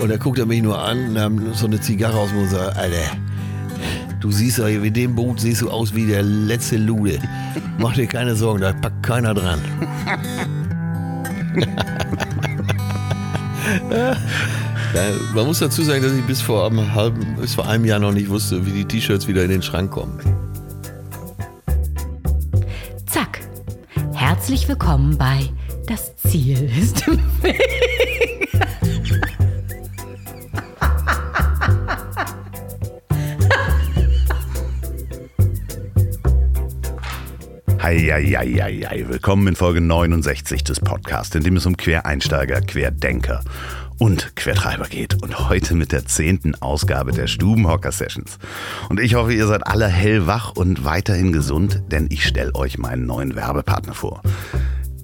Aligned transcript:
Und 0.00 0.08
da 0.08 0.16
guckt 0.16 0.38
er 0.38 0.46
mich 0.46 0.62
nur 0.62 0.78
an 0.78 1.08
und 1.08 1.12
nahm 1.12 1.54
so 1.54 1.66
eine 1.66 1.80
Zigarre 1.80 2.16
aus 2.16 2.30
dem 2.30 2.38
Mund 2.38 2.50
und 2.50 2.56
sagt, 2.58 2.76
Alter, 2.76 2.96
du 4.20 4.30
siehst 4.30 4.58
doch, 4.58 4.66
mit 4.66 4.96
dem 4.96 5.14
Boot 5.14 5.40
siehst 5.40 5.60
du 5.60 5.70
aus 5.70 5.94
wie 5.94 6.06
der 6.06 6.22
letzte 6.22 6.78
Lude. 6.78 7.18
Mach 7.78 7.92
dir 7.92 8.06
keine 8.06 8.34
Sorgen, 8.34 8.60
da 8.62 8.72
packt 8.72 9.02
keiner 9.02 9.34
dran. 9.34 9.60
Ja, 14.92 15.02
man 15.34 15.46
muss 15.46 15.60
dazu 15.60 15.82
sagen, 15.82 16.02
dass 16.02 16.12
ich 16.12 16.24
bis 16.26 16.40
vor 16.40 16.66
einem 16.66 16.92
halben, 16.92 17.36
bis 17.40 17.54
vor 17.54 17.68
einem 17.68 17.84
Jahr 17.84 18.00
noch 18.00 18.12
nicht 18.12 18.28
wusste, 18.28 18.66
wie 18.66 18.72
die 18.72 18.84
T-Shirts 18.84 19.28
wieder 19.28 19.44
in 19.44 19.50
den 19.50 19.62
Schrank 19.62 19.92
kommen. 19.92 20.18
Zack. 23.06 23.40
Herzlich 24.12 24.68
willkommen 24.68 25.16
bei 25.16 25.48
Das 25.86 26.16
Ziel 26.16 26.68
ist 26.76 27.06
im 27.06 27.20
Weg. 27.42 28.29
Heieieiei, 37.82 39.06
willkommen 39.08 39.48
in 39.48 39.56
Folge 39.56 39.80
69 39.80 40.62
des 40.64 40.80
Podcasts, 40.80 41.34
in 41.34 41.42
dem 41.42 41.56
es 41.56 41.64
um 41.64 41.78
Quereinsteiger, 41.78 42.60
Querdenker 42.60 43.40
und 43.98 44.36
Quertreiber 44.36 44.84
geht. 44.84 45.22
Und 45.22 45.48
heute 45.48 45.74
mit 45.74 45.90
der 45.90 46.04
zehnten 46.04 46.54
Ausgabe 46.56 47.12
der 47.12 47.26
Stubenhocker 47.26 47.90
Sessions. 47.90 48.38
Und 48.90 49.00
ich 49.00 49.14
hoffe, 49.14 49.32
ihr 49.32 49.46
seid 49.46 49.66
alle 49.66 49.86
hellwach 49.86 50.52
und 50.54 50.84
weiterhin 50.84 51.32
gesund, 51.32 51.82
denn 51.90 52.08
ich 52.10 52.26
stelle 52.26 52.54
euch 52.54 52.76
meinen 52.76 53.06
neuen 53.06 53.34
Werbepartner 53.34 53.94
vor. 53.94 54.20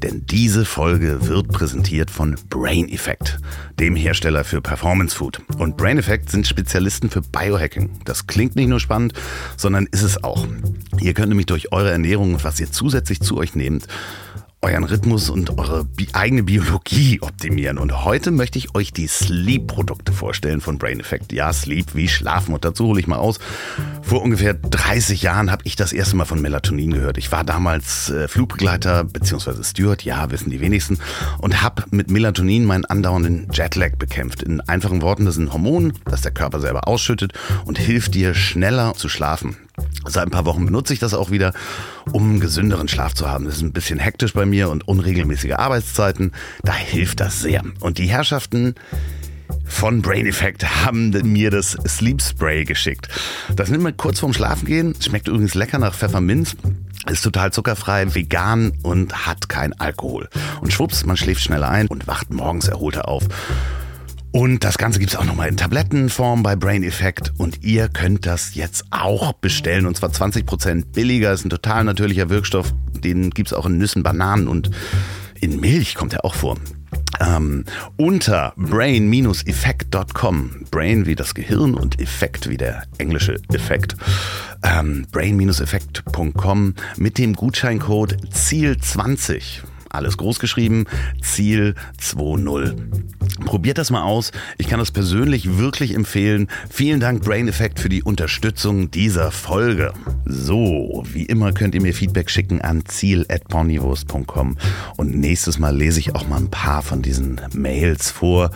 Denn 0.02 0.24
diese 0.27 0.64
Folge 0.64 1.27
wird 1.27 1.48
präsentiert 1.48 2.10
von 2.10 2.37
Brain 2.50 2.88
Effect, 2.88 3.38
dem 3.78 3.96
Hersteller 3.96 4.45
für 4.45 4.60
Performance 4.60 5.16
Food. 5.16 5.41
Und 5.59 5.77
Brain 5.77 5.98
Effect 5.98 6.30
sind 6.30 6.46
Spezialisten 6.46 7.10
für 7.10 7.23
Biohacking. 7.23 8.01
Das 8.04 8.26
klingt 8.26 8.57
nicht 8.57 8.68
nur 8.68 8.80
spannend, 8.80 9.15
sondern 9.57 9.87
ist 9.87 10.02
es 10.02 10.23
auch. 10.23 10.46
Ihr 11.01 11.15
könnt 11.15 11.29
nämlich 11.29 11.46
durch 11.46 11.73
eure 11.73 11.90
Ernährung 11.90 12.35
und 12.35 12.45
was 12.45 12.60
ihr 12.60 12.70
zusätzlich 12.70 13.20
zu 13.20 13.37
euch 13.37 13.54
nehmt, 13.54 13.87
euren 14.66 14.84
Rhythmus 14.84 15.30
und 15.30 15.59
eure 15.59 15.84
bi 15.84 16.09
eigene 16.12 16.42
Biologie 16.42 17.20
optimieren. 17.20 17.78
Und 17.78 18.04
heute 18.04 18.32
möchte 18.32 18.59
ich 18.59 18.74
euch 18.74 18.92
die 18.92 19.06
Sleep-Produkte 19.06 20.12
vorstellen 20.12 20.60
von 20.60 20.78
Brain 20.78 20.98
Effect. 20.98 21.32
Ja, 21.32 21.52
Sleep 21.52 21.95
wie 21.95 22.08
Schlafen. 22.08 22.52
Und 22.52 22.64
dazu 22.64 22.86
hole 22.86 22.98
ich 22.98 23.06
mal 23.06 23.16
aus. 23.16 23.38
Vor 24.02 24.23
ungefähr 24.23 24.54
30 24.54 25.23
Jahren 25.23 25.52
habe 25.52 25.62
ich 25.64 25.76
das 25.76 25.92
erste 25.92 26.16
Mal 26.16 26.24
von 26.24 26.42
Melatonin 26.42 26.92
gehört. 26.92 27.16
Ich 27.16 27.30
war 27.30 27.45
damals 27.45 28.10
äh, 28.10 28.26
Flugbegleiter 28.26 29.04
bzw. 29.04 29.62
Steward, 29.62 30.02
ja, 30.02 30.30
wissen 30.32 30.50
die 30.50 30.60
wenigsten, 30.60 30.98
und 31.38 31.62
habe 31.62 31.84
mit 31.90 32.10
Melatonin 32.10 32.64
meinen 32.64 32.84
andauernden 32.84 33.48
Jetlag 33.52 33.96
bekämpft. 33.96 34.42
In 34.42 34.60
einfachen 34.60 35.01
Worten, 35.01 35.26
das 35.26 35.36
ist 35.36 35.42
ein 35.42 35.52
Hormon, 35.52 35.92
das 36.06 36.23
der 36.23 36.32
Körper 36.32 36.60
selber 36.60 36.88
ausschüttet 36.88 37.32
und 37.64 37.78
hilft 37.78 38.14
dir 38.14 38.34
schneller 38.34 38.95
zu 38.95 39.08
schlafen. 39.08 39.56
Seit 40.07 40.24
ein 40.24 40.30
paar 40.30 40.45
Wochen 40.45 40.65
benutze 40.65 40.93
ich 40.93 40.99
das 40.99 41.15
auch 41.15 41.30
wieder, 41.30 41.52
um 42.13 42.23
einen 42.23 42.41
gesünderen 42.41 42.88
Schlaf 42.88 43.15
zu 43.15 43.29
haben. 43.29 43.45
Das 43.45 43.57
ist 43.57 43.63
ein 43.63 43.73
bisschen 43.73 43.99
hektisch 43.99 44.32
bei 44.32 44.46
mir 44.46 44.71
und 44.71 44.87
unregelmäßige 44.87 45.52
Arbeitszeiten. 45.52 46.32
Da 46.63 46.73
hilft 46.73 47.21
das 47.21 47.41
sehr. 47.41 47.63
Und 47.80 47.99
die 47.99 48.07
Herrschaften 48.07 48.74
von 49.65 50.02
Brain 50.02 50.27
Effect 50.27 50.85
haben 50.85 51.10
mir 51.10 51.51
das 51.51 51.77
Sleep 51.87 52.23
Spray 52.23 52.65
geschickt. 52.65 53.09
Das 53.54 53.69
nimmt 53.69 53.82
man 53.82 53.97
kurz 53.97 54.21
vorm 54.21 54.32
Schlafengehen. 54.32 54.95
Schmeckt 55.01 55.29
übrigens 55.29 55.54
lecker 55.54 55.79
nach 55.79 55.95
Pfefferminz. 55.95 56.57
Ist 57.10 57.23
total 57.23 57.52
zuckerfrei, 57.52 58.15
vegan 58.15 58.73
und 58.82 59.27
hat 59.27 59.49
kein 59.49 59.73
Alkohol. 59.79 60.29
Und 60.60 60.73
schwupps, 60.73 61.04
man 61.07 61.16
schläft 61.16 61.43
schneller 61.43 61.69
ein 61.69 61.87
und 61.87 62.07
wacht 62.07 62.32
morgens 62.32 62.69
erholter 62.69 63.09
auf. 63.09 63.24
Und 64.37 64.65
das 64.65 64.76
Ganze 64.76 64.98
gibt 64.98 65.12
es 65.12 65.19
auch 65.19 65.25
nochmal 65.25 65.48
in 65.48 65.56
Tablettenform 65.56 66.42
bei 66.42 66.56
Brain 66.56 66.82
Effect. 66.82 67.32
Und 67.38 67.65
ihr 67.65 67.88
könnt 67.88 68.26
das 68.26 68.54
jetzt 68.54 68.84
auch 68.91 69.32
bestellen. 69.32 69.87
Und 69.87 69.97
zwar 69.97 70.10
20% 70.10 70.92
billiger. 70.92 71.32
Ist 71.32 71.47
ein 71.47 71.50
total 71.50 71.84
natürlicher 71.84 72.28
Wirkstoff. 72.28 72.74
Den 73.02 73.30
gibt 73.30 73.48
es 73.48 73.54
auch 73.54 73.64
in 73.64 73.78
Nüssen, 73.78 74.02
Bananen 74.02 74.47
und 74.47 74.70
in 75.41 75.58
Milch 75.58 75.94
kommt 75.94 76.12
er 76.12 76.26
auch 76.26 76.34
vor. 76.34 76.58
Ähm, 77.19 77.64
unter 77.97 78.52
brain-effekt.com, 78.58 80.66
Brain 80.70 81.06
wie 81.06 81.14
das 81.14 81.34
Gehirn 81.34 81.72
und 81.72 81.98
Effekt 81.98 82.50
wie 82.50 82.58
der 82.58 82.82
englische 82.98 83.41
Effekt, 83.54 83.97
ähm, 84.62 85.06
brain-effekt.com 85.12 86.74
mit 86.98 87.16
dem 87.16 87.32
Gutscheincode 87.32 88.18
ZIEL20 88.34 89.62
alles 89.96 90.16
groß 90.16 90.38
geschrieben, 90.38 90.84
Ziel 91.20 91.74
2.0. 92.00 92.76
Probiert 93.44 93.78
das 93.78 93.90
mal 93.90 94.02
aus. 94.02 94.32
Ich 94.58 94.68
kann 94.68 94.78
das 94.78 94.90
persönlich 94.90 95.58
wirklich 95.58 95.94
empfehlen. 95.94 96.48
Vielen 96.70 97.00
Dank 97.00 97.22
Brain 97.22 97.48
Effect 97.48 97.78
für 97.78 97.88
die 97.88 98.02
Unterstützung 98.02 98.90
dieser 98.90 99.30
Folge. 99.30 99.92
So, 100.24 101.04
wie 101.12 101.24
immer 101.24 101.52
könnt 101.52 101.74
ihr 101.74 101.82
mir 101.82 101.94
Feedback 101.94 102.30
schicken 102.30 102.60
an 102.60 102.84
ziel@ponywurst.com 102.84 104.56
und 104.96 105.16
nächstes 105.16 105.58
Mal 105.58 105.76
lese 105.76 106.00
ich 106.00 106.14
auch 106.14 106.28
mal 106.28 106.38
ein 106.38 106.50
paar 106.50 106.82
von 106.82 107.02
diesen 107.02 107.40
Mails 107.52 108.10
vor. 108.10 108.50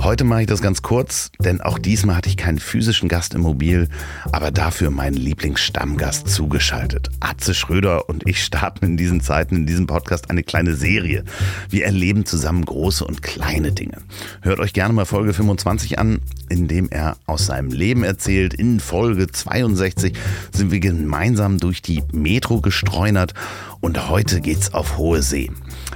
Heute 0.00 0.24
mache 0.24 0.42
ich 0.42 0.46
das 0.46 0.62
ganz 0.62 0.82
kurz, 0.82 1.30
denn 1.38 1.60
auch 1.60 1.78
diesmal 1.78 2.16
hatte 2.16 2.28
ich 2.28 2.36
keinen 2.36 2.58
physischen 2.58 3.08
Gast 3.08 3.34
im 3.34 3.42
Mobil, 3.42 3.88
aber 4.30 4.50
dafür 4.50 4.90
meinen 4.90 5.16
Lieblingsstammgast 5.16 6.28
zugeschaltet. 6.28 7.10
Atze 7.20 7.54
Schröder 7.54 8.08
und 8.08 8.26
ich 8.26 8.42
starten 8.42 8.84
in 8.84 8.96
diesen 8.96 9.20
Zeiten 9.20 9.56
in 9.56 9.66
diesem 9.66 9.86
Podcast 9.86 10.30
eine 10.30 10.42
kleine 10.42 10.61
Serie. 10.70 11.24
Wir 11.68 11.84
erleben 11.84 12.24
zusammen 12.24 12.64
große 12.64 13.04
und 13.04 13.22
kleine 13.22 13.72
Dinge. 13.72 13.98
Hört 14.40 14.60
euch 14.60 14.72
gerne 14.72 14.94
mal 14.94 15.04
Folge 15.04 15.34
25 15.34 15.98
an, 15.98 16.20
in 16.48 16.68
dem 16.68 16.88
er 16.90 17.16
aus 17.26 17.46
seinem 17.46 17.70
Leben 17.70 18.04
erzählt. 18.04 18.54
In 18.54 18.78
Folge 18.78 19.26
62 19.26 20.14
sind 20.52 20.70
wir 20.70 20.80
gemeinsam 20.80 21.58
durch 21.58 21.82
die 21.82 22.02
Metro 22.12 22.60
gestreunert 22.60 23.34
und 23.80 24.08
heute 24.08 24.40
geht's 24.40 24.72
auf 24.72 24.96
hohe 24.96 25.22
See. 25.22 25.50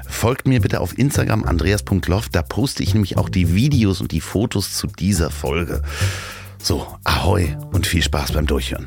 Folgt 0.09 0.49
mir 0.49 0.61
bitte 0.61 0.81
auf 0.81 0.99
Instagram 0.99 1.45
andreas.loft, 1.45 2.35
da 2.35 2.43
poste 2.43 2.83
ich 2.83 2.95
nämlich 2.95 3.17
auch 3.17 3.29
die 3.29 3.55
Videos 3.55 4.01
und 4.01 4.13
die 4.13 4.21
Fotos 4.21 4.75
zu 4.75 4.89
dieser 4.89 5.31
Folge. 5.31 5.83
So, 6.61 6.87
ahoi 7.05 7.57
und 7.73 7.87
viel 7.87 8.03
Spaß 8.03 8.33
beim 8.33 8.47
Durchhören. 8.47 8.87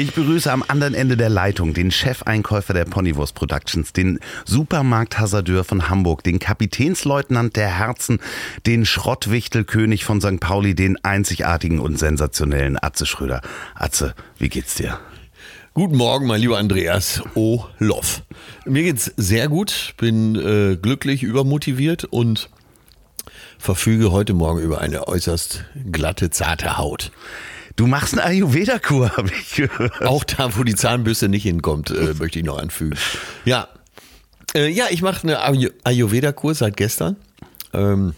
Ich 0.00 0.14
begrüße 0.14 0.50
am 0.50 0.64
anderen 0.66 0.94
Ende 0.94 1.18
der 1.18 1.28
Leitung 1.28 1.74
den 1.74 1.90
Chefeinkäufer 1.90 2.72
der 2.72 2.86
Ponywurst 2.86 3.34
Productions, 3.34 3.92
den 3.92 4.18
Supermarkthasardeur 4.46 5.62
von 5.62 5.90
Hamburg, 5.90 6.24
den 6.24 6.38
Kapitänsleutnant 6.38 7.54
der 7.54 7.68
Herzen, 7.68 8.18
den 8.64 8.86
Schrottwichtelkönig 8.86 10.06
von 10.06 10.22
St. 10.22 10.40
Pauli, 10.40 10.74
den 10.74 10.96
einzigartigen 11.04 11.80
und 11.80 11.98
sensationellen 11.98 12.82
Atze 12.82 13.04
Schröder. 13.04 13.42
Atze, 13.74 14.14
wie 14.38 14.48
geht's 14.48 14.76
dir? 14.76 14.98
Guten 15.74 15.98
Morgen, 15.98 16.26
mein 16.26 16.40
lieber 16.40 16.56
Andreas 16.56 17.22
O. 17.34 17.66
Loff. 17.78 18.22
Mir 18.64 18.84
geht's 18.84 19.12
sehr 19.18 19.48
gut, 19.48 19.92
bin 19.98 20.34
äh, 20.34 20.76
glücklich, 20.76 21.22
übermotiviert 21.22 22.04
und 22.04 22.48
verfüge 23.58 24.12
heute 24.12 24.32
Morgen 24.32 24.60
über 24.60 24.80
eine 24.80 25.08
äußerst 25.08 25.66
glatte, 25.92 26.30
zarte 26.30 26.78
Haut. 26.78 27.12
Du 27.80 27.86
machst 27.86 28.12
eine 28.12 28.24
Ayurveda-Kur, 28.24 29.16
habe 29.16 29.30
ich 29.30 29.54
gehört. 29.54 30.04
Auch 30.04 30.22
da, 30.22 30.54
wo 30.54 30.64
die 30.64 30.74
Zahnbürste 30.74 31.30
nicht 31.30 31.44
hinkommt, 31.44 31.90
äh, 31.90 32.12
möchte 32.18 32.38
ich 32.38 32.44
noch 32.44 32.58
anfügen. 32.58 32.98
Ja, 33.46 33.68
äh, 34.54 34.68
ja 34.68 34.88
ich 34.90 35.00
mache 35.00 35.26
eine 35.26 35.38
Ayu- 35.42 35.72
Ayurveda-Kur 35.82 36.54
seit 36.54 36.76
gestern. 36.76 37.16
Ähm, 37.72 38.12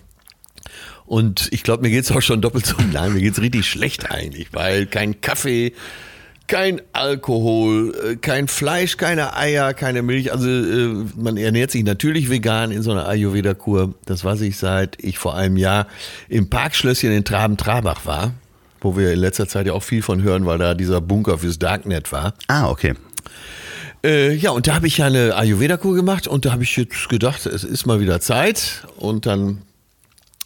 und 1.07 1.47
ich 1.53 1.63
glaube, 1.63 1.83
mir 1.85 1.91
geht's 1.91 2.11
auch 2.11 2.23
schon 2.23 2.41
doppelt 2.43 2.67
so 2.67 2.75
lang. 2.93 3.15
Mir 3.15 3.21
geht's 3.21 3.41
richtig 3.41 3.65
schlecht 3.69 4.11
eigentlich, 4.11 4.49
weil 4.51 4.87
kein 4.87 5.21
Kaffee, 5.21 5.75
kein 6.49 6.83
Alkohol, 6.93 7.95
äh, 8.05 8.17
kein 8.17 8.49
Fleisch, 8.49 8.97
keine 8.97 9.37
Eier, 9.37 9.75
keine 9.75 10.03
Milch. 10.03 10.33
Also 10.33 10.49
äh, 10.49 11.05
man 11.15 11.37
ernährt 11.37 11.71
sich 11.71 11.85
natürlich 11.85 12.31
vegan 12.31 12.73
in 12.73 12.83
so 12.83 12.91
einer 12.91 13.07
Ayurveda-Kur. 13.07 13.95
Das 14.07 14.25
weiß 14.25 14.41
ich 14.41 14.57
seit 14.57 14.97
ich 15.01 15.19
vor 15.19 15.37
einem 15.37 15.57
Jahr 15.57 15.87
im 16.29 16.51
Parkschlösschen 16.51 17.13
in 17.13 17.25
Traben-Trabach 17.25 18.07
war, 18.07 18.35
wo 18.83 18.97
wir 18.97 19.13
in 19.13 19.19
letzter 19.19 19.49
Zeit 19.49 19.67
ja 19.67 19.73
auch 19.73 19.83
viel 19.83 20.03
von 20.03 20.23
hören, 20.23 20.47
weil 20.47 20.59
da 20.59 20.75
dieser 20.75 21.01
Bunker 21.01 21.39
fürs 21.39 21.59
Darknet 21.59 22.13
war. 22.13 22.35
Ah, 22.49 22.69
okay. 22.69 22.95
Äh, 24.05 24.35
ja, 24.35 24.51
und 24.51 24.67
da 24.67 24.75
habe 24.75 24.87
ich 24.87 24.99
ja 24.99 25.07
eine 25.07 25.37
Ayurveda-Kur 25.37 25.95
gemacht 25.95 26.27
und 26.27 26.45
da 26.45 26.53
habe 26.53 26.65
ich 26.65 26.77
jetzt 26.77 27.09
gedacht, 27.09 27.47
es 27.47 27.63
ist 27.63 27.87
mal 27.87 28.01
wieder 28.01 28.21
Zeit. 28.21 28.85
Und 28.97 29.27
dann 29.27 29.63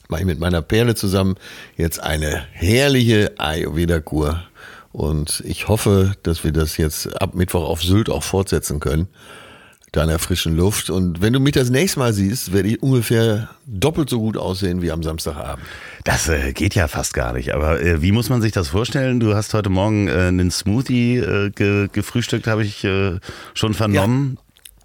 mache 0.08 0.20
ich 0.20 0.26
mit 0.26 0.38
meiner 0.38 0.62
Perle 0.62 0.94
zusammen 0.94 1.36
jetzt 1.76 2.00
eine 2.00 2.44
herrliche 2.52 3.32
Ayurveda-Kur. 3.38 4.42
Und 4.92 5.42
ich 5.46 5.68
hoffe, 5.68 6.14
dass 6.22 6.44
wir 6.44 6.52
das 6.52 6.76
jetzt 6.76 7.20
ab 7.20 7.34
Mittwoch 7.34 7.68
auf 7.68 7.82
Sylt 7.82 8.10
auch 8.10 8.22
fortsetzen 8.22 8.80
können. 8.80 9.08
Da 9.96 10.02
in 10.02 10.10
der 10.10 10.18
frischen 10.18 10.54
Luft. 10.54 10.90
Und 10.90 11.22
wenn 11.22 11.32
du 11.32 11.40
mich 11.40 11.54
das 11.54 11.70
nächste 11.70 12.00
Mal 12.00 12.12
siehst, 12.12 12.52
werde 12.52 12.68
ich 12.68 12.82
ungefähr 12.82 13.48
doppelt 13.64 14.10
so 14.10 14.18
gut 14.20 14.36
aussehen 14.36 14.82
wie 14.82 14.90
am 14.90 15.02
Samstagabend. 15.02 15.64
Das 16.04 16.28
äh, 16.28 16.52
geht 16.52 16.74
ja 16.74 16.86
fast 16.86 17.14
gar 17.14 17.32
nicht. 17.32 17.54
Aber 17.54 17.80
äh, 17.80 18.02
wie 18.02 18.12
muss 18.12 18.28
man 18.28 18.42
sich 18.42 18.52
das 18.52 18.68
vorstellen? 18.68 19.20
Du 19.20 19.34
hast 19.34 19.54
heute 19.54 19.70
Morgen 19.70 20.08
äh, 20.08 20.26
einen 20.28 20.50
Smoothie 20.50 21.16
äh, 21.16 21.48
ge 21.48 21.88
gefrühstückt, 21.90 22.46
habe 22.46 22.62
ich 22.62 22.84
äh, 22.84 23.20
schon 23.54 23.72
vernommen. 23.72 24.36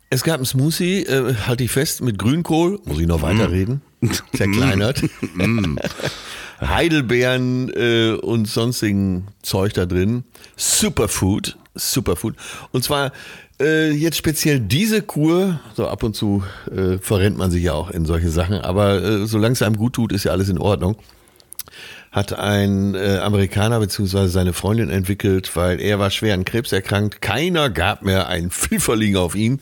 Es 0.10 0.24
gab 0.24 0.36
einen 0.36 0.46
Smoothie, 0.46 1.04
äh, 1.04 1.36
halte 1.46 1.66
ich 1.66 1.72
fest, 1.72 2.02
mit 2.02 2.18
Grünkohl, 2.18 2.80
muss 2.86 2.98
ich 2.98 3.08
noch 3.08 3.22
weiterreden, 3.22 3.82
zerkleinert. 4.34 5.04
Heidelbeeren 6.62 7.70
äh, 7.76 8.12
und 8.14 8.48
sonstigen 8.48 9.28
Zeug 9.42 9.74
da 9.74 9.86
drin. 9.86 10.24
Superfood, 10.56 11.58
Superfood. 11.76 12.36
Und 12.72 12.84
zwar 12.84 13.12
äh, 13.60 13.92
jetzt 13.92 14.18
speziell 14.18 14.60
diese 14.60 15.02
Kur, 15.02 15.60
so 15.76 15.88
ab 15.88 16.04
und 16.04 16.16
zu 16.16 16.44
äh, 16.70 16.98
verrennt 16.98 17.38
man 17.38 17.52
sich 17.52 17.64
ja 17.64 17.74
auch 17.74 17.92
in 17.92 18.06
solche 18.06 18.30
Sachen, 18.30 18.56
aber 18.56 19.02
äh, 19.02 19.26
solange 19.26 19.54
es 19.54 19.62
einem 19.62 19.78
gut 19.78 19.94
tut, 19.94 20.12
ist 20.12 20.24
ja 20.24 20.32
alles 20.32 20.50
in 20.50 20.58
Ordnung. 20.58 20.96
Hat 22.12 22.34
ein 22.34 22.96
äh, 22.96 23.20
Amerikaner 23.20 23.80
bzw. 23.80 24.28
seine 24.28 24.52
Freundin 24.52 24.90
entwickelt, 24.90 25.56
weil 25.56 25.80
er 25.80 25.98
war 26.00 26.10
schwer 26.10 26.34
an 26.34 26.44
Krebs 26.44 26.72
erkrankt. 26.72 27.22
Keiner 27.22 27.70
gab 27.70 28.02
mehr 28.02 28.28
einen 28.28 28.52
Pfifferling 28.52 29.16
auf 29.16 29.36
ihn. 29.36 29.62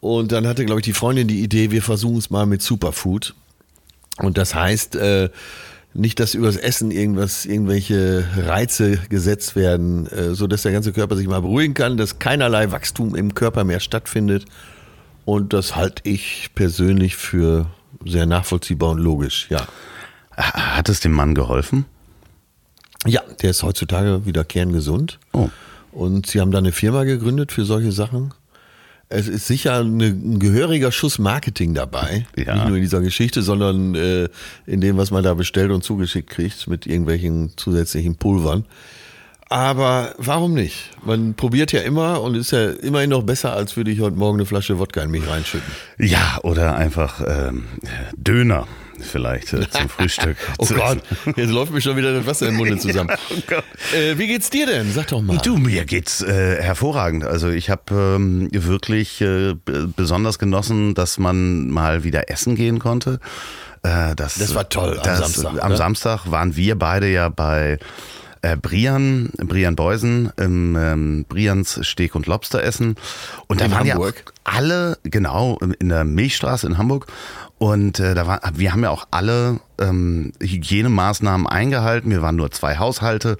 Und 0.00 0.32
dann 0.32 0.46
hatte, 0.46 0.64
glaube 0.64 0.80
ich, 0.80 0.84
die 0.84 0.94
Freundin 0.94 1.28
die 1.28 1.42
Idee, 1.42 1.70
wir 1.70 1.82
versuchen 1.82 2.18
es 2.18 2.30
mal 2.30 2.46
mit 2.46 2.62
Superfood. 2.62 3.34
Und 4.18 4.38
das 4.38 4.54
heißt, 4.54 4.96
äh, 4.96 5.28
nicht, 5.94 6.20
dass 6.20 6.34
übers 6.34 6.56
Essen 6.56 6.90
irgendwas, 6.90 7.44
irgendwelche 7.44 8.24
Reize 8.36 8.98
gesetzt 9.08 9.56
werden, 9.56 10.06
äh, 10.06 10.34
so 10.34 10.46
dass 10.46 10.62
der 10.62 10.72
ganze 10.72 10.92
Körper 10.92 11.16
sich 11.16 11.28
mal 11.28 11.40
beruhigen 11.40 11.74
kann, 11.74 11.96
dass 11.96 12.18
keinerlei 12.18 12.72
Wachstum 12.72 13.14
im 13.14 13.34
Körper 13.34 13.64
mehr 13.64 13.80
stattfindet. 13.80 14.46
Und 15.24 15.52
das 15.52 15.76
halte 15.76 16.02
ich 16.08 16.50
persönlich 16.54 17.16
für 17.16 17.66
sehr 18.04 18.26
nachvollziehbar 18.26 18.90
und 18.90 18.98
logisch, 18.98 19.46
ja. 19.50 19.66
Hat 20.36 20.88
es 20.88 21.00
dem 21.00 21.12
Mann 21.12 21.34
geholfen? 21.34 21.84
Ja, 23.06 23.20
der 23.42 23.50
ist 23.50 23.62
heutzutage 23.62 24.24
wieder 24.24 24.44
kerngesund. 24.44 25.18
Oh. 25.32 25.50
Und 25.92 26.26
sie 26.26 26.40
haben 26.40 26.50
da 26.50 26.58
eine 26.58 26.72
Firma 26.72 27.04
gegründet 27.04 27.52
für 27.52 27.64
solche 27.64 27.92
Sachen. 27.92 28.32
Es 29.12 29.28
ist 29.28 29.46
sicher 29.46 29.80
eine, 29.80 30.06
ein 30.06 30.38
gehöriger 30.38 30.90
Schuss 30.90 31.18
Marketing 31.18 31.74
dabei. 31.74 32.26
Ja. 32.36 32.54
Nicht 32.54 32.68
nur 32.68 32.76
in 32.76 32.82
dieser 32.82 33.00
Geschichte, 33.00 33.42
sondern 33.42 33.94
äh, 33.94 34.28
in 34.66 34.80
dem, 34.80 34.96
was 34.96 35.10
man 35.10 35.22
da 35.22 35.34
bestellt 35.34 35.70
und 35.70 35.84
zugeschickt 35.84 36.30
kriegt 36.30 36.66
mit 36.66 36.86
irgendwelchen 36.86 37.52
zusätzlichen 37.56 38.16
Pulvern. 38.16 38.64
Aber 39.50 40.14
warum 40.16 40.54
nicht? 40.54 40.90
Man 41.04 41.34
probiert 41.34 41.72
ja 41.72 41.82
immer 41.82 42.22
und 42.22 42.36
ist 42.36 42.52
ja 42.52 42.70
immerhin 42.70 43.10
noch 43.10 43.22
besser, 43.22 43.52
als 43.52 43.76
würde 43.76 43.90
ich 43.90 44.00
heute 44.00 44.16
Morgen 44.16 44.38
eine 44.38 44.46
Flasche 44.46 44.78
Wodka 44.78 45.02
in 45.02 45.10
mich 45.10 45.28
reinschütten. 45.28 45.70
Ja, 45.98 46.38
oder 46.42 46.74
einfach 46.76 47.20
ähm, 47.26 47.64
Döner 48.16 48.66
vielleicht 49.00 49.52
äh, 49.52 49.68
zum 49.70 49.88
Frühstück. 49.88 50.36
Oh 50.58 50.66
Gott, 50.66 50.98
jetzt 51.36 51.50
läuft 51.50 51.72
mir 51.72 51.80
schon 51.80 51.96
wieder 51.96 52.12
das 52.12 52.26
Wasser 52.26 52.48
im 52.48 52.56
Munde 52.56 52.78
zusammen. 52.78 53.10
Oh 53.30 53.38
Gott. 53.46 53.64
Äh, 53.94 54.18
wie 54.18 54.26
geht's 54.26 54.50
dir 54.50 54.66
denn? 54.66 54.92
Sag 54.92 55.08
doch 55.08 55.22
mal. 55.22 55.38
Du, 55.38 55.56
mir 55.56 55.84
geht's 55.84 56.22
äh, 56.22 56.62
hervorragend. 56.62 57.24
Also 57.24 57.48
ich 57.48 57.70
habe 57.70 57.94
ähm, 57.94 58.48
wirklich 58.52 59.20
äh, 59.20 59.54
besonders 59.96 60.38
genossen, 60.38 60.94
dass 60.94 61.18
man 61.18 61.70
mal 61.70 62.04
wieder 62.04 62.30
essen 62.30 62.54
gehen 62.54 62.78
konnte. 62.78 63.20
Äh, 63.82 64.14
das, 64.14 64.34
Das 64.36 64.54
war 64.54 64.68
toll 64.68 64.96
am 64.98 65.02
das, 65.04 65.18
Samstag, 65.18 65.62
Am 65.62 65.70
ne? 65.72 65.76
Samstag 65.76 66.30
waren 66.30 66.54
wir 66.56 66.78
beide 66.78 67.08
ja 67.10 67.28
bei 67.28 67.78
äh, 68.42 68.56
Brian, 68.56 69.30
Brian 69.38 69.76
Beusen 69.76 70.32
im 70.36 70.76
ähm, 70.76 71.24
Brians 71.28 71.78
Steak 71.82 72.14
und 72.14 72.26
Lobster 72.26 72.62
essen. 72.62 72.96
Und 73.46 73.60
da 73.60 73.66
In 73.66 73.70
waren 73.72 73.88
Hamburg? 73.90 74.14
ja 74.26 74.32
alle, 74.44 74.98
genau, 75.04 75.58
in 75.78 75.88
der 75.88 76.04
Milchstraße 76.04 76.66
in 76.66 76.76
Hamburg. 76.78 77.06
Und 77.62 78.00
äh, 78.00 78.16
da 78.16 78.26
war, 78.26 78.40
wir 78.54 78.72
haben 78.72 78.82
ja 78.82 78.90
auch 78.90 79.06
alle 79.12 79.60
ähm, 79.78 80.32
Hygienemaßnahmen 80.40 81.46
eingehalten. 81.46 82.10
Wir 82.10 82.20
waren 82.20 82.34
nur 82.34 82.50
zwei 82.50 82.78
Haushalte. 82.78 83.36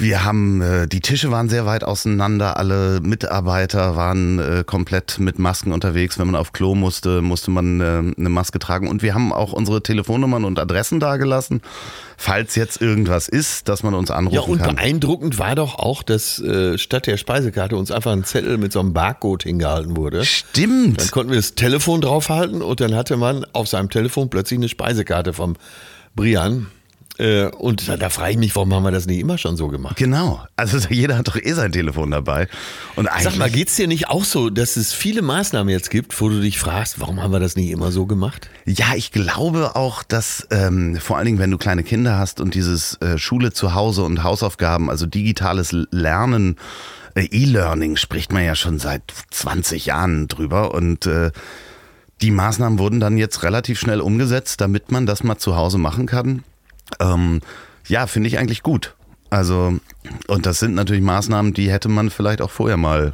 Wir 0.00 0.24
haben, 0.24 0.62
äh, 0.62 0.86
die 0.86 1.00
Tische 1.00 1.32
waren 1.32 1.48
sehr 1.48 1.66
weit 1.66 1.82
auseinander, 1.82 2.56
alle 2.56 3.00
Mitarbeiter 3.02 3.96
waren 3.96 4.38
äh, 4.38 4.62
komplett 4.64 5.18
mit 5.18 5.40
Masken 5.40 5.72
unterwegs. 5.72 6.20
Wenn 6.20 6.28
man 6.28 6.36
auf 6.36 6.52
Klo 6.52 6.76
musste, 6.76 7.20
musste 7.20 7.50
man 7.50 7.80
äh, 7.80 7.84
eine 8.16 8.28
Maske 8.28 8.60
tragen. 8.60 8.86
Und 8.86 9.02
wir 9.02 9.12
haben 9.14 9.32
auch 9.32 9.52
unsere 9.52 9.82
Telefonnummern 9.82 10.44
und 10.44 10.60
Adressen 10.60 11.00
dagelassen, 11.00 11.62
falls 12.16 12.54
jetzt 12.54 12.80
irgendwas 12.80 13.28
ist, 13.28 13.68
dass 13.68 13.82
man 13.82 13.94
uns 13.94 14.12
anrufen 14.12 14.34
Ja, 14.36 14.42
und 14.42 14.58
kann. 14.58 14.76
beeindruckend 14.76 15.40
war 15.40 15.56
doch 15.56 15.74
auch, 15.74 16.04
dass 16.04 16.38
äh, 16.38 16.78
statt 16.78 17.08
der 17.08 17.16
Speisekarte 17.16 17.76
uns 17.76 17.90
einfach 17.90 18.12
ein 18.12 18.22
Zettel 18.22 18.56
mit 18.56 18.72
so 18.72 18.78
einem 18.78 18.92
Barcode 18.92 19.42
hingehalten 19.42 19.96
wurde. 19.96 20.18
Dann 20.18 20.26
Stimmt. 20.26 21.10
konnten 21.10 21.32
wir 21.32 21.38
das 21.38 21.56
Telefon 21.56 22.02
draufhalten 22.02 22.62
und 22.62 22.80
dann 22.80 22.94
hatte 22.94 23.16
man 23.16 23.44
auf 23.52 23.66
seinem 23.66 23.90
Telefon 23.90 24.30
plötzlich 24.30 24.60
eine 24.60 24.68
Speisekarte 24.68 25.32
vom 25.32 25.56
Brian. 26.14 26.68
Äh, 27.18 27.46
und 27.46 27.88
da, 27.88 27.96
da 27.96 28.10
frage 28.10 28.32
ich 28.32 28.38
mich, 28.38 28.54
warum 28.54 28.72
haben 28.72 28.84
wir 28.84 28.92
das 28.92 29.06
nicht 29.06 29.18
immer 29.18 29.38
schon 29.38 29.56
so 29.56 29.68
gemacht? 29.68 29.96
Genau. 29.96 30.44
Also 30.56 30.78
jeder 30.88 31.18
hat 31.18 31.28
doch 31.28 31.36
eh 31.36 31.52
sein 31.52 31.72
Telefon 31.72 32.10
dabei. 32.10 32.48
Und 32.94 33.08
Sag 33.20 33.36
mal, 33.36 33.50
geht's 33.50 33.76
dir 33.76 33.88
nicht 33.88 34.08
auch 34.08 34.24
so, 34.24 34.50
dass 34.50 34.76
es 34.76 34.92
viele 34.92 35.22
Maßnahmen 35.22 35.70
jetzt 35.70 35.90
gibt, 35.90 36.18
wo 36.20 36.28
du 36.28 36.40
dich 36.40 36.58
fragst, 36.58 37.00
warum 37.00 37.20
haben 37.22 37.32
wir 37.32 37.40
das 37.40 37.56
nicht 37.56 37.70
immer 37.70 37.90
so 37.90 38.06
gemacht? 38.06 38.48
Ja, 38.64 38.94
ich 38.94 39.10
glaube 39.10 39.74
auch, 39.74 40.02
dass 40.02 40.46
ähm, 40.50 40.96
vor 40.96 41.16
allen 41.16 41.26
Dingen, 41.26 41.38
wenn 41.38 41.50
du 41.50 41.58
kleine 41.58 41.82
Kinder 41.82 42.18
hast 42.18 42.40
und 42.40 42.54
dieses 42.54 42.94
äh, 43.00 43.18
Schule 43.18 43.52
zu 43.52 43.74
Hause 43.74 44.04
und 44.04 44.22
Hausaufgaben, 44.22 44.88
also 44.88 45.06
digitales 45.06 45.72
Lernen, 45.90 46.56
äh, 47.14 47.24
E-Learning 47.24 47.96
spricht 47.96 48.32
man 48.32 48.44
ja 48.44 48.54
schon 48.54 48.78
seit 48.78 49.02
20 49.30 49.86
Jahren 49.86 50.28
drüber 50.28 50.72
und 50.72 51.06
äh, 51.06 51.32
die 52.20 52.30
Maßnahmen 52.30 52.78
wurden 52.78 53.00
dann 53.00 53.16
jetzt 53.16 53.42
relativ 53.42 53.78
schnell 53.78 54.00
umgesetzt, 54.00 54.60
damit 54.60 54.90
man 54.90 55.06
das 55.06 55.22
mal 55.22 55.38
zu 55.38 55.56
Hause 55.56 55.78
machen 55.78 56.06
kann. 56.06 56.42
Ähm, 57.00 57.40
ja, 57.86 58.06
finde 58.06 58.28
ich 58.28 58.38
eigentlich 58.38 58.62
gut. 58.62 58.94
Also, 59.30 59.78
und 60.26 60.46
das 60.46 60.58
sind 60.58 60.74
natürlich 60.74 61.02
Maßnahmen, 61.02 61.52
die 61.52 61.70
hätte 61.70 61.88
man 61.88 62.10
vielleicht 62.10 62.40
auch 62.40 62.50
vorher 62.50 62.76
mal 62.76 63.12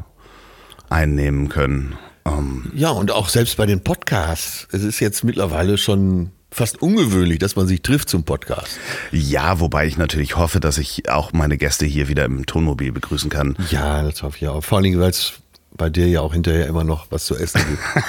einnehmen 0.90 1.48
können. 1.48 1.96
Ähm, 2.24 2.70
Ja, 2.74 2.90
und 2.90 3.10
auch 3.10 3.28
selbst 3.28 3.56
bei 3.56 3.66
den 3.66 3.82
Podcasts. 3.82 4.68
Es 4.72 4.82
ist 4.82 5.00
jetzt 5.00 5.24
mittlerweile 5.24 5.76
schon 5.76 6.30
fast 6.50 6.80
ungewöhnlich, 6.80 7.40
dass 7.40 7.56
man 7.56 7.66
sich 7.66 7.82
trifft 7.82 8.08
zum 8.08 8.22
Podcast. 8.22 8.78
Ja, 9.10 9.58
wobei 9.58 9.86
ich 9.86 9.96
natürlich 9.96 10.36
hoffe, 10.36 10.60
dass 10.60 10.78
ich 10.78 11.10
auch 11.10 11.32
meine 11.32 11.58
Gäste 11.58 11.84
hier 11.84 12.06
wieder 12.08 12.24
im 12.24 12.46
Tonmobil 12.46 12.92
begrüßen 12.92 13.28
kann. 13.28 13.56
Ja, 13.70 14.02
das 14.04 14.22
hoffe 14.22 14.36
ich 14.40 14.48
auch. 14.48 14.62
Vor 14.62 14.78
allen 14.78 14.84
Dingen, 14.84 15.00
weil 15.00 15.10
es 15.10 15.32
bei 15.76 15.90
dir 15.90 16.06
ja 16.06 16.20
auch 16.20 16.32
hinterher 16.32 16.68
immer 16.68 16.84
noch 16.84 17.06
was 17.10 17.24
zu 17.24 17.36
essen 17.36 17.60
gibt. 17.68 17.82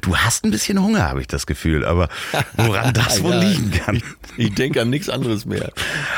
Du 0.00 0.16
hast 0.16 0.44
ein 0.44 0.50
bisschen 0.50 0.82
Hunger, 0.82 1.08
habe 1.08 1.20
ich 1.20 1.26
das 1.26 1.46
Gefühl, 1.46 1.84
aber 1.84 2.08
woran 2.56 2.92
das 2.94 3.22
wohl 3.22 3.32
Ja, 3.32 3.40
liegen 3.40 3.70
kann. 3.70 3.96
Ich, 3.96 4.04
ich 4.36 4.54
denke 4.54 4.80
an 4.82 4.90
nichts 4.90 5.08
anderes 5.08 5.46
mehr. 5.46 5.72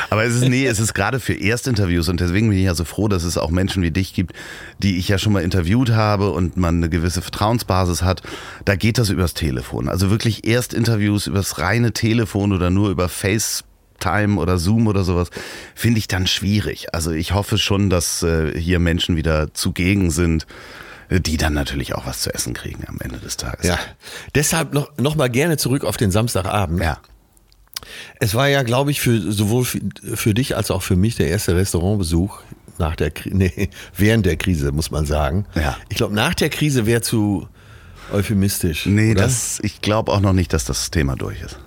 Aber 0.09 0.23
es 0.23 0.35
ist, 0.35 0.47
nee, 0.47 0.65
es 0.65 0.79
ist 0.79 0.93
gerade 0.93 1.19
für 1.19 1.33
Erstinterviews 1.33 2.09
und 2.09 2.19
deswegen 2.19 2.49
bin 2.49 2.57
ich 2.57 2.65
ja 2.65 2.75
so 2.75 2.85
froh, 2.85 3.07
dass 3.07 3.23
es 3.23 3.37
auch 3.37 3.49
Menschen 3.49 3.83
wie 3.83 3.91
dich 3.91 4.13
gibt, 4.13 4.33
die 4.79 4.97
ich 4.97 5.07
ja 5.07 5.17
schon 5.17 5.33
mal 5.33 5.43
interviewt 5.43 5.91
habe 5.91 6.31
und 6.31 6.57
man 6.57 6.77
eine 6.77 6.89
gewisse 6.89 7.21
Vertrauensbasis 7.21 8.01
hat. 8.01 8.21
Da 8.65 8.75
geht 8.75 8.97
das 8.97 9.09
übers 9.09 9.33
Telefon. 9.33 9.89
Also 9.89 10.09
wirklich 10.09 10.45
Erstinterviews 10.47 11.27
übers 11.27 11.59
reine 11.59 11.93
Telefon 11.93 12.53
oder 12.53 12.69
nur 12.69 12.89
über 12.89 13.09
FaceTime 13.09 14.39
oder 14.39 14.57
Zoom 14.57 14.87
oder 14.87 15.03
sowas, 15.03 15.29
finde 15.75 15.99
ich 15.99 16.07
dann 16.07 16.27
schwierig. 16.27 16.93
Also 16.93 17.11
ich 17.11 17.33
hoffe 17.33 17.57
schon, 17.57 17.89
dass 17.89 18.23
äh, 18.23 18.57
hier 18.59 18.79
Menschen 18.79 19.15
wieder 19.15 19.53
zugegen 19.53 20.11
sind, 20.11 20.45
die 21.09 21.37
dann 21.37 21.53
natürlich 21.53 21.95
auch 21.95 22.05
was 22.05 22.21
zu 22.21 22.33
essen 22.33 22.53
kriegen 22.53 22.85
am 22.87 22.99
Ende 22.99 23.17
des 23.17 23.37
Tages. 23.37 23.65
Ja, 23.67 23.79
deshalb 24.35 24.73
noch, 24.73 24.95
noch 24.97 25.15
mal 25.15 25.29
gerne 25.29 25.57
zurück 25.57 25.83
auf 25.83 25.97
den 25.97 26.11
Samstagabend. 26.11 26.81
Ja. 26.81 26.99
Es 28.19 28.35
war 28.35 28.47
ja, 28.47 28.63
glaube 28.63 28.91
ich, 28.91 29.01
für 29.01 29.31
sowohl 29.31 29.65
für, 29.65 29.79
für 30.15 30.33
dich 30.33 30.55
als 30.55 30.69
auch 30.69 30.83
für 30.83 30.95
mich 30.95 31.15
der 31.15 31.27
erste 31.29 31.55
Restaurantbesuch 31.55 32.39
nach 32.77 32.95
der 32.95 33.11
nee, 33.25 33.69
während 33.95 34.25
der 34.25 34.37
Krise, 34.37 34.71
muss 34.71 34.91
man 34.91 35.05
sagen. 35.05 35.45
Ja. 35.55 35.77
Ich 35.89 35.97
glaube, 35.97 36.13
nach 36.13 36.35
der 36.35 36.49
Krise 36.49 36.85
wäre 36.85 37.01
zu 37.01 37.47
euphemistisch. 38.11 38.85
Nee, 38.85 39.11
oder? 39.11 39.23
das, 39.23 39.59
ich 39.63 39.81
glaube 39.81 40.11
auch 40.11 40.19
noch 40.19 40.33
nicht, 40.33 40.53
dass 40.53 40.65
das 40.65 40.91
Thema 40.91 41.15
durch 41.15 41.41
ist. 41.41 41.59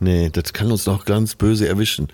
Nee, 0.00 0.30
das 0.30 0.52
kann 0.52 0.70
uns 0.70 0.86
noch 0.86 1.04
ganz 1.04 1.34
böse 1.34 1.68
erwischen. 1.68 2.08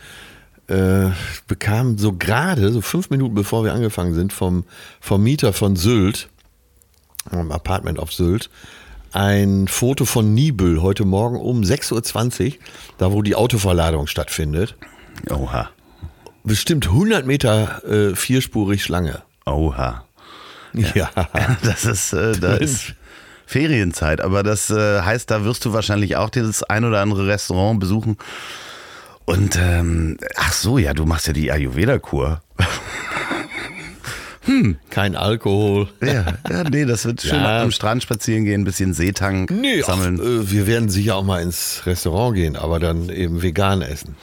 Äh, 0.66 1.10
bekam 1.46 1.98
so 1.98 2.14
gerade, 2.14 2.72
so 2.72 2.80
fünf 2.80 3.10
Minuten 3.10 3.34
bevor 3.34 3.64
wir 3.64 3.74
angefangen 3.74 4.14
sind, 4.14 4.32
vom, 4.32 4.64
vom 5.00 5.22
Mieter 5.22 5.52
von 5.52 5.76
Sylt, 5.76 6.28
vom 7.30 7.52
Apartment 7.52 7.98
auf 7.98 8.12
Sylt, 8.12 8.48
ein 9.12 9.68
Foto 9.68 10.06
von 10.06 10.34
Nibel 10.34 10.82
heute 10.82 11.04
Morgen 11.04 11.36
um 11.36 11.60
6.20 11.60 12.46
Uhr, 12.46 12.52
da 12.98 13.12
wo 13.12 13.22
die 13.22 13.34
Autoverladung 13.34 14.06
stattfindet. 14.06 14.74
Oha. 15.30 15.70
Bestimmt 16.42 16.86
100 16.88 17.26
Meter 17.26 17.84
äh, 17.84 18.16
vierspurig 18.16 18.82
Schlange. 18.82 19.22
Oha. 19.46 20.04
Ja. 20.72 21.10
Das 21.62 21.84
ist, 21.84 22.12
äh, 22.12 22.32
da 22.38 22.54
ist 22.54 22.94
Ferienzeit, 23.46 24.20
aber 24.20 24.42
das 24.42 24.70
äh, 24.70 25.02
heißt, 25.02 25.30
da 25.30 25.44
wirst 25.44 25.64
du 25.64 25.72
wahrscheinlich 25.72 26.16
auch 26.16 26.30
das 26.30 26.62
ein 26.64 26.84
oder 26.84 27.00
andere 27.00 27.26
Restaurant 27.26 27.78
besuchen. 27.78 28.16
Und 29.26 29.56
ähm, 29.60 30.18
ach 30.36 30.52
so, 30.52 30.76
ja, 30.78 30.92
du 30.94 31.06
machst 31.06 31.26
ja 31.26 31.32
die 31.32 31.50
Ayurveda-Kur. 31.50 32.42
Kein 34.90 35.16
Alkohol. 35.16 35.88
Ja, 36.02 36.26
ja, 36.50 36.64
nee, 36.70 36.84
das 36.84 37.06
wird 37.06 37.22
schön 37.22 37.40
Ja. 37.40 37.62
am 37.62 37.70
Strand 37.70 38.02
spazieren 38.02 38.44
gehen, 38.44 38.60
ein 38.60 38.64
bisschen 38.64 38.92
Seetank 38.92 39.50
Nee, 39.50 39.80
ach, 39.82 39.86
sammeln. 39.86 40.20
äh, 40.20 40.50
wir 40.50 40.66
werden 40.66 40.90
sicher 40.90 41.16
auch 41.16 41.24
mal 41.24 41.40
ins 41.42 41.82
Restaurant 41.86 42.34
gehen, 42.36 42.54
aber 42.56 42.78
dann 42.78 43.08
eben 43.08 43.40
vegan 43.42 43.80
essen. 43.80 44.16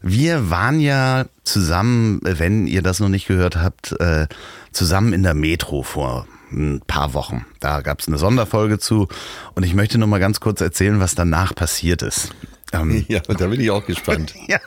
Wir 0.00 0.48
waren 0.48 0.80
ja 0.80 1.26
zusammen, 1.44 2.20
wenn 2.22 2.66
ihr 2.66 2.80
das 2.82 3.00
noch 3.00 3.08
nicht 3.10 3.26
gehört 3.26 3.56
habt, 3.56 3.92
äh, 4.00 4.26
zusammen 4.72 5.12
in 5.12 5.22
der 5.22 5.34
Metro 5.34 5.82
vor 5.82 6.26
ein 6.50 6.80
paar 6.86 7.12
Wochen. 7.12 7.44
Da 7.60 7.82
gab 7.82 8.00
es 8.00 8.08
eine 8.08 8.16
Sonderfolge 8.16 8.78
zu 8.78 9.08
und 9.54 9.64
ich 9.66 9.74
möchte 9.74 9.98
noch 9.98 10.06
mal 10.06 10.20
ganz 10.20 10.40
kurz 10.40 10.62
erzählen, 10.62 11.00
was 11.00 11.14
danach 11.14 11.54
passiert 11.54 12.00
ist. 12.00 12.30
Ähm, 12.72 13.04
ja, 13.08 13.20
da 13.20 13.46
bin 13.46 13.60
ich 13.60 13.70
auch 13.70 13.86
gespannt. 13.86 14.34
ja, 14.46 14.58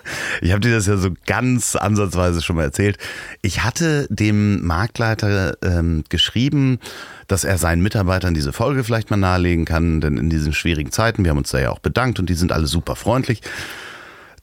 ich 0.42 0.52
habe 0.52 0.62
dir 0.62 0.74
das 0.74 0.88
ja 0.88 0.98
so 0.98 1.10
ganz 1.26 1.76
ansatzweise 1.76 2.42
schon 2.42 2.56
mal 2.56 2.64
erzählt. 2.64 2.98
Ich 3.42 3.64
hatte 3.64 4.08
dem 4.10 4.66
Marktleiter 4.66 5.58
ähm, 5.62 6.04
geschrieben, 6.10 6.80
dass 7.28 7.44
er 7.44 7.58
seinen 7.58 7.82
Mitarbeitern 7.82 8.34
diese 8.34 8.54
Folge 8.54 8.84
vielleicht 8.84 9.10
mal 9.10 9.18
nahelegen 9.18 9.66
kann, 9.66 10.02
denn 10.02 10.18
in 10.18 10.30
diesen 10.30 10.54
schwierigen 10.54 10.92
Zeiten, 10.92 11.24
wir 11.24 11.32
haben 11.32 11.38
uns 11.38 11.52
da 11.52 11.60
ja 11.60 11.70
auch 11.70 11.80
bedankt 11.80 12.20
und 12.20 12.30
die 12.30 12.34
sind 12.34 12.52
alle 12.52 12.68
super 12.68 12.96
freundlich. 12.96 13.42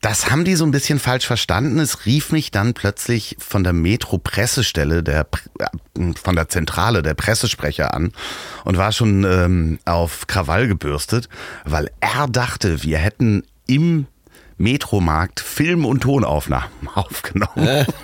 Das 0.01 0.31
haben 0.31 0.45
die 0.45 0.55
so 0.55 0.65
ein 0.65 0.71
bisschen 0.71 1.01
falsch 1.01 1.27
verstanden. 1.27 1.81
Es 1.81 2.07
rief 2.07 2.31
mich 2.31 2.53
dann 2.53 2.73
plötzlich 2.73 3.37
von 3.41 3.65
der 3.65 3.73
Metro-Pressestelle, 3.73 5.03
der, 5.03 5.27
äh, 5.59 6.13
von 6.23 6.37
der 6.37 6.49
Zentrale 6.49 7.03
der 7.03 7.15
Pressesprecher 7.15 7.95
an 7.95 8.13
und 8.65 8.77
war 8.77 8.93
schon 8.93 9.25
ähm, 9.25 9.81
auf 9.87 10.29
Krawall 10.29 10.69
gebürstet, 10.69 11.29
weil 11.65 11.91
er 12.01 12.29
dachte, 12.29 12.85
wir 12.85 12.99
hätten 12.99 13.43
im 13.67 14.07
Metromarkt 14.57 15.41
Film- 15.41 15.85
und 15.85 16.03
Tonaufnahmen 16.03 16.71
aufgenommen. 16.95 17.67
Äh. 17.67 17.87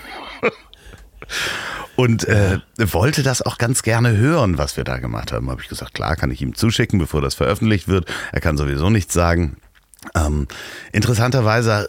und 1.97 2.27
äh, 2.27 2.59
wollte 2.77 3.23
das 3.23 3.41
auch 3.41 3.57
ganz 3.57 3.83
gerne 3.83 4.17
hören, 4.17 4.59
was 4.59 4.77
wir 4.77 4.83
da 4.83 4.99
gemacht 4.99 5.31
haben. 5.31 5.49
Habe 5.49 5.63
ich 5.63 5.69
gesagt, 5.69 5.95
klar, 5.95 6.17
kann 6.17 6.33
ich 6.33 6.43
ihm 6.43 6.57
zuschicken, 6.57 6.99
bevor 6.99 7.21
das 7.21 7.35
veröffentlicht 7.35 7.87
wird. 7.87 8.13
Er 8.33 8.41
kann 8.41 8.57
sowieso 8.57 8.91
nichts 8.91 9.15
sagen. 9.15 9.59
Ähm, 10.15 10.47
interessanterweise 10.93 11.89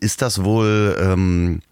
ist 0.00 0.22
das 0.22 0.44
wohl, 0.44 0.96
ähm, 1.00 1.62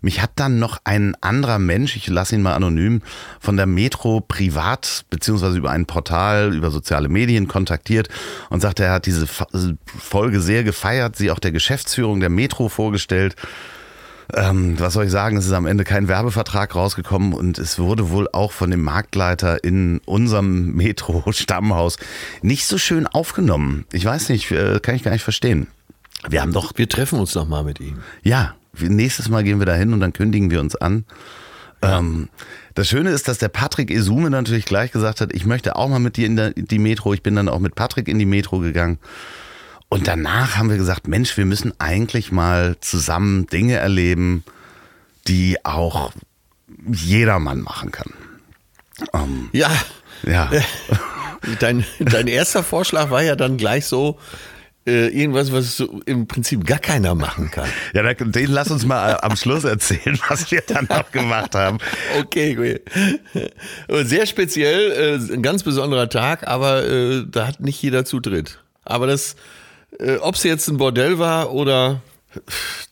mich 0.00 0.22
hat 0.22 0.30
dann 0.36 0.58
noch 0.58 0.78
ein 0.84 1.16
anderer 1.20 1.58
Mensch, 1.58 1.96
ich 1.96 2.06
lasse 2.08 2.34
ihn 2.34 2.42
mal 2.42 2.54
anonym, 2.54 3.02
von 3.40 3.56
der 3.56 3.66
Metro 3.66 4.20
privat 4.20 5.04
beziehungsweise 5.10 5.58
über 5.58 5.70
ein 5.70 5.86
Portal, 5.86 6.54
über 6.54 6.70
soziale 6.70 7.08
Medien 7.08 7.48
kontaktiert 7.48 8.08
und 8.50 8.60
sagte, 8.60 8.84
er 8.84 8.92
hat 8.92 9.06
diese 9.06 9.26
Folge 9.26 10.40
sehr 10.40 10.64
gefeiert, 10.64 11.16
sie 11.16 11.30
auch 11.30 11.38
der 11.38 11.52
Geschäftsführung 11.52 12.20
der 12.20 12.30
Metro 12.30 12.68
vorgestellt 12.68 13.36
ähm, 14.34 14.78
was 14.78 14.94
soll 14.94 15.04
ich 15.04 15.10
sagen, 15.10 15.36
es 15.36 15.46
ist 15.46 15.52
am 15.52 15.66
Ende 15.66 15.84
kein 15.84 16.08
Werbevertrag 16.08 16.74
rausgekommen 16.74 17.32
und 17.32 17.58
es 17.58 17.78
wurde 17.78 18.10
wohl 18.10 18.28
auch 18.32 18.52
von 18.52 18.70
dem 18.70 18.82
Marktleiter 18.82 19.62
in 19.62 20.00
unserem 20.04 20.72
Metro-Stammhaus 20.76 21.98
nicht 22.42 22.66
so 22.66 22.78
schön 22.78 23.06
aufgenommen. 23.06 23.84
Ich 23.92 24.04
weiß 24.04 24.28
nicht, 24.30 24.50
äh, 24.50 24.80
kann 24.80 24.94
ich 24.96 25.02
gar 25.02 25.12
nicht 25.12 25.24
verstehen. 25.24 25.68
Wir 26.28 26.42
haben 26.42 26.52
doch. 26.52 26.72
Wir 26.76 26.88
treffen 26.88 27.20
uns 27.20 27.34
noch 27.34 27.46
mal 27.46 27.62
mit 27.62 27.78
ihm. 27.80 27.98
Ja, 28.22 28.54
nächstes 28.80 29.28
Mal 29.28 29.44
gehen 29.44 29.58
wir 29.58 29.66
da 29.66 29.74
hin 29.74 29.92
und 29.92 30.00
dann 30.00 30.12
kündigen 30.12 30.50
wir 30.50 30.60
uns 30.60 30.74
an. 30.74 31.04
Ähm, 31.82 32.28
das 32.74 32.88
Schöne 32.88 33.10
ist, 33.10 33.28
dass 33.28 33.38
der 33.38 33.48
Patrick 33.48 33.90
Esume 33.90 34.30
natürlich 34.30 34.64
gleich 34.64 34.92
gesagt 34.92 35.20
hat, 35.20 35.32
ich 35.32 35.46
möchte 35.46 35.76
auch 35.76 35.88
mal 35.88 35.98
mit 35.98 36.16
dir 36.16 36.26
in 36.26 36.52
die 36.56 36.78
Metro. 36.78 37.14
Ich 37.14 37.22
bin 37.22 37.36
dann 37.36 37.48
auch 37.48 37.58
mit 37.58 37.74
Patrick 37.74 38.08
in 38.08 38.18
die 38.18 38.26
Metro 38.26 38.58
gegangen. 38.58 38.98
Und 39.96 40.06
danach 40.06 40.56
haben 40.56 40.68
wir 40.68 40.76
gesagt, 40.76 41.08
Mensch, 41.08 41.38
wir 41.38 41.46
müssen 41.46 41.72
eigentlich 41.80 42.30
mal 42.30 42.76
zusammen 42.82 43.46
Dinge 43.46 43.76
erleben, 43.76 44.44
die 45.26 45.56
auch 45.64 46.12
jedermann 46.86 47.62
machen 47.62 47.92
kann. 47.92 48.12
Ähm, 49.14 49.48
ja. 49.54 49.70
Ja. 50.22 50.50
Dein, 51.60 51.84
dein 52.00 52.26
erster 52.26 52.64
Vorschlag 52.64 53.10
war 53.10 53.22
ja 53.22 53.36
dann 53.36 53.56
gleich 53.56 53.86
so, 53.86 54.18
äh, 54.84 55.06
irgendwas, 55.08 55.52
was 55.52 55.76
so 55.76 56.00
im 56.04 56.26
Prinzip 56.26 56.66
gar 56.66 56.80
keiner 56.80 57.14
machen 57.14 57.50
kann. 57.50 57.68
Ja, 57.94 58.12
den 58.12 58.50
lass 58.50 58.70
uns 58.70 58.84
mal 58.84 59.12
äh, 59.12 59.16
am 59.22 59.36
Schluss 59.36 59.62
erzählen, 59.64 60.18
was 60.28 60.50
wir 60.50 60.62
dann 60.66 60.88
noch 60.90 61.12
gemacht 61.12 61.54
haben. 61.54 61.78
Okay, 62.18 62.54
gut. 62.54 62.80
Sehr 64.08 64.26
speziell, 64.26 65.20
äh, 65.30 65.34
ein 65.34 65.42
ganz 65.42 65.62
besonderer 65.62 66.08
Tag, 66.08 66.48
aber 66.48 66.84
äh, 66.84 67.24
da 67.30 67.46
hat 67.46 67.60
nicht 67.60 67.80
jeder 67.80 68.04
Zutritt. 68.04 68.58
Aber 68.84 69.06
das 69.06 69.36
äh, 69.98 70.16
Ob 70.16 70.34
es 70.34 70.42
jetzt 70.42 70.68
ein 70.68 70.76
Bordell 70.76 71.18
war 71.18 71.52
oder 71.52 72.00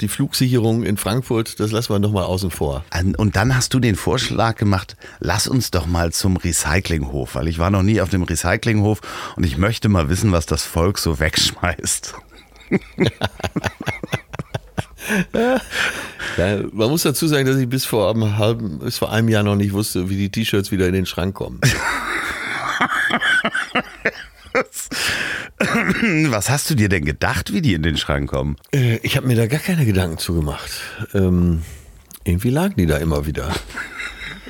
die 0.01 0.09
Flugsicherung 0.09 0.85
in 0.85 0.97
Frankfurt, 0.97 1.61
das 1.61 1.71
lassen 1.71 1.93
wir 1.93 1.99
nochmal 1.99 2.25
außen 2.25 2.51
vor. 2.51 2.85
Und 3.17 3.37
dann 3.37 3.55
hast 3.55 3.75
du 3.75 3.81
den 3.81 3.97
Vorschlag 3.97 4.57
gemacht, 4.57 4.97
lass 5.21 5.47
uns 5.47 5.71
doch 5.71 5.87
mal 5.87 6.13
zum 6.13 6.37
Recyclinghof, 6.37 7.35
weil 7.35 7.49
ich 7.49 7.59
war 7.59 7.71
noch 7.71 7.83
nie 7.83 8.01
auf 8.01 8.09
dem 8.09 8.23
Recyclinghof 8.23 9.01
und 9.37 9.45
ich 9.45 9.59
möchte 9.59 9.89
mal 9.89 10.09
wissen, 10.09 10.33
was 10.33 10.47
das 10.47 10.63
Volk 10.65 10.99
so 10.99 11.21
wegschmeißt. 11.21 12.15
ja, 16.39 16.61
man 16.73 16.91
muss 16.91 17.03
dazu 17.03 17.27
sagen, 17.27 17.47
dass 17.47 17.57
ich 17.57 17.69
bis 17.69 17.85
vor 17.85 18.11
einem 18.11 18.39
halben, 18.39 18.79
bis 18.79 18.99
vor 18.99 19.13
einem 19.13 19.29
Jahr 19.29 19.43
noch 19.43 19.57
nicht 19.57 19.73
wusste, 19.73 20.09
wie 20.09 20.17
die 20.17 20.31
T-Shirts 20.31 20.71
wieder 20.71 20.87
in 20.87 20.95
den 20.95 21.07
Schrank 21.07 21.35
kommen. 21.35 21.61
Was 26.29 26.51
hast 26.51 26.71
du 26.71 26.75
dir 26.75 26.89
denn 26.89 27.05
gedacht, 27.05 27.53
wie 27.53 27.61
die 27.63 27.75
in 27.75 27.83
den 27.83 27.97
Schrank 27.97 28.31
kommen? 28.31 28.57
Äh, 28.73 28.99
ich 28.99 29.17
habe 29.17 29.27
mir 29.27 29.37
da 29.37 29.47
gar 29.47 29.61
keine 29.61 29.85
Gedanken 29.85 30.19
zugemacht. 30.19 30.71
Ähm, 31.13 31.63
irgendwie 32.25 32.51
lagen 32.51 32.75
die 32.77 32.87
da 32.87 32.97
immer 32.99 33.27
wieder. 33.27 33.53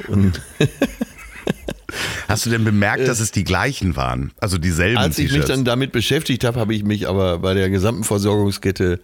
Und 0.09 0.41
Hast 2.29 2.47
du 2.47 2.51
denn 2.51 2.65
bemerkt, 2.65 3.03
äh, 3.03 3.07
dass 3.07 3.21
es 3.21 3.31
die 3.33 3.45
gleichen 3.45 3.97
waren? 3.97 4.33
Also 4.39 4.59
dieselben 4.59 4.99
Als 4.99 5.19
ich 5.19 5.33
mich 5.33 5.45
dann 5.45 5.65
damit 5.65 5.93
beschäftigt 5.93 6.45
habe, 6.45 6.59
habe 6.59 6.75
ich 6.75 6.85
mich 6.85 7.09
aber 7.09 7.39
bei 7.39 7.55
der 7.55 7.71
gesamten 7.71 8.05
Versorgungskette 8.05 9.01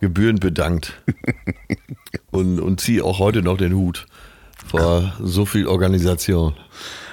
gebührend 0.00 0.40
bedankt. 0.40 0.94
und, 2.30 2.60
und 2.60 2.80
ziehe 2.80 3.04
auch 3.04 3.18
heute 3.18 3.42
noch 3.42 3.56
den 3.56 3.74
Hut 3.74 4.06
vor 4.66 5.14
so 5.20 5.46
viel 5.46 5.66
Organisation. 5.66 6.54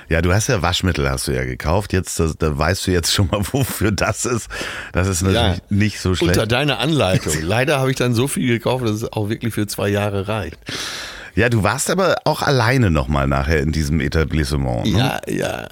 Ja, 0.10 0.22
du 0.22 0.34
hast 0.34 0.48
ja 0.48 0.62
Waschmittel, 0.62 1.10
hast 1.10 1.28
du 1.28 1.32
ja 1.32 1.44
gekauft. 1.44 1.94
Jetzt, 1.94 2.20
da, 2.20 2.32
da 2.38 2.58
weißt 2.58 2.88
du 2.88 2.92
jetzt 2.92 3.14
schon 3.14 3.28
mal, 3.28 3.42
wofür 3.52 3.92
das 3.92 4.26
ist. 4.26 4.48
Das 4.94 5.08
ist 5.08 5.22
natürlich 5.22 5.58
ja, 5.58 5.64
nicht 5.70 6.00
so 6.00 6.16
schlecht. 6.16 6.38
Unter 6.38 6.48
deiner 6.48 6.80
Anleitung. 6.80 7.34
Leider 7.42 7.80
habe 7.80 7.92
ich 7.92 7.98
dann 7.98 8.14
so 8.14 8.28
viel 8.28 8.48
gekauft, 8.48 8.86
dass 8.86 8.92
es 8.92 9.12
auch 9.12 9.30
wirklich 9.30 9.54
für 9.54 9.68
zwei 9.68 9.90
Jahre 9.90 10.28
reicht. 10.28 10.58
Ja, 11.36 11.50
du 11.50 11.64
warst 11.64 11.90
aber 11.90 12.16
auch 12.24 12.42
alleine 12.42 12.92
nochmal 12.92 13.28
nachher 13.28 13.60
in 13.60 13.72
diesem 13.72 14.00
Etablissement. 14.00 14.86
Ne? 14.86 14.98
Ja, 14.98 15.22
ja. 15.28 15.68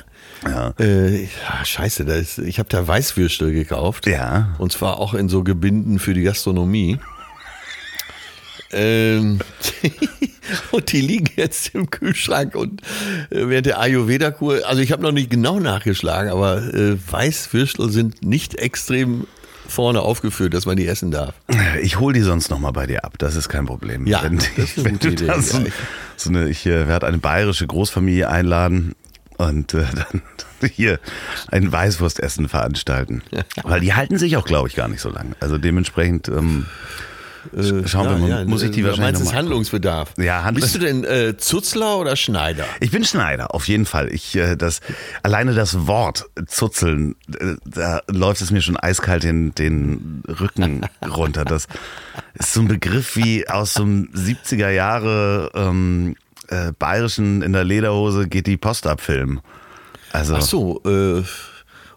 Ja. 0.45 0.73
Äh, 0.77 1.29
scheiße, 1.63 2.03
da 2.03 2.15
ist, 2.15 2.37
ich 2.37 2.59
habe 2.59 2.67
da 2.67 2.85
Weißwürstel 2.85 3.53
gekauft. 3.53 4.07
Ja. 4.07 4.55
Und 4.57 4.73
zwar 4.73 4.99
auch 4.99 5.13
in 5.13 5.29
so 5.29 5.43
Gebinden 5.43 5.99
für 5.99 6.13
die 6.13 6.23
Gastronomie. 6.23 6.99
Ähm, 8.73 9.39
und 10.71 10.91
die 10.91 11.01
liegen 11.01 11.29
jetzt 11.35 11.73
im 11.73 11.89
Kühlschrank 11.89 12.55
und 12.55 12.81
äh, 13.29 13.47
während 13.47 13.65
der 13.65 13.79
Ayurveda-Kur, 13.79 14.65
also 14.65 14.81
ich 14.81 14.91
habe 14.91 15.01
noch 15.01 15.11
nicht 15.11 15.29
genau 15.29 15.59
nachgeschlagen, 15.59 16.31
aber 16.31 16.57
äh, 16.73 16.97
Weißwürstel 17.11 17.89
sind 17.89 18.23
nicht 18.25 18.55
extrem 18.55 19.27
vorne 19.67 20.01
aufgeführt, 20.01 20.53
dass 20.53 20.65
man 20.65 20.75
die 20.75 20.87
essen 20.87 21.11
darf. 21.11 21.33
Ich 21.81 21.99
hole 21.99 22.13
die 22.13 22.21
sonst 22.21 22.49
nochmal 22.49 22.73
bei 22.73 22.85
dir 22.85 23.05
ab, 23.05 23.13
das 23.17 23.35
ist 23.35 23.49
kein 23.49 23.65
Problem. 23.65 24.05
Ja, 24.05 24.23
wenn, 24.23 24.37
das 24.37 24.77
ist 24.77 24.79
eine 24.79 24.91
gute 24.91 25.09
Idee. 25.09 25.31
So, 25.39 25.59
so 26.17 26.29
eine, 26.29 26.49
ich 26.49 26.65
äh, 26.65 26.87
werde 26.87 27.07
eine 27.07 27.17
bayerische 27.17 27.65
Großfamilie 27.65 28.29
einladen 28.29 28.93
und 29.37 29.73
äh, 29.73 29.85
dann 29.95 30.69
hier 30.69 30.99
ein 31.49 31.71
Weißwurstessen 31.71 32.49
veranstalten. 32.49 33.21
Weil 33.63 33.81
die 33.81 33.93
halten 33.93 34.17
sich 34.17 34.37
auch, 34.37 34.45
glaube 34.45 34.67
ich, 34.67 34.75
gar 34.75 34.87
nicht 34.87 35.01
so 35.01 35.09
lange. 35.09 35.35
Also 35.39 35.57
dementsprechend... 35.57 36.27
Ähm, 36.27 36.65
äh, 37.51 37.87
Schauen 37.87 38.09
wir 38.09 38.17
mal, 38.17 38.29
ja, 38.29 38.45
muss 38.45 38.63
ich 38.63 38.71
die 38.71 38.83
wahrscheinlich 38.83 39.19
meinst, 39.19 39.25
noch 39.25 39.33
Handlungsbedarf. 39.33 40.13
Ja, 40.17 40.43
Hand 40.43 40.55
Bist 40.55 40.75
du 40.75 40.79
denn 40.79 41.03
äh, 41.03 41.35
Zuzler 41.37 41.97
oder 41.97 42.15
Schneider? 42.15 42.65
Ich 42.79 42.91
bin 42.91 43.03
Schneider, 43.03 43.53
auf 43.53 43.67
jeden 43.67 43.85
Fall. 43.85 44.11
Ich 44.13 44.35
äh, 44.35 44.55
das 44.55 44.79
alleine 45.23 45.53
das 45.53 45.87
Wort 45.87 46.25
Zuzeln, 46.47 47.15
äh, 47.39 47.55
da 47.65 48.01
läuft 48.07 48.41
es 48.41 48.51
mir 48.51 48.61
schon 48.61 48.77
eiskalt 48.77 49.23
den 49.23 49.53
den 49.55 50.23
Rücken 50.27 50.85
runter. 51.15 51.45
Das 51.45 51.67
ist 52.35 52.53
so 52.53 52.61
ein 52.61 52.67
Begriff 52.67 53.15
wie 53.15 53.47
aus 53.47 53.73
so 53.73 53.83
einem 53.83 54.09
70er 54.15 54.69
Jahre 54.69 55.51
ähm, 55.53 56.15
äh, 56.47 56.71
bayerischen 56.77 57.41
in 57.41 57.53
der 57.53 57.63
Lederhose 57.63 58.27
geht 58.27 58.47
die 58.47 58.57
Post 58.57 58.87
ab 58.87 59.01
Film. 59.01 59.41
Also 60.11 60.35
Ach 60.35 60.41
so, 60.41 60.81
äh 60.85 61.23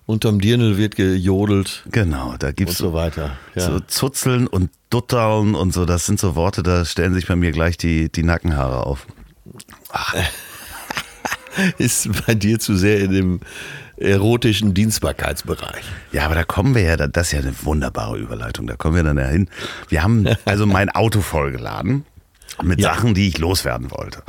Unterm 0.06 0.40
Dirnel 0.40 0.78
wird 0.78 0.94
gejodelt. 0.94 1.84
Genau, 1.90 2.36
da 2.38 2.52
gibt's 2.52 2.80
und 2.80 2.88
so 2.88 2.92
weiter. 2.94 3.36
Ja. 3.56 3.62
So 3.62 3.80
Zuzeln 3.80 4.46
und 4.46 4.70
Dutteln 4.88 5.56
und 5.56 5.74
so, 5.74 5.84
das 5.84 6.06
sind 6.06 6.20
so 6.20 6.36
Worte, 6.36 6.62
da 6.62 6.84
stellen 6.84 7.12
sich 7.12 7.26
bei 7.26 7.34
mir 7.34 7.50
gleich 7.50 7.76
die, 7.76 8.10
die 8.10 8.22
Nackenhaare 8.22 8.86
auf. 8.86 9.06
Ach. 9.90 10.14
Ist 11.78 12.08
bei 12.26 12.34
dir 12.34 12.60
zu 12.60 12.76
sehr 12.76 13.00
in 13.00 13.12
dem 13.12 13.40
erotischen 13.96 14.74
Dienstbarkeitsbereich. 14.74 15.84
Ja, 16.12 16.26
aber 16.26 16.34
da 16.34 16.44
kommen 16.44 16.74
wir 16.74 16.82
ja, 16.82 16.96
das 16.96 17.28
ist 17.28 17.32
ja 17.32 17.38
eine 17.40 17.54
wunderbare 17.62 18.18
Überleitung, 18.18 18.66
da 18.66 18.76
kommen 18.76 18.94
wir 18.94 19.02
dann 19.02 19.16
ja 19.16 19.26
hin. 19.26 19.48
Wir 19.88 20.02
haben 20.02 20.28
also 20.44 20.66
mein 20.66 20.90
Auto 20.90 21.22
vollgeladen 21.22 22.04
mit 22.62 22.80
ja. 22.80 22.94
Sachen, 22.94 23.14
die 23.14 23.28
ich 23.28 23.38
loswerden 23.38 23.90
wollte. 23.90 24.22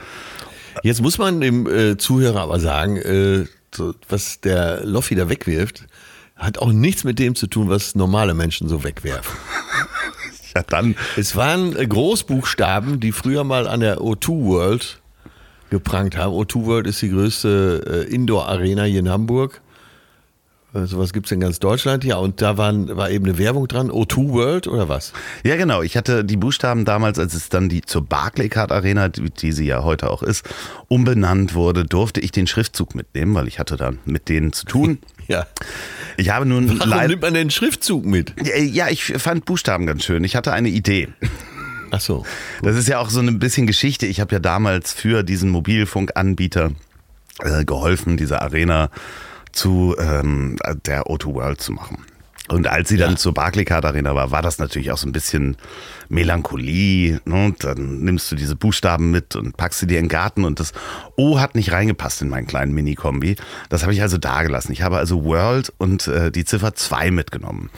Jetzt 0.84 1.02
muss 1.02 1.18
man 1.18 1.42
dem 1.42 1.68
äh, 1.68 1.98
Zuhörer 1.98 2.42
aber 2.42 2.62
sagen, 2.62 2.96
äh, 2.98 3.46
so, 3.74 3.94
was 4.10 4.42
der 4.42 4.86
Loffi 4.86 5.16
da 5.16 5.30
wegwirft, 5.30 5.86
hat 6.36 6.60
auch 6.60 6.72
nichts 6.72 7.04
mit 7.04 7.20
dem 7.20 7.36
zu 7.36 7.48
tun, 7.48 7.70
was 7.70 7.96
normale 7.96 8.34
Menschen 8.34 8.68
so 8.70 8.84
wegwerfen. 8.84 9.38
ja, 10.56 10.64
dann. 10.64 10.96
Es 11.16 11.36
waren 11.36 11.74
Großbuchstaben, 11.74 13.00
die 13.00 13.12
früher 13.12 13.44
mal 13.44 13.68
an 13.68 13.80
der 13.80 14.00
O2 14.00 14.46
World 14.46 15.02
geprangt 15.70 16.16
haben. 16.16 16.34
O2 16.34 16.66
World 16.66 16.88
ist 16.88 17.02
die 17.02 17.10
größte 17.10 18.06
äh, 18.08 18.14
Indoor-Arena 18.14 18.84
hier 18.84 19.00
in 19.00 19.10
Hamburg. 19.10 19.62
Äh, 20.78 20.86
sowas 20.86 21.14
gibt 21.14 21.28
es 21.28 21.32
in 21.32 21.40
ganz 21.40 21.60
Deutschland, 21.60 22.04
ja. 22.04 22.18
Und 22.18 22.42
da 22.42 22.58
waren, 22.58 22.96
war 22.96 23.10
eben 23.10 23.26
eine 23.26 23.38
Werbung 23.38 23.68
dran. 23.68 23.90
O2 23.90 24.30
World 24.32 24.68
oder 24.68 24.90
was? 24.90 25.14
Ja, 25.44 25.56
genau. 25.56 25.82
Ich 25.82 25.98
hatte 25.98 26.24
die 26.24 26.38
Buchstaben 26.38 26.86
damals, 26.86 27.20
als 27.20 27.34
es 27.34 27.50
dann 27.50 27.70
die 27.70 27.82
zur 27.82 28.06
Barclaycard 28.06 28.72
Arena, 28.72 29.10
die, 29.10 29.30
die 29.30 29.52
sie 29.52 29.66
ja 29.66 29.84
heute 29.84 30.10
auch 30.10 30.24
ist, 30.24 30.48
umbenannt 30.88 31.54
wurde, 31.54 31.86
durfte 31.86 32.20
ich 32.22 32.32
den 32.32 32.48
Schriftzug 32.48 32.96
mitnehmen, 32.96 33.34
weil 33.36 33.48
ich 33.48 33.60
hatte 33.60 33.78
dann 33.78 34.00
mit 34.06 34.30
denen 34.30 34.54
zu 34.54 34.66
tun. 34.66 35.00
Ja. 35.30 35.46
Ich 36.16 36.30
habe 36.30 36.46
nun 36.46 36.80
Warum 36.80 37.08
nimmt 37.08 37.22
man 37.22 37.34
den 37.34 37.50
Schriftzug 37.50 38.06
mit? 38.06 38.34
Ja, 38.46 38.88
ich 38.88 39.04
fand 39.04 39.44
Buchstaben 39.44 39.86
ganz 39.86 40.06
schön. 40.06 40.24
Ich 40.24 40.38
hatte 40.38 40.54
eine 40.54 40.70
Idee. 40.70 41.10
Ach 41.92 42.00
so. 42.00 42.26
Das 42.62 42.78
ist 42.78 42.88
ja 42.88 43.00
auch 43.00 43.10
so 43.10 43.20
ein 43.20 43.38
bisschen 43.38 43.68
Geschichte. 43.68 44.06
Ich 44.06 44.22
habe 44.22 44.36
ja 44.36 44.40
damals 44.40 44.94
für 44.94 45.24
diesen 45.24 45.50
Mobilfunkanbieter 45.50 46.72
äh, 47.40 47.66
geholfen, 47.66 48.16
diese 48.16 48.42
Arena 48.42 48.90
zu 49.58 49.96
ähm, 50.00 50.58
der 50.86 51.06
O2 51.08 51.34
World 51.34 51.62
zu 51.62 51.72
machen. 51.74 52.06
Und 52.50 52.66
als 52.68 52.88
sie 52.88 52.96
dann 52.96 53.12
Ja. 53.12 53.18
zur 53.18 53.34
Barclaycard 53.34 53.84
Arena 53.84 54.16
war, 54.16 54.32
war 54.32 54.42
das 54.42 54.58
natürlich 54.58 54.92
auch 54.92 54.98
so 54.98 55.06
ein 55.06 55.12
bisschen 55.12 55.58
Melancholie. 56.08 57.20
Ne? 57.26 57.46
Und 57.48 57.64
dann 57.64 58.00
nimmst 58.00 58.32
du 58.32 58.36
diese 58.36 58.56
Buchstaben 58.56 59.12
mit 59.12 59.36
und 59.36 59.58
packst 59.58 59.80
sie 59.82 59.88
dir 59.88 60.00
in 60.00 60.06
den 60.06 60.10
Garten 60.10 60.46
und 60.46 60.60
das 60.60 60.72
O 61.18 61.40
hat 61.40 61.56
nicht 61.56 61.72
reingepasst 61.72 62.22
in 62.22 62.30
meinen 62.30 62.48
kleinen 62.48 62.74
Mini-Kombi. 62.74 63.36
Das 63.70 63.84
habe 63.84 63.94
ich 63.94 64.02
also 64.02 64.18
da 64.18 64.44
gelassen. 64.44 64.72
Ich 64.72 64.82
habe 64.82 64.98
also 64.98 65.24
World 65.26 65.74
und 65.78 66.08
äh, 66.08 66.32
die 66.32 66.46
Ziffer 66.46 66.74
2 66.74 67.12
mitgenommen. 67.12 67.70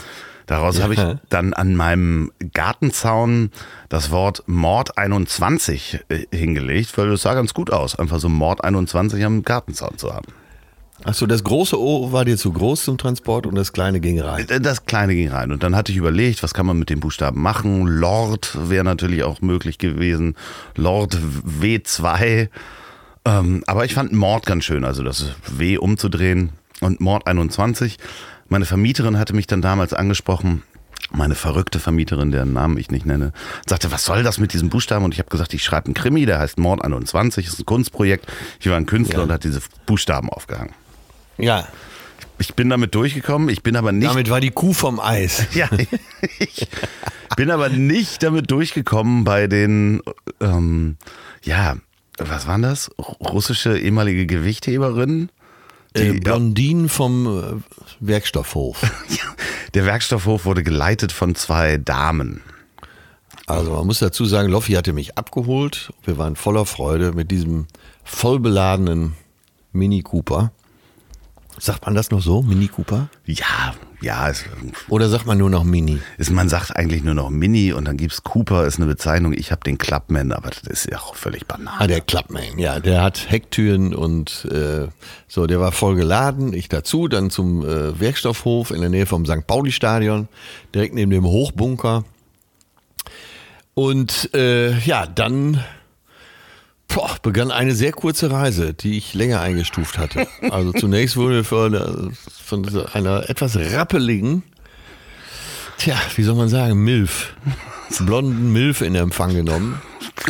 Daraus 0.45 0.81
habe 0.81 0.93
ich 0.93 0.99
Ja. 0.99 1.19
dann 1.29 1.53
an 1.53 1.75
meinem 1.75 2.31
Gartenzaun 2.53 3.51
das 3.87 4.09
Wort 4.09 4.43
Mord 4.47 4.97
21 4.97 5.99
äh, 6.09 6.25
hingelegt, 6.35 6.97
weil 6.97 7.09
das 7.09 7.21
sah 7.21 7.35
ganz 7.35 7.53
gut 7.53 7.71
aus, 7.71 7.97
einfach 7.97 8.19
so 8.19 8.29
Mord 8.29 8.63
21 8.63 9.23
am 9.25 9.43
Gartenzaun 9.43 9.97
zu 9.97 10.13
haben. 10.13 10.27
Ach 11.05 11.13
so, 11.13 11.25
das 11.25 11.43
große 11.43 11.79
O 11.79 12.11
war 12.11 12.25
dir 12.25 12.37
zu 12.37 12.51
groß 12.51 12.83
zum 12.83 12.97
Transport 12.97 13.47
und 13.47 13.55
das 13.55 13.71
kleine 13.73 13.99
ging 13.99 14.19
rein. 14.19 14.47
Äh, 14.49 14.59
Das 14.59 14.85
kleine 14.85 15.15
ging 15.15 15.29
rein 15.29 15.51
und 15.51 15.63
dann 15.63 15.75
hatte 15.75 15.91
ich 15.91 15.97
überlegt, 15.97 16.43
was 16.43 16.53
kann 16.53 16.65
man 16.65 16.77
mit 16.77 16.89
den 16.89 16.99
Buchstaben 16.99 17.41
machen. 17.41 17.87
Lord 17.87 18.57
wäre 18.69 18.83
natürlich 18.83 19.23
auch 19.23 19.41
möglich 19.41 19.77
gewesen. 19.77 20.35
Lord 20.75 21.17
W2. 21.61 22.49
Ähm, 23.25 23.63
aber 23.67 23.85
ich 23.85 23.93
fand 23.93 24.11
Mord 24.13 24.45
ganz 24.45 24.65
schön, 24.65 24.83
also 24.83 25.03
das 25.03 25.27
W 25.47 25.77
umzudrehen 25.77 26.51
und 26.81 26.99
Mord 27.01 27.27
21. 27.27 27.97
Meine 28.49 28.65
Vermieterin 28.65 29.17
hatte 29.17 29.33
mich 29.35 29.47
dann 29.47 29.61
damals 29.61 29.93
angesprochen, 29.93 30.63
meine 31.11 31.35
verrückte 31.35 31.79
Vermieterin, 31.79 32.31
deren 32.31 32.53
Namen 32.53 32.77
ich 32.77 32.91
nicht 32.91 33.05
nenne, 33.05 33.31
sagte, 33.67 33.91
was 33.91 34.05
soll 34.05 34.21
das 34.23 34.37
mit 34.37 34.53
diesem 34.53 34.69
Buchstaben? 34.69 35.05
Und 35.05 35.13
ich 35.13 35.19
habe 35.19 35.29
gesagt, 35.29 35.53
ich 35.53 35.63
schreibe 35.63 35.85
einen 35.87 35.93
Krimi, 35.95 36.25
der 36.25 36.39
heißt 36.39 36.57
Mord 36.59 36.83
21, 36.83 37.47
ist 37.47 37.59
ein 37.59 37.65
Kunstprojekt. 37.65 38.25
Ich 38.59 38.69
war 38.69 38.77
ein 38.77 38.85
Künstler 38.85 39.19
Ja. 39.19 39.23
und 39.23 39.31
hat 39.31 39.43
diese 39.43 39.61
Buchstaben 39.85 40.29
aufgehangen. 40.29 40.73
Ja, 41.39 41.67
Ich 42.37 42.53
bin 42.53 42.69
damit 42.69 42.95
durchgekommen, 42.95 43.49
ich 43.49 43.63
bin 43.63 43.75
aber 43.75 43.91
nicht 43.91 44.09
damit 44.09 44.29
war 44.29 44.39
die 44.39 44.51
Kuh 44.51 44.73
vom 44.73 44.99
Eis. 44.99 45.47
ja, 45.53 45.69
ich 46.39 46.67
bin 47.35 47.51
aber 47.51 47.69
nicht 47.69 48.23
damit 48.23 48.49
durchgekommen 48.51 49.23
bei 49.23 49.47
den, 49.47 50.01
ähm, 50.39 50.97
ja, 51.43 51.77
was 52.17 52.47
waren 52.47 52.61
das? 52.61 52.91
Russische 52.97 53.77
ehemalige 53.77 54.25
Gewichtheberinnen? 54.25 55.31
Äh, 55.93 56.13
Die, 56.13 56.19
Blondinen 56.19 56.89
vom 56.89 57.27
äh, 57.27 57.75
Werkstoffhof. 57.99 58.81
der 59.73 59.85
Werkstoffhof 59.85 60.45
wurde 60.45 60.63
geleitet 60.63 61.11
von 61.11 61.35
zwei 61.35 61.77
Damen. 61.77 62.41
Also 63.47 63.71
man 63.73 63.87
muss 63.87 63.99
dazu 63.99 64.25
sagen, 64.25 64.49
Loffi 64.49 64.73
hatte 64.73 64.93
mich 64.93 65.17
abgeholt. 65.17 65.91
Wir 66.03 66.17
waren 66.17 66.35
voller 66.35 66.65
Freude 66.65 67.13
mit 67.13 67.31
diesem 67.31 67.65
vollbeladenen 68.03 69.13
Mini 69.71 70.03
Cooper. 70.03 70.51
Sagt 71.59 71.85
man 71.85 71.93
das 71.95 72.09
noch 72.09 72.21
so, 72.21 72.41
Mini 72.41 72.67
Cooper? 72.67 73.09
Ja, 73.25 73.73
ja, 74.01 74.29
es, 74.29 74.45
Oder 74.87 75.09
sagt 75.09 75.25
man 75.25 75.37
nur 75.37 75.49
noch 75.49 75.65
Mini? 75.65 75.99
es, 76.17 76.29
man 76.29 76.47
sagt 76.47 76.75
eigentlich 76.75 77.03
nur 77.03 77.15
noch 77.15 77.29
Mini 77.29 77.73
und 77.73 77.85
dann 77.85 77.97
gibt's 77.97 78.23
Cooper, 78.23 78.65
ist 78.65 78.77
eine 78.77 78.85
Bezeichnung. 78.85 79.33
Ich 79.33 79.51
habe 79.51 79.61
den 79.65 79.77
Clubman, 79.77 80.31
aber 80.31 80.51
das 80.51 80.63
ist 80.63 80.89
ja 80.89 80.99
auch 80.99 81.15
völlig 81.15 81.45
banal. 81.45 81.75
Ah, 81.77 81.87
der 81.87 81.99
Clubman, 81.99 82.57
ja, 82.57 82.79
der 82.79 83.01
hat 83.01 83.29
Hecktüren 83.29 83.93
und 83.93 84.45
äh, 84.51 84.87
so, 85.27 85.47
der 85.47 85.59
war 85.59 85.73
voll 85.73 85.95
geladen. 85.95 86.53
Ich 86.53 86.69
dazu, 86.69 87.09
dann 87.09 87.29
zum 87.29 87.65
äh, 87.65 87.99
Werkstoffhof 87.99 88.71
in 88.71 88.79
der 88.79 88.89
Nähe 88.89 89.05
vom 89.05 89.25
St. 89.25 89.45
Pauli-Stadion, 89.45 90.29
direkt 90.73 90.95
neben 90.95 91.11
dem 91.11 91.25
Hochbunker. 91.25 92.05
Und 93.73 94.33
äh, 94.33 94.77
ja, 94.79 95.07
dann 95.07 95.63
boah, 96.93 97.15
begann 97.21 97.51
eine 97.51 97.73
sehr 97.73 97.91
kurze 97.91 98.31
Reise, 98.31 98.73
die 98.73 98.97
ich 98.97 99.13
länger 99.13 99.41
eingestuft 99.41 99.97
hatte. 99.97 100.27
Also 100.51 100.71
zunächst 100.73 101.15
wurde 101.17 101.43
von, 101.43 101.73
einer- 101.75 102.11
von 102.43 102.85
einer 102.93 103.29
etwas 103.29 103.55
rappeligen, 103.57 104.43
tja, 105.77 105.95
wie 106.15 106.23
soll 106.23 106.35
man 106.35 106.49
sagen, 106.49 106.83
Milf, 106.83 107.33
blonden 107.99 108.51
Milf 108.51 108.81
in 108.81 108.95
Empfang 108.95 109.33
genommen. 109.33 109.81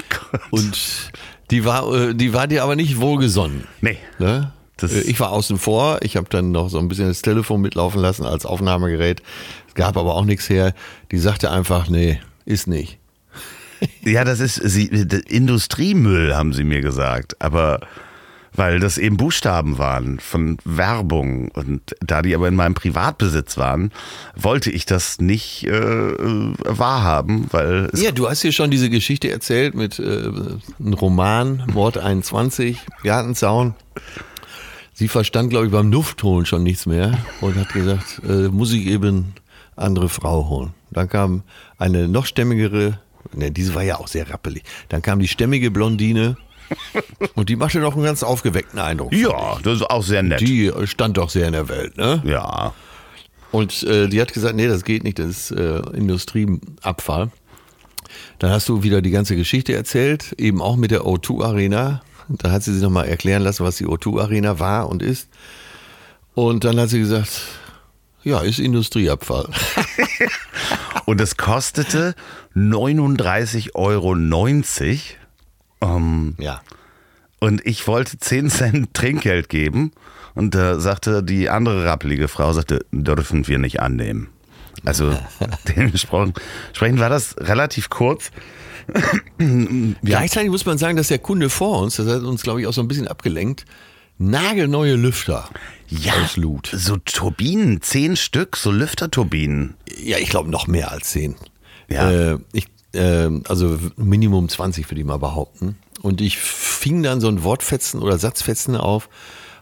Und 0.51 1.11
die 1.51 1.65
war, 1.65 1.91
äh, 1.93 2.13
die 2.15 2.33
war 2.33 2.47
dir 2.47 2.63
aber 2.63 2.75
nicht 2.75 2.99
wohlgesonnen. 2.99 3.63
Nee. 3.81 3.97
Ne? 4.19 4.51
Das- 4.77 4.93
Äh, 4.93 5.01
ich 5.01 5.19
war 5.19 5.31
außen 5.31 5.57
vor, 5.57 5.99
ich 6.03 6.15
habe 6.17 6.27
dann 6.29 6.51
noch 6.51 6.69
so 6.69 6.77
ein 6.79 6.87
bisschen 6.87 7.07
das 7.07 7.21
Telefon 7.21 7.61
mitlaufen 7.61 7.99
lassen 8.01 8.25
als 8.25 8.45
Aufnahmegerät. 8.45 9.21
Es 9.67 9.73
gab 9.73 9.97
aber 9.97 10.15
auch 10.15 10.25
nichts 10.25 10.49
her. 10.49 10.73
Die 11.11 11.17
sagte 11.17 11.49
einfach, 11.51 11.89
nee, 11.89 12.19
ist 12.45 12.67
nicht. 12.67 12.97
Ja, 14.03 14.23
das 14.23 14.39
ist 14.39 14.55
sie, 14.55 14.87
Industriemüll, 14.87 16.35
haben 16.35 16.53
sie 16.53 16.63
mir 16.63 16.81
gesagt. 16.81 17.41
Aber 17.41 17.79
weil 18.53 18.79
das 18.79 18.97
eben 18.97 19.17
Buchstaben 19.17 19.77
waren 19.77 20.19
von 20.19 20.57
Werbung. 20.65 21.49
Und 21.49 21.95
da 22.01 22.21
die 22.21 22.35
aber 22.35 22.47
in 22.47 22.55
meinem 22.55 22.73
Privatbesitz 22.73 23.57
waren, 23.57 23.91
wollte 24.35 24.71
ich 24.71 24.85
das 24.85 25.19
nicht 25.19 25.65
äh, 25.65 25.71
äh, 25.71 26.53
wahrhaben, 26.65 27.47
weil 27.51 27.89
Ja, 27.95 28.11
du 28.11 28.29
hast 28.29 28.41
hier 28.41 28.51
schon 28.51 28.71
diese 28.71 28.89
Geschichte 28.89 29.29
erzählt 29.29 29.75
mit 29.75 29.99
äh, 29.99 30.29
einem 30.79 30.93
Roman, 30.93 31.63
Mord 31.73 31.97
21, 31.97 32.79
Gartenzaun. 33.03 33.75
Sie 34.93 35.07
verstand, 35.07 35.51
glaube 35.51 35.67
ich, 35.67 35.71
beim 35.71 35.91
Duftholen 35.91 36.45
schon 36.45 36.63
nichts 36.63 36.85
mehr 36.85 37.17
und 37.39 37.55
hat 37.55 37.71
gesagt, 37.71 38.21
äh, 38.27 38.49
muss 38.49 38.73
ich 38.73 38.87
eben 38.87 39.33
andere 39.77 40.09
Frau 40.09 40.49
holen. 40.49 40.73
Dann 40.91 41.07
kam 41.07 41.43
eine 41.77 42.09
noch 42.09 42.25
stämmigere, 42.25 42.99
ne, 43.33 43.51
diese 43.51 43.75
war 43.75 43.83
ja 43.83 43.99
auch 43.99 44.07
sehr 44.07 44.29
rappelig. 44.29 44.63
Dann 44.89 45.01
kam 45.01 45.19
die 45.19 45.27
stämmige 45.27 45.71
Blondine 45.71 46.37
und 47.35 47.49
die 47.49 47.55
machte 47.55 47.79
noch 47.79 47.95
einen 47.95 48.03
ganz 48.03 48.23
aufgeweckten 48.23 48.79
Eindruck. 48.79 49.13
ja, 49.13 49.57
das 49.63 49.77
ist 49.77 49.89
auch 49.89 50.03
sehr 50.03 50.23
nett. 50.23 50.41
Die 50.41 50.71
stand 50.85 51.17
doch 51.17 51.29
sehr 51.29 51.47
in 51.47 51.53
der 51.53 51.67
Welt, 51.69 51.97
ne? 51.97 52.21
ja. 52.25 52.73
Und 53.51 53.81
äh, 53.83 54.07
die 54.07 54.21
hat 54.21 54.31
gesagt, 54.31 54.55
nee, 54.55 54.67
das 54.67 54.83
geht 54.83 55.03
nicht, 55.03 55.17
das 55.17 55.27
ist 55.27 55.51
äh, 55.51 55.79
Industrieabfall. 55.93 57.31
Dann 58.37 58.51
hast 58.51 58.69
du 58.69 58.83
wieder 58.83 59.01
die 59.01 59.11
ganze 59.11 59.35
Geschichte 59.35 59.73
erzählt, 59.73 60.33
eben 60.37 60.61
auch 60.61 60.75
mit 60.75 60.91
der 60.91 61.01
O2 61.01 61.43
Arena. 61.43 62.01
Da 62.27 62.51
hat 62.51 62.63
sie 62.63 62.73
sich 62.73 62.83
nochmal 62.83 63.07
erklären 63.07 63.41
lassen, 63.41 63.65
was 63.65 63.77
die 63.77 63.87
O2 63.87 64.21
Arena 64.21 64.59
war 64.59 64.87
und 64.87 65.01
ist. 65.01 65.29
Und 66.35 66.63
dann 66.63 66.79
hat 66.79 66.89
sie 66.89 66.99
gesagt, 66.99 67.41
ja, 68.23 68.41
ist 68.41 68.59
Industrieabfall. 68.59 69.49
Und 71.05 71.21
es 71.21 71.37
kostete 71.37 72.15
39,90 72.55 73.75
Euro. 73.75 74.15
Ähm, 75.81 76.35
ja. 76.39 76.61
Und 77.39 77.65
ich 77.65 77.87
wollte 77.87 78.17
10 78.17 78.49
Cent 78.49 78.93
Trinkgeld 78.93 79.49
geben. 79.49 79.91
Und 80.35 80.55
da 80.55 80.79
sagte 80.79 81.23
die 81.23 81.49
andere 81.49 81.85
rappelige 81.85 82.27
Frau, 82.27 82.53
sagte, 82.53 82.85
dürfen 82.91 83.47
wir 83.47 83.57
nicht 83.57 83.79
annehmen. 83.81 84.29
Also 84.85 85.17
dementsprechend 85.67 86.39
entsprechend 86.67 86.99
war 86.99 87.09
das 87.09 87.35
relativ 87.37 87.89
kurz. 87.89 88.31
Gleichzeitig 90.03 90.49
muss 90.49 90.65
man 90.65 90.77
sagen, 90.77 90.97
dass 90.97 91.09
der 91.09 91.19
Kunde 91.19 91.49
vor 91.49 91.81
uns, 91.81 91.97
das 91.97 92.07
hat 92.07 92.23
uns, 92.23 92.41
glaube 92.41 92.61
ich, 92.61 92.67
auch 92.67 92.73
so 92.73 92.81
ein 92.81 92.87
bisschen 92.87 93.07
abgelenkt, 93.07 93.65
nagelneue 94.17 94.95
Lüfter 94.95 95.49
auslud. 96.07 96.69
so 96.73 96.97
Turbinen, 96.97 97.81
zehn 97.81 98.15
Stück, 98.15 98.57
so 98.57 98.71
Lüfterturbinen. 98.71 99.75
Ja, 100.01 100.17
ich 100.17 100.29
glaube 100.29 100.49
noch 100.49 100.67
mehr 100.67 100.91
als 100.91 101.11
zehn. 101.11 101.35
Ja. 101.89 102.11
Äh, 102.11 102.37
ich, 102.53 102.67
äh, 102.93 103.29
also 103.47 103.77
Minimum 103.97 104.49
20 104.49 104.89
würde 104.89 105.01
ich 105.01 105.07
mal 105.07 105.17
behaupten. 105.17 105.77
Und 106.01 106.21
ich 106.21 106.37
fing 106.37 107.03
dann 107.03 107.19
so 107.21 107.27
ein 107.27 107.43
Wortfetzen 107.43 108.01
oder 108.01 108.17
Satzfetzen 108.17 108.75
auf, 108.75 109.09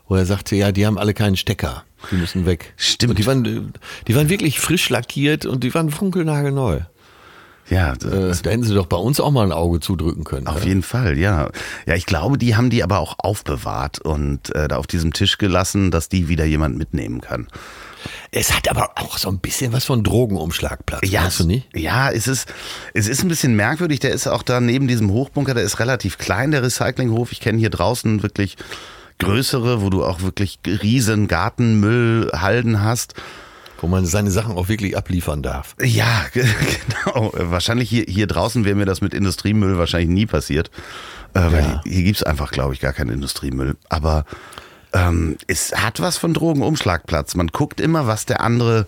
wo 0.07 0.15
er 0.15 0.25
sagte, 0.25 0.55
ja, 0.55 0.71
die 0.71 0.85
haben 0.85 0.97
alle 0.97 1.13
keinen 1.13 1.35
Stecker. 1.35 1.83
Die 2.11 2.15
müssen 2.15 2.45
weg. 2.45 2.73
Stimmt. 2.77 3.11
Und 3.11 3.19
die 3.19 3.25
waren, 3.25 3.73
die 4.07 4.15
waren 4.15 4.29
wirklich 4.29 4.59
frisch 4.59 4.89
lackiert 4.89 5.45
und 5.45 5.63
die 5.63 5.73
waren 5.73 5.89
funkelnagelneu. 5.89 6.81
Ja, 7.69 7.93
Äh, 7.93 7.95
das, 7.97 8.41
da 8.41 8.51
hätten 8.51 8.63
sie 8.63 8.73
doch 8.73 8.85
bei 8.85 8.97
uns 8.97 9.19
auch 9.19 9.31
mal 9.31 9.43
ein 9.43 9.51
Auge 9.51 9.79
zudrücken 9.79 10.23
können. 10.23 10.47
auf 10.47 10.61
ja. 10.61 10.69
jeden 10.69 10.83
Fall, 10.83 11.17
ja. 11.17 11.49
Ja, 11.85 11.95
ich 11.95 12.05
glaube, 12.05 12.37
die 12.37 12.55
haben 12.55 12.69
die 12.69 12.83
aber 12.83 12.99
auch 12.99 13.15
aufbewahrt 13.17 13.99
und 13.99 14.55
äh, 14.55 14.67
da 14.67 14.77
auf 14.77 14.87
diesem 14.87 15.11
Tisch 15.13 15.37
gelassen, 15.37 15.91
dass 15.91 16.07
die 16.07 16.29
wieder 16.29 16.45
jemand 16.45 16.77
mitnehmen 16.77 17.19
kann. 17.19 17.47
Es 18.31 18.55
hat 18.55 18.69
aber 18.69 18.91
auch 18.95 19.17
so 19.17 19.29
ein 19.29 19.39
bisschen 19.39 19.73
was 19.73 19.85
von 19.85 20.03
Drogenumschlagplatz, 20.03 21.01
Ja, 21.09 21.25
weißt 21.25 21.41
du 21.41 21.47
nicht? 21.47 21.67
ja, 21.75 22.09
es 22.11 22.27
ist, 22.27 22.47
es 22.93 23.07
ist 23.07 23.23
ein 23.23 23.27
bisschen 23.27 23.55
merkwürdig. 23.55 23.99
Der 23.99 24.11
ist 24.11 24.27
auch 24.27 24.43
da 24.43 24.59
neben 24.59 24.87
diesem 24.87 25.11
Hochbunker, 25.11 25.53
der 25.53 25.63
ist 25.63 25.79
relativ 25.79 26.17
klein, 26.17 26.51
der 26.51 26.63
Recyclinghof. 26.63 27.31
Ich 27.31 27.39
kenne 27.41 27.57
hier 27.59 27.69
draußen 27.69 28.23
wirklich 28.23 28.55
größere, 29.19 29.81
wo 29.81 29.89
du 29.89 30.05
auch 30.05 30.21
wirklich 30.21 30.59
riesen 30.65 31.27
Gartenmüllhalden 31.27 32.81
hast. 32.81 33.13
Wo 33.79 33.85
man 33.87 34.07
seine 34.07 34.31
Sachen 34.31 34.57
auch 34.57 34.69
wirklich 34.69 34.97
abliefern 34.97 35.43
darf. 35.43 35.75
Ja, 35.81 36.25
genau. 36.33 37.31
Wahrscheinlich 37.35 37.89
hier, 37.89 38.05
hier 38.07 38.25
draußen 38.25 38.65
wäre 38.65 38.75
mir 38.75 38.85
das 38.85 39.01
mit 39.01 39.13
Industriemüll 39.13 39.77
wahrscheinlich 39.77 40.09
nie 40.09 40.25
passiert. 40.25 40.71
Äh, 41.35 41.41
weil 41.51 41.63
Ja. 41.63 41.81
hier 41.85 42.03
gibt's 42.03 42.23
einfach, 42.23 42.49
glaube 42.51 42.73
ich, 42.73 42.79
gar 42.79 42.93
keinen 42.93 43.11
Industriemüll. 43.11 43.77
Aber 43.89 44.25
ähm, 44.93 45.37
es 45.47 45.73
hat 45.75 45.99
was 45.99 46.17
von 46.17 46.33
Drogenumschlagplatz. 46.33 47.35
Man 47.35 47.47
guckt 47.47 47.81
immer, 47.81 48.07
was 48.07 48.25
der 48.25 48.41
andere 48.41 48.87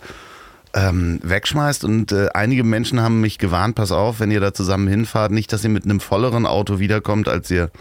ähm, 0.74 1.20
wegschmeißt. 1.24 1.84
Und 1.84 2.12
äh, 2.12 2.30
einige 2.34 2.64
Menschen 2.64 3.02
haben 3.02 3.22
mich 3.22 3.38
gewarnt, 3.38 3.76
pass 3.76 3.92
auf, 3.92 4.20
wenn 4.20 4.32
ihr 4.32 4.40
da 4.40 4.54
zusammen 4.54 4.88
hinfahrt, 4.88 5.32
nicht, 5.32 5.52
dass 5.52 5.64
ihr 5.64 5.70
mit 5.70 5.86
einem 5.86 6.00
volleren 6.00 6.46
Auto 6.46 6.80
wiederkommt, 6.80 7.28
als 7.28 7.50
ihr 7.52 7.72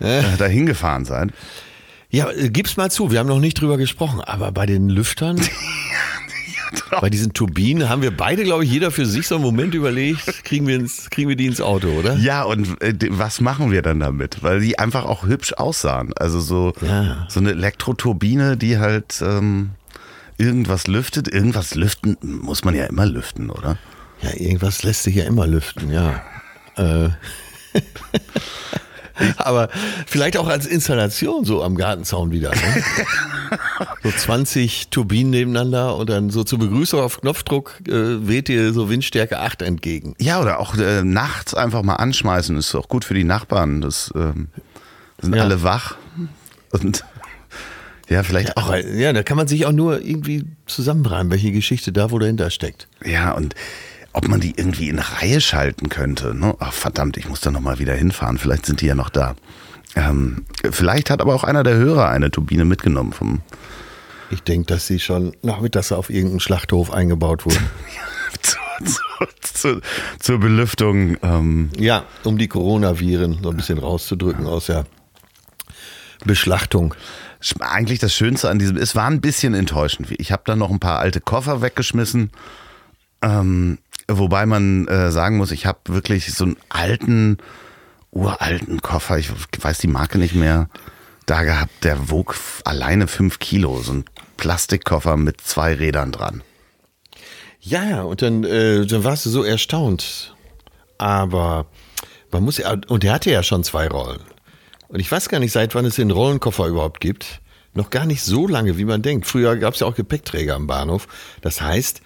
äh, 0.00 0.22
dahin 0.38 0.66
gefahren 0.66 1.04
seid. 1.04 1.30
Ja, 2.10 2.30
äh, 2.30 2.50
gib's 2.50 2.76
mal 2.76 2.90
zu, 2.90 3.10
wir 3.10 3.18
haben 3.18 3.26
noch 3.26 3.40
nicht 3.40 3.60
drüber 3.60 3.76
gesprochen, 3.76 4.20
aber 4.20 4.52
bei 4.52 4.66
den 4.66 4.88
Lüftern, 4.88 5.36
bei 7.00 7.10
diesen 7.10 7.32
Turbinen 7.32 7.88
haben 7.88 8.02
wir 8.02 8.16
beide, 8.16 8.44
glaube 8.44 8.64
ich, 8.64 8.70
jeder 8.70 8.90
für 8.90 9.06
sich 9.06 9.26
so 9.28 9.36
einen 9.36 9.44
Moment 9.44 9.74
überlegt, 9.74 10.44
kriegen 10.44 10.66
wir, 10.66 10.76
ins, 10.76 11.10
kriegen 11.10 11.28
wir 11.28 11.36
die 11.36 11.46
ins 11.46 11.60
Auto, 11.60 11.88
oder? 11.88 12.16
Ja, 12.16 12.42
und 12.44 12.80
äh, 12.82 12.94
was 13.10 13.40
machen 13.40 13.70
wir 13.70 13.82
dann 13.82 14.00
damit? 14.00 14.42
Weil 14.42 14.60
die 14.60 14.78
einfach 14.78 15.04
auch 15.04 15.26
hübsch 15.26 15.52
aussahen. 15.54 16.12
Also 16.16 16.40
so, 16.40 16.72
Ja. 16.80 17.26
so 17.28 17.40
eine 17.40 17.50
Elektroturbine, 17.50 18.56
die 18.56 18.78
halt 18.78 19.20
ähm, 19.22 19.70
irgendwas 20.38 20.86
lüftet. 20.86 21.28
Irgendwas 21.28 21.74
lüften 21.74 22.16
muss 22.22 22.64
man 22.64 22.74
ja 22.74 22.84
immer 22.86 23.06
lüften, 23.06 23.50
oder? 23.50 23.78
Ja, 24.22 24.30
irgendwas 24.34 24.82
lässt 24.82 25.02
sich 25.02 25.14
ja 25.16 25.24
immer 25.24 25.46
lüften, 25.46 25.90
ja. 25.90 26.22
Äh. 26.76 27.10
Aber 29.38 29.68
vielleicht 30.06 30.36
auch 30.36 30.48
als 30.48 30.66
Installation 30.66 31.44
so 31.44 31.62
am 31.62 31.76
Gartenzaun 31.76 32.30
wieder. 32.32 32.50
Ne? 32.50 32.56
So 34.02 34.10
20 34.10 34.88
Turbinen 34.88 35.30
nebeneinander 35.30 35.96
und 35.96 36.10
dann 36.10 36.30
so 36.30 36.42
zur 36.44 36.58
Begrüßung 36.58 37.00
auf 37.00 37.20
Knopfdruck 37.20 37.80
äh, 37.88 38.26
weht 38.26 38.48
dir 38.48 38.72
so 38.72 38.88
Windstärke 38.88 39.38
8 39.38 39.62
entgegen. 39.62 40.14
Ja, 40.18 40.40
oder 40.40 40.58
auch 40.58 40.76
äh, 40.76 41.02
nachts 41.04 41.54
einfach 41.54 41.82
mal 41.82 41.94
anschmeißen. 41.96 42.56
Ist 42.56 42.74
auch 42.74 42.88
gut 42.88 43.04
für 43.04 43.14
die 43.14 43.22
Nachbarn. 43.24 43.80
Das 43.82 44.10
ähm, 44.16 44.48
sind 45.20 45.34
Ja. 45.36 45.42
alle 45.42 45.62
wach. 45.62 45.96
Und 46.72 47.04
ja, 48.08 48.22
vielleicht 48.24 48.48
Ja, 48.48 48.56
auch. 48.56 48.74
ja, 48.74 49.12
da 49.12 49.22
kann 49.22 49.36
man 49.36 49.46
sich 49.48 49.66
auch 49.66 49.72
nur 49.72 50.00
irgendwie 50.04 50.44
zusammenreimen, 50.66 51.30
welche 51.30 51.52
Geschichte 51.52 51.92
da 51.92 52.10
wo 52.10 52.18
dahinter 52.18 52.50
steckt. 52.50 52.88
Ja, 53.04 53.32
und 53.32 53.54
ob 54.16 54.28
man 54.28 54.40
die 54.40 54.54
irgendwie 54.56 54.88
in 54.88 54.98
Reihe 54.98 55.42
schalten 55.42 55.90
könnte. 55.90 56.34
Ne? 56.34 56.56
Ach, 56.58 56.72
verdammt, 56.72 57.18
ich 57.18 57.28
muss 57.28 57.42
da 57.42 57.50
nochmal 57.50 57.78
wieder 57.78 57.92
hinfahren. 57.94 58.38
Vielleicht 58.38 58.64
sind 58.64 58.80
die 58.80 58.86
ja 58.86 58.94
noch 58.94 59.10
da. 59.10 59.36
Ähm, 59.94 60.46
vielleicht 60.70 61.10
hat 61.10 61.20
aber 61.20 61.34
auch 61.34 61.44
einer 61.44 61.62
der 61.62 61.74
Hörer 61.74 62.08
eine 62.08 62.30
Turbine 62.30 62.64
mitgenommen 62.64 63.12
vom 63.12 63.42
Ich 64.30 64.42
denke, 64.42 64.68
dass 64.68 64.86
sie 64.86 65.00
schon 65.00 65.36
nachmittags 65.42 65.92
auf 65.92 66.08
irgendeinen 66.08 66.40
Schlachthof 66.40 66.94
eingebaut 66.94 67.44
wurde. 67.44 67.58
zur, 68.40 68.58
zur, 68.88 69.28
zur, 69.42 69.80
zur 70.18 70.40
Belüftung. 70.40 71.18
Ähm, 71.22 71.68
ja, 71.76 72.04
um 72.24 72.38
die 72.38 72.48
Coronaviren 72.48 73.40
so 73.42 73.50
ein 73.50 73.56
bisschen 73.58 73.76
rauszudrücken 73.76 74.46
aus 74.46 74.66
der 74.66 74.86
Beschlachtung. 76.24 76.94
eigentlich 77.60 77.98
das 77.98 78.14
Schönste 78.14 78.48
an 78.48 78.58
diesem, 78.58 78.78
es 78.78 78.96
war 78.96 79.08
ein 79.08 79.20
bisschen 79.20 79.52
enttäuschend. 79.52 80.08
Ich 80.16 80.32
habe 80.32 80.42
dann 80.46 80.58
noch 80.58 80.70
ein 80.70 80.80
paar 80.80 81.00
alte 81.00 81.20
Koffer 81.20 81.60
weggeschmissen. 81.60 82.30
Ähm, 83.22 83.78
wobei 84.08 84.46
man 84.46 84.86
äh, 84.88 85.10
sagen 85.10 85.36
muss, 85.36 85.50
ich 85.50 85.66
habe 85.66 85.78
wirklich 85.86 86.32
so 86.32 86.44
einen 86.44 86.56
alten, 86.68 87.38
uralten 88.10 88.80
Koffer, 88.82 89.18
ich 89.18 89.30
weiß 89.58 89.78
die 89.78 89.88
Marke 89.88 90.18
nicht 90.18 90.34
mehr, 90.34 90.68
da 91.26 91.42
gehabt, 91.42 91.84
der 91.84 92.10
wog 92.10 92.36
alleine 92.64 93.08
fünf 93.08 93.38
Kilo. 93.38 93.80
So 93.82 93.92
ein 93.92 94.04
Plastikkoffer 94.36 95.16
mit 95.16 95.40
zwei 95.40 95.74
Rädern 95.74 96.12
dran. 96.12 96.42
Ja, 97.60 97.84
ja, 97.84 98.02
und 98.02 98.22
dann, 98.22 98.44
äh, 98.44 98.86
dann 98.86 99.02
warst 99.02 99.26
du 99.26 99.30
so 99.30 99.42
erstaunt. 99.42 100.34
Aber 100.98 101.66
man 102.30 102.44
muss 102.44 102.58
ja, 102.58 102.76
und 102.86 103.02
er 103.02 103.14
hatte 103.14 103.30
ja 103.30 103.42
schon 103.42 103.64
zwei 103.64 103.88
Rollen. 103.88 104.20
Und 104.88 105.00
ich 105.00 105.10
weiß 105.10 105.28
gar 105.28 105.40
nicht, 105.40 105.52
seit 105.52 105.74
wann 105.74 105.84
es 105.84 105.96
den 105.96 106.12
Rollenkoffer 106.12 106.66
überhaupt 106.66 107.00
gibt. 107.00 107.40
Noch 107.74 107.90
gar 107.90 108.06
nicht 108.06 108.22
so 108.22 108.46
lange, 108.46 108.78
wie 108.78 108.84
man 108.84 109.02
denkt. 109.02 109.26
Früher 109.26 109.56
gab 109.56 109.74
es 109.74 109.80
ja 109.80 109.86
auch 109.86 109.94
Gepäckträger 109.94 110.54
am 110.54 110.66
Bahnhof. 110.66 111.08
Das 111.40 111.60
heißt, 111.60 112.00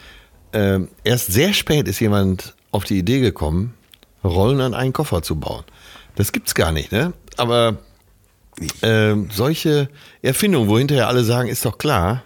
ähm, 0.53 0.89
erst 1.05 1.33
sehr 1.33 1.53
spät 1.53 1.89
ist 1.89 2.01
jemand 2.01 2.55
auf 2.71 2.85
die 2.85 2.99
Idee 2.99 3.21
gekommen, 3.21 3.75
Rollen 4.23 4.61
an 4.61 4.75
einen 4.75 4.93
Koffer 4.93 5.23
zu 5.23 5.37
bauen. 5.37 5.65
Das 6.15 6.33
gibt's 6.33 6.55
gar 6.55 6.73
nicht, 6.73 6.93
ne? 6.93 7.13
Aber 7.37 7.79
ähm, 8.83 9.29
solche 9.33 9.89
Erfindungen, 10.23 10.69
wo 10.69 10.79
hinterher 10.79 11.09
alle 11.09 11.25
sagen, 11.25 11.49
ist 11.49 11.65
doch 11.65 11.79
klar, 11.79 12.23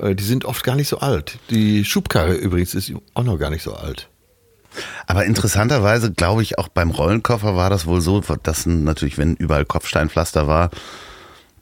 äh, 0.00 0.14
die 0.14 0.24
sind 0.24 0.44
oft 0.44 0.64
gar 0.64 0.74
nicht 0.74 0.88
so 0.88 0.98
alt. 0.98 1.38
Die 1.50 1.84
Schubkarre 1.84 2.34
übrigens 2.34 2.74
ist 2.74 2.92
auch 3.14 3.22
noch 3.22 3.38
gar 3.38 3.50
nicht 3.50 3.62
so 3.62 3.74
alt. 3.74 4.08
Aber 5.06 5.24
interessanterweise 5.24 6.12
glaube 6.12 6.42
ich, 6.42 6.58
auch 6.58 6.68
beim 6.68 6.90
Rollenkoffer 6.90 7.56
war 7.56 7.70
das 7.70 7.86
wohl 7.86 8.00
so, 8.00 8.20
dass 8.20 8.66
natürlich, 8.66 9.16
wenn 9.16 9.34
überall 9.36 9.64
Kopfsteinpflaster 9.64 10.46
war, 10.46 10.70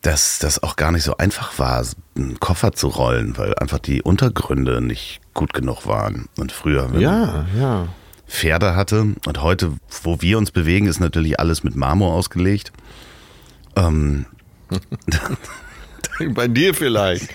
dass 0.04 0.38
das 0.38 0.62
auch 0.62 0.76
gar 0.76 0.92
nicht 0.92 1.02
so 1.02 1.16
einfach 1.16 1.58
war, 1.58 1.82
einen 2.14 2.38
Koffer 2.38 2.72
zu 2.72 2.88
rollen, 2.88 3.38
weil 3.38 3.54
einfach 3.54 3.78
die 3.78 4.02
Untergründe 4.02 4.82
nicht 4.82 5.20
gut 5.32 5.54
genug 5.54 5.86
waren. 5.86 6.28
Und 6.38 6.52
früher, 6.52 6.92
wenn 6.92 7.02
man 7.02 7.46
ja. 7.58 7.88
Pferde 8.28 8.76
hatte 8.76 9.14
und 9.26 9.40
heute, 9.40 9.72
wo 10.02 10.20
wir 10.20 10.36
uns 10.36 10.50
bewegen, 10.50 10.86
ist 10.86 11.00
natürlich 11.00 11.40
alles 11.40 11.64
mit 11.64 11.74
Marmor 11.74 12.12
ausgelegt. 12.12 12.70
Ähm, 13.76 14.26
Bei 16.34 16.48
dir 16.48 16.74
vielleicht. 16.74 17.28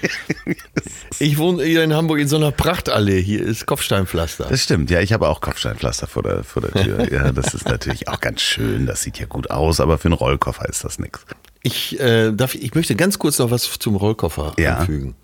Ich 1.17 1.37
wohne 1.37 1.63
hier 1.63 1.83
in 1.83 1.93
Hamburg 1.93 2.19
in 2.19 2.27
so 2.27 2.37
einer 2.37 2.51
Prachtallee. 2.51 3.21
Hier 3.21 3.43
ist 3.43 3.65
Kopfsteinpflaster. 3.65 4.45
das 4.47 4.63
stimmt, 4.63 4.89
ja, 4.89 5.01
ich 5.01 5.11
habe 5.11 5.27
auch 5.27 5.41
Kopfsteinpflaster 5.41 6.07
vor 6.07 6.23
der, 6.23 6.43
vor 6.43 6.61
der 6.61 6.83
Tür. 6.83 6.99
Ja, 7.11 7.31
das 7.31 7.53
ist 7.55 7.67
natürlich 7.67 8.07
auch 8.07 8.21
ganz 8.21 8.41
schön, 8.41 8.85
das 8.85 9.01
sieht 9.01 9.19
ja 9.19 9.25
gut 9.25 9.49
aus, 9.49 9.79
aber 9.79 9.97
für 9.97 10.05
einen 10.05 10.13
Rollkoffer 10.13 10.69
ist 10.69 10.83
das 10.83 10.99
nichts. 10.99 11.25
Ich, 11.61 11.99
äh, 11.99 12.31
darf, 12.31 12.55
ich 12.55 12.73
möchte 12.75 12.95
ganz 12.95 13.19
kurz 13.19 13.39
noch 13.39 13.51
was 13.51 13.63
zum 13.79 13.95
Rollkoffer 13.95 14.53
Ja. 14.57 14.77
anfügen. 14.77 15.15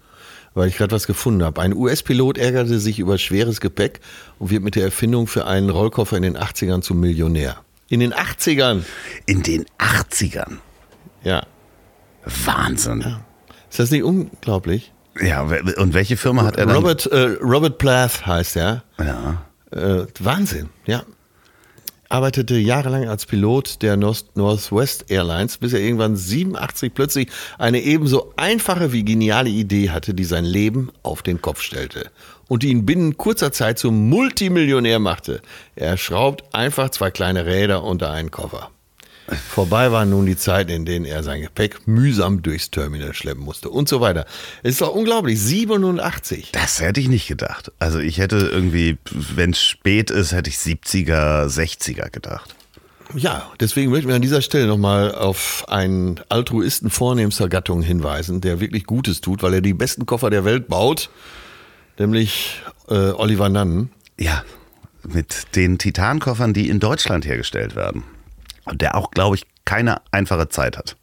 Weil 0.53 0.69
ich 0.69 0.77
gerade 0.77 0.93
was 0.95 1.05
gefunden 1.07 1.43
habe. 1.43 1.61
Ein 1.61 1.73
US-Pilot 1.73 2.37
ärgerte 2.37 2.79
sich 2.79 2.99
über 2.99 3.17
schweres 3.17 3.59
Gepäck 3.59 3.99
und 4.39 4.49
wird 4.51 4.63
mit 4.63 4.75
der 4.75 4.83
Erfindung 4.83 5.27
für 5.27 5.45
einen 5.47 5.69
Rollkoffer 5.69 6.15
in 6.15 6.23
den 6.23 6.37
80ern 6.37 6.81
zum 6.81 6.99
Millionär. 7.01 7.57
In 7.89 7.99
den 7.99 8.13
80ern. 8.13 8.83
In 9.25 9.43
den 9.43 9.65
80ern. 9.77 10.57
Ja. 11.23 11.43
Wahnsinn. 12.45 13.17
Ist 13.69 13.79
das 13.79 13.91
nicht 13.91 14.03
unglaublich? 14.03 14.91
Ja, 15.21 15.41
und 15.43 15.93
welche 15.93 16.17
Firma 16.17 16.43
hat 16.43 16.57
er 16.57 16.65
dann? 16.65 16.75
Robert, 16.75 17.05
äh, 17.07 17.37
Robert 17.41 17.77
Plath 17.77 18.25
heißt 18.25 18.55
er. 18.57 18.83
Ja. 18.97 19.45
Äh, 19.71 20.05
Wahnsinn, 20.19 20.69
ja. 20.85 21.03
Arbeitete 22.09 22.55
jahrelang 22.55 23.07
als 23.07 23.25
Pilot 23.25 23.81
der 23.81 23.97
North 23.97 24.25
Northwest 24.35 25.05
Airlines, 25.09 25.57
bis 25.57 25.73
er 25.73 25.79
irgendwann 25.79 26.15
87 26.15 26.93
plötzlich 26.93 27.29
eine 27.57 27.81
ebenso 27.81 28.33
einfache 28.35 28.91
wie 28.91 29.03
geniale 29.03 29.49
Idee 29.49 29.89
hatte, 29.89 30.13
die 30.13 30.23
sein 30.23 30.45
Leben 30.45 30.91
auf 31.03 31.23
den 31.23 31.41
Kopf 31.41 31.61
stellte 31.61 32.11
und 32.47 32.63
die 32.63 32.69
ihn 32.69 32.85
binnen 32.85 33.17
kurzer 33.17 33.51
Zeit 33.51 33.79
zum 33.79 34.09
Multimillionär 34.09 34.99
machte. 34.99 35.41
Er 35.75 35.97
schraubt 35.97 36.43
einfach 36.53 36.89
zwei 36.89 37.11
kleine 37.11 37.45
Räder 37.45 37.83
unter 37.83 38.11
einen 38.11 38.31
Koffer. 38.31 38.69
Vorbei 39.27 39.91
waren 39.91 40.11
nun 40.11 40.25
die 40.25 40.37
Zeiten, 40.37 40.71
in 40.71 40.85
denen 40.85 41.05
er 41.05 41.23
sein 41.23 41.41
Gepäck 41.41 41.87
mühsam 41.87 42.43
durchs 42.43 42.69
Terminal 42.69 43.13
schleppen 43.13 43.43
musste 43.43 43.69
und 43.69 43.89
so 43.89 43.99
weiter. 43.99 44.25
Es 44.61 44.73
ist 44.73 44.81
doch 44.81 44.93
unglaublich, 44.93 45.39
87. 45.39 46.51
Das 46.51 46.79
hätte 46.79 46.99
ich 46.99 47.07
nicht 47.07 47.27
gedacht. 47.27 47.71
Also 47.79 47.99
ich 47.99 48.19
hätte 48.19 48.37
irgendwie, 48.37 48.97
wenn 49.35 49.51
es 49.51 49.61
spät 49.61 50.11
ist, 50.11 50.31
hätte 50.31 50.49
ich 50.49 50.57
70er, 50.57 51.47
60er 51.47 52.11
gedacht. 52.11 52.55
Ja, 53.13 53.49
deswegen 53.59 53.91
möchten 53.91 54.07
wir 54.07 54.15
an 54.15 54.21
dieser 54.21 54.41
Stelle 54.41 54.67
nochmal 54.67 55.13
auf 55.13 55.65
einen 55.67 56.19
Altruisten 56.29 56.89
vornehmster 56.89 57.49
Gattung 57.49 57.81
hinweisen, 57.81 58.41
der 58.41 58.59
wirklich 58.59 58.85
Gutes 58.85 59.21
tut, 59.21 59.43
weil 59.43 59.53
er 59.55 59.61
die 59.61 59.73
besten 59.73 60.05
Koffer 60.05 60.29
der 60.29 60.43
Welt 60.43 60.67
baut, 60.67 61.09
nämlich 61.97 62.61
äh, 62.89 63.11
Oliver 63.11 63.49
Nannen. 63.49 63.91
Ja, 64.19 64.43
mit 65.07 65.55
den 65.55 65.77
Titankoffern, 65.77 66.53
die 66.53 66.69
in 66.69 66.79
Deutschland 66.79 67.25
hergestellt 67.25 67.75
werden. 67.75 68.03
Der 68.73 68.95
auch, 68.95 69.11
glaube 69.11 69.35
ich, 69.35 69.45
keine 69.65 70.01
einfache 70.11 70.49
Zeit 70.49 70.77
hat. 70.77 70.95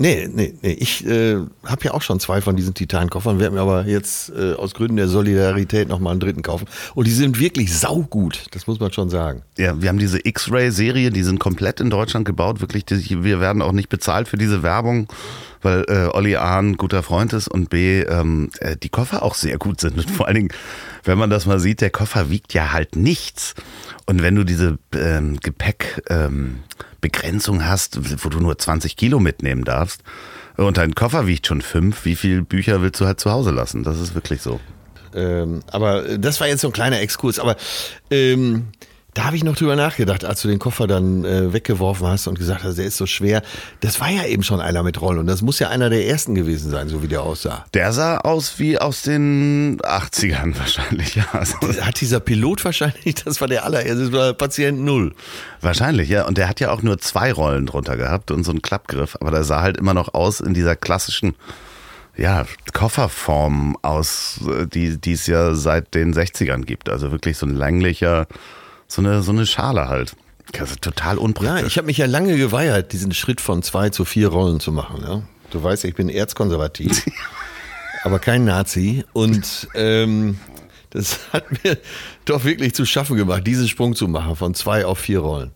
Nee, 0.00 0.28
nee, 0.32 0.54
nee. 0.62 0.72
Ich 0.72 1.04
äh, 1.04 1.38
habe 1.64 1.84
ja 1.84 1.92
auch 1.92 2.02
schon 2.02 2.20
zwei 2.20 2.40
von 2.40 2.54
diesen 2.54 2.72
Titan-Koffern, 2.72 3.40
werde 3.40 3.56
mir 3.56 3.62
aber 3.62 3.86
jetzt 3.86 4.30
äh, 4.30 4.54
aus 4.54 4.74
Gründen 4.74 4.96
der 4.96 5.08
Solidarität 5.08 5.88
nochmal 5.88 6.12
einen 6.12 6.20
dritten 6.20 6.42
kaufen. 6.42 6.68
Und 6.94 7.08
die 7.08 7.12
sind 7.12 7.40
wirklich 7.40 7.76
saugut, 7.76 8.46
das 8.52 8.68
muss 8.68 8.78
man 8.78 8.92
schon 8.92 9.10
sagen. 9.10 9.42
Ja, 9.58 9.82
wir 9.82 9.88
haben 9.88 9.98
diese 9.98 10.20
X-Ray-Serie, 10.24 11.10
die 11.10 11.24
sind 11.24 11.40
komplett 11.40 11.80
in 11.80 11.90
Deutschland 11.90 12.26
gebaut. 12.26 12.60
Wirklich, 12.60 12.84
die, 12.84 13.24
wir 13.24 13.40
werden 13.40 13.60
auch 13.60 13.72
nicht 13.72 13.88
bezahlt 13.88 14.28
für 14.28 14.36
diese 14.36 14.62
Werbung, 14.62 15.08
weil 15.62 15.84
äh, 15.88 16.16
Olli 16.16 16.36
A. 16.36 16.60
ein 16.60 16.76
guter 16.76 17.02
Freund 17.02 17.32
ist 17.32 17.48
und 17.48 17.68
B, 17.68 18.02
ähm, 18.02 18.50
äh, 18.60 18.76
die 18.76 18.90
Koffer 18.90 19.24
auch 19.24 19.34
sehr 19.34 19.58
gut 19.58 19.80
sind. 19.80 19.98
Und 19.98 20.08
vor 20.08 20.26
allen 20.26 20.36
Dingen, 20.36 20.52
wenn 21.02 21.18
man 21.18 21.28
das 21.28 21.44
mal 21.44 21.58
sieht, 21.58 21.80
der 21.80 21.90
Koffer 21.90 22.30
wiegt 22.30 22.54
ja 22.54 22.72
halt 22.72 22.94
nichts. 22.94 23.54
Und 24.06 24.22
wenn 24.22 24.36
du 24.36 24.44
diese 24.44 24.78
ähm, 24.94 25.40
Gepäckbegrenzung 25.40 26.28
ähm, 26.28 26.60
hast, 27.64 28.24
wo 28.24 28.28
du 28.28 28.40
nur 28.40 28.58
20 28.58 28.96
Kilo 28.96 29.20
mitnehmen 29.20 29.64
darfst 29.64 30.02
und 30.58 30.76
dein 30.76 30.94
Koffer 30.94 31.26
wiegt 31.28 31.46
schon 31.46 31.62
fünf, 31.62 32.04
wie 32.04 32.16
viele 32.16 32.42
Bücher 32.42 32.82
willst 32.82 33.00
du 33.00 33.06
halt 33.06 33.20
zu 33.20 33.30
Hause 33.30 33.52
lassen? 33.52 33.84
Das 33.84 34.00
ist 34.00 34.14
wirklich 34.14 34.42
so. 34.42 34.58
Ähm, 35.14 35.60
aber 35.70 36.18
das 36.18 36.40
war 36.40 36.48
jetzt 36.48 36.62
so 36.62 36.68
ein 36.68 36.72
kleiner 36.72 37.00
Exkurs. 37.00 37.38
Aber 37.38 37.56
ähm, 38.10 38.68
da 39.18 39.24
habe 39.24 39.34
ich 39.34 39.42
noch 39.42 39.56
drüber 39.56 39.74
nachgedacht, 39.74 40.24
als 40.24 40.42
du 40.42 40.48
den 40.48 40.60
Koffer 40.60 40.86
dann 40.86 41.24
äh, 41.24 41.52
weggeworfen 41.52 42.06
hast 42.06 42.28
und 42.28 42.38
gesagt 42.38 42.62
hast, 42.62 42.78
der 42.78 42.84
ist 42.84 42.96
so 42.96 43.04
schwer. 43.04 43.42
Das 43.80 43.98
war 43.98 44.08
ja 44.08 44.24
eben 44.24 44.44
schon 44.44 44.60
einer 44.60 44.84
mit 44.84 45.00
Rollen 45.00 45.18
und 45.18 45.26
das 45.26 45.42
muss 45.42 45.58
ja 45.58 45.70
einer 45.70 45.90
der 45.90 46.06
ersten 46.06 46.36
gewesen 46.36 46.70
sein, 46.70 46.88
so 46.88 47.02
wie 47.02 47.08
der 47.08 47.22
aussah. 47.22 47.64
Der 47.74 47.92
sah 47.92 48.18
aus 48.18 48.60
wie 48.60 48.78
aus 48.78 49.02
den 49.02 49.80
80ern 49.80 50.56
wahrscheinlich, 50.58 51.16
ja. 51.16 51.26
Also 51.32 51.56
hat 51.80 52.00
dieser 52.00 52.20
Pilot 52.20 52.64
wahrscheinlich, 52.64 53.16
das 53.24 53.40
war 53.40 53.48
der 53.48 53.64
allererste, 53.64 54.04
das 54.04 54.12
war 54.12 54.34
Patient 54.34 54.82
Null. 54.82 55.12
Wahrscheinlich, 55.62 56.08
ja. 56.08 56.24
Und 56.24 56.38
der 56.38 56.48
hat 56.48 56.60
ja 56.60 56.70
auch 56.70 56.82
nur 56.82 56.98
zwei 56.98 57.32
Rollen 57.32 57.66
drunter 57.66 57.96
gehabt 57.96 58.30
und 58.30 58.44
so 58.44 58.52
einen 58.52 58.62
Klappgriff, 58.62 59.16
aber 59.20 59.32
der 59.32 59.42
sah 59.42 59.62
halt 59.62 59.78
immer 59.78 59.94
noch 59.94 60.14
aus 60.14 60.38
in 60.38 60.54
dieser 60.54 60.76
klassischen 60.76 61.34
ja, 62.16 62.46
Kofferform 62.72 63.76
aus, 63.82 64.40
äh, 64.46 64.68
die, 64.68 64.96
die 65.00 65.12
es 65.14 65.26
ja 65.26 65.54
seit 65.54 65.94
den 65.94 66.14
60ern 66.14 66.64
gibt. 66.64 66.88
Also 66.88 67.10
wirklich 67.10 67.36
so 67.36 67.46
ein 67.46 67.56
länglicher 67.56 68.28
so 68.88 69.02
eine, 69.02 69.22
so 69.22 69.32
eine 69.32 69.46
Schale 69.46 69.88
halt. 69.88 70.16
Ist 70.52 70.80
total 70.80 71.18
unpraktisch. 71.18 71.60
Ja, 71.60 71.66
ich 71.66 71.76
habe 71.76 71.86
mich 71.86 71.98
ja 71.98 72.06
lange 72.06 72.36
geweigert, 72.36 72.92
diesen 72.92 73.12
Schritt 73.12 73.40
von 73.40 73.62
zwei 73.62 73.90
zu 73.90 74.06
vier 74.06 74.28
Rollen 74.28 74.60
zu 74.60 74.72
machen. 74.72 75.02
Ja? 75.02 75.22
Du 75.50 75.62
weißt, 75.62 75.84
ich 75.84 75.94
bin 75.94 76.08
erzkonservativ, 76.08 77.04
aber 78.02 78.18
kein 78.18 78.44
Nazi. 78.46 79.04
Und 79.12 79.68
ähm, 79.74 80.38
das 80.90 81.18
hat 81.34 81.62
mir 81.62 81.76
doch 82.24 82.44
wirklich 82.44 82.74
zu 82.74 82.86
schaffen 82.86 83.16
gemacht, 83.16 83.46
diesen 83.46 83.68
Sprung 83.68 83.94
zu 83.94 84.08
machen 84.08 84.36
von 84.36 84.54
zwei 84.54 84.86
auf 84.86 84.98
vier 84.98 85.20
Rollen. 85.20 85.50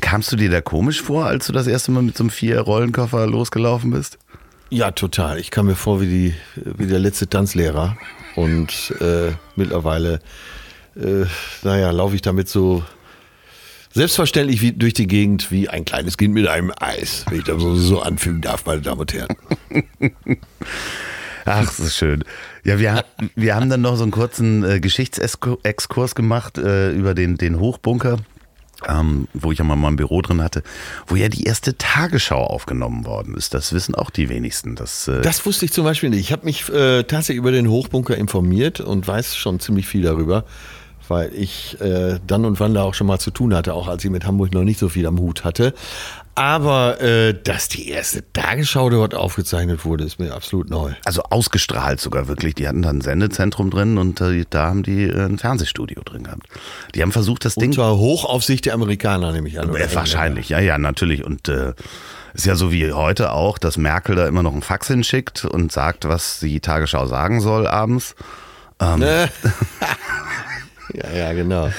Kamst 0.00 0.30
du 0.30 0.36
dir 0.36 0.48
da 0.48 0.60
komisch 0.60 1.02
vor, 1.02 1.26
als 1.26 1.48
du 1.48 1.52
das 1.52 1.66
erste 1.66 1.90
Mal 1.90 2.02
mit 2.02 2.16
so 2.16 2.22
einem 2.22 2.30
vier-Rollenkoffer 2.30 3.26
losgelaufen 3.26 3.90
bist? 3.90 4.18
Ja, 4.70 4.92
total. 4.92 5.38
Ich 5.38 5.50
kam 5.50 5.66
mir 5.66 5.74
vor 5.74 6.00
wie, 6.00 6.06
die, 6.06 6.34
wie 6.54 6.86
der 6.86 7.00
letzte 7.00 7.28
Tanzlehrer. 7.28 7.96
Und 8.36 8.94
äh, 9.00 9.32
mittlerweile 9.54 10.20
äh, 10.96 11.26
naja, 11.62 11.90
laufe 11.90 12.14
ich 12.14 12.22
damit 12.22 12.48
so 12.48 12.84
selbstverständlich 13.92 14.60
wie 14.60 14.72
durch 14.72 14.94
die 14.94 15.06
Gegend 15.06 15.50
wie 15.50 15.68
ein 15.68 15.84
kleines 15.84 16.16
Kind 16.16 16.34
mit 16.34 16.48
einem 16.48 16.72
Eis, 16.78 17.24
wenn 17.28 17.38
ich 17.38 17.44
das 17.44 17.60
so, 17.60 17.76
so 17.76 18.00
anfügen 18.00 18.40
darf, 18.40 18.66
meine 18.66 18.82
Damen 18.82 19.00
und 19.00 19.12
Herren. 19.12 19.36
Ach, 21.46 21.66
das 21.66 21.78
ist 21.78 21.96
schön. 21.96 22.24
Ja, 22.64 22.78
wir, 22.78 23.04
wir 23.36 23.54
haben 23.54 23.68
dann 23.68 23.82
noch 23.82 23.96
so 23.96 24.02
einen 24.02 24.12
kurzen 24.12 24.64
äh, 24.64 24.80
Geschichtsexkurs 24.80 26.14
gemacht 26.14 26.58
äh, 26.58 26.90
über 26.92 27.14
den, 27.14 27.36
den 27.36 27.60
Hochbunker 27.60 28.18
ähm, 28.88 29.28
wo 29.32 29.52
ich 29.52 29.58
ja 29.58 29.64
mal 29.64 29.76
mein 29.76 29.96
Büro 29.96 30.20
drin 30.22 30.42
hatte, 30.42 30.62
wo 31.06 31.16
ja 31.16 31.28
die 31.28 31.44
erste 31.44 31.76
Tagesschau 31.76 32.42
aufgenommen 32.42 33.06
worden 33.06 33.34
ist. 33.34 33.54
Das 33.54 33.72
wissen 33.72 33.94
auch 33.94 34.10
die 34.10 34.28
wenigsten. 34.28 34.76
Das, 34.76 35.08
äh 35.08 35.22
das 35.22 35.44
wusste 35.46 35.64
ich 35.64 35.72
zum 35.72 35.84
Beispiel 35.84 36.10
nicht. 36.10 36.20
Ich 36.20 36.32
habe 36.32 36.44
mich 36.44 36.68
äh, 36.68 37.02
tatsächlich 37.04 37.38
über 37.38 37.52
den 37.52 37.68
Hochbunker 37.68 38.16
informiert 38.16 38.80
und 38.80 39.06
weiß 39.06 39.36
schon 39.36 39.60
ziemlich 39.60 39.86
viel 39.86 40.02
darüber 40.02 40.44
weil 41.08 41.32
ich 41.34 41.80
äh, 41.80 42.18
dann 42.26 42.44
und 42.44 42.60
wann 42.60 42.74
da 42.74 42.82
auch 42.82 42.94
schon 42.94 43.06
mal 43.06 43.18
zu 43.18 43.30
tun 43.30 43.54
hatte, 43.54 43.74
auch 43.74 43.88
als 43.88 44.04
ich 44.04 44.10
mit 44.10 44.26
Hamburg 44.26 44.52
noch 44.52 44.64
nicht 44.64 44.78
so 44.78 44.88
viel 44.88 45.06
am 45.06 45.18
Hut 45.18 45.44
hatte. 45.44 45.74
Aber 46.36 47.00
äh, 47.00 47.32
dass 47.32 47.68
die 47.68 47.88
erste 47.88 48.24
Tagesschau 48.32 48.90
dort 48.90 49.14
aufgezeichnet 49.14 49.84
wurde, 49.84 50.02
ist 50.02 50.18
mir 50.18 50.34
absolut 50.34 50.68
neu. 50.68 50.92
Also 51.04 51.22
ausgestrahlt 51.22 52.00
sogar 52.00 52.26
wirklich. 52.26 52.56
Die 52.56 52.66
hatten 52.66 52.82
da 52.82 52.90
ein 52.90 53.02
Sendezentrum 53.02 53.70
drin 53.70 53.98
und 53.98 54.20
äh, 54.20 54.44
da 54.50 54.66
haben 54.66 54.82
die 54.82 55.04
äh, 55.04 55.26
ein 55.26 55.38
Fernsehstudio 55.38 56.02
drin 56.04 56.24
gehabt. 56.24 56.48
Die 56.94 57.02
haben 57.02 57.12
versucht, 57.12 57.44
das 57.44 57.54
Ding. 57.54 57.70
Unter 57.70 57.98
Hochaufsicht 57.98 58.66
der 58.66 58.74
Amerikaner, 58.74 59.30
nehme 59.30 59.46
ich 59.48 59.60
an. 59.60 59.72
Äh, 59.76 59.94
wahrscheinlich, 59.94 60.48
ja, 60.48 60.58
ja, 60.58 60.76
natürlich. 60.76 61.24
Und 61.24 61.48
äh, 61.48 61.74
ist 62.32 62.46
ja 62.46 62.56
so 62.56 62.72
wie 62.72 62.92
heute 62.92 63.30
auch, 63.30 63.56
dass 63.58 63.76
Merkel 63.76 64.16
da 64.16 64.26
immer 64.26 64.42
noch 64.42 64.52
einen 64.52 64.62
Fax 64.62 64.88
hinschickt 64.88 65.44
und 65.44 65.70
sagt, 65.70 66.08
was 66.08 66.40
die 66.40 66.58
Tagesschau 66.58 67.06
sagen 67.06 67.40
soll 67.40 67.68
abends. 67.68 68.16
Ähm, 68.80 69.04
ja, 70.92 71.10
ja, 71.10 71.32
genau. 71.32 71.70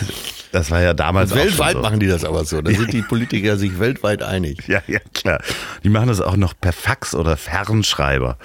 Das 0.52 0.72
war 0.72 0.82
ja 0.82 0.94
damals 0.94 1.32
auch 1.32 1.36
Weltweit 1.36 1.74
so. 1.74 1.82
machen 1.82 2.00
die 2.00 2.08
das 2.08 2.24
aber 2.24 2.46
so. 2.46 2.62
Da 2.62 2.72
sind 2.72 2.94
die 2.94 3.02
Politiker 3.02 3.58
sich 3.58 3.80
weltweit 3.80 4.24
einig. 4.24 4.68
Ja, 4.68 4.82
ja, 4.88 5.00
klar. 5.13 5.41
Die 5.84 5.89
machen 5.89 6.08
das 6.08 6.22
auch 6.22 6.38
noch 6.38 6.54
per 6.60 6.74
Fax 6.74 7.13
oder 7.13 7.38
Fernschreiber. 7.38 8.38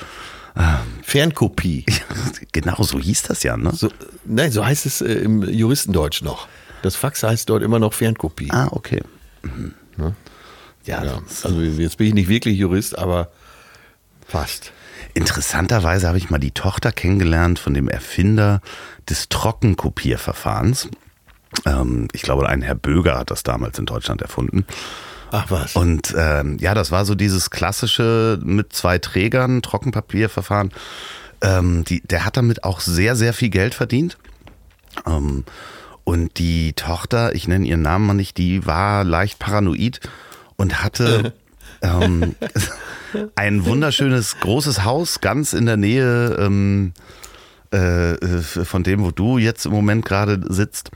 Fernkopie. 1.02 1.84
genau, 2.52 2.82
so 2.82 2.98
hieß 2.98 3.22
das 3.22 3.42
ja, 3.42 3.56
ne? 3.56 3.72
So, 3.74 3.90
nein, 4.24 4.52
so 4.52 4.64
heißt 4.64 4.86
es 4.86 5.00
äh, 5.00 5.12
im 5.12 5.42
Juristendeutsch 5.42 6.22
noch. 6.22 6.48
Das 6.82 6.96
Fax 6.96 7.22
heißt 7.22 7.48
dort 7.48 7.62
immer 7.62 7.78
noch 7.78 7.92
Fernkopie. 7.92 8.50
Ah, 8.50 8.68
okay. 8.70 9.02
Mhm. 9.42 9.74
Ne? 9.96 10.14
Ja, 10.84 11.04
ja, 11.04 11.20
also 11.42 11.60
jetzt 11.60 11.98
bin 11.98 12.08
ich 12.08 12.14
nicht 12.14 12.28
wirklich 12.28 12.58
Jurist, 12.58 12.98
aber 12.98 13.30
fast. 14.26 14.72
Interessanterweise 15.12 16.08
habe 16.08 16.18
ich 16.18 16.30
mal 16.30 16.38
die 16.38 16.52
Tochter 16.52 16.92
kennengelernt 16.92 17.58
von 17.58 17.74
dem 17.74 17.88
Erfinder 17.88 18.60
des 19.10 19.28
Trockenkopierverfahrens. 19.28 20.88
Ähm, 21.66 22.08
ich 22.12 22.22
glaube, 22.22 22.48
ein 22.48 22.62
Herr 22.62 22.74
Böger 22.74 23.18
hat 23.18 23.30
das 23.30 23.42
damals 23.42 23.78
in 23.78 23.86
Deutschland 23.86 24.22
erfunden. 24.22 24.64
Ach 25.32 25.46
was. 25.48 25.76
Und 25.76 26.14
ähm, 26.16 26.58
ja, 26.58 26.74
das 26.74 26.90
war 26.90 27.04
so 27.04 27.14
dieses 27.14 27.50
klassische 27.50 28.38
mit 28.42 28.72
zwei 28.72 28.98
Trägern 28.98 29.62
Trockenpapierverfahren. 29.62 30.72
Ähm, 31.42 31.84
die, 31.84 32.00
der 32.02 32.24
hat 32.24 32.36
damit 32.36 32.64
auch 32.64 32.80
sehr, 32.80 33.16
sehr 33.16 33.32
viel 33.32 33.50
Geld 33.50 33.74
verdient. 33.74 34.18
Ähm, 35.06 35.44
und 36.04 36.38
die 36.38 36.72
Tochter, 36.72 37.34
ich 37.34 37.46
nenne 37.46 37.66
ihren 37.66 37.82
Namen 37.82 38.06
mal 38.06 38.14
nicht, 38.14 38.36
die 38.36 38.66
war 38.66 39.04
leicht 39.04 39.38
paranoid 39.38 40.00
und 40.56 40.82
hatte 40.82 41.32
ähm, 41.82 42.34
ein 43.36 43.64
wunderschönes 43.64 44.40
großes 44.40 44.84
Haus 44.84 45.20
ganz 45.20 45.52
in 45.52 45.66
der 45.66 45.76
Nähe 45.76 46.36
ähm, 46.40 46.92
äh, 47.70 48.16
von 48.42 48.82
dem, 48.82 49.04
wo 49.04 49.10
du 49.10 49.38
jetzt 49.38 49.66
im 49.66 49.72
Moment 49.72 50.04
gerade 50.04 50.40
sitzt. 50.48 50.90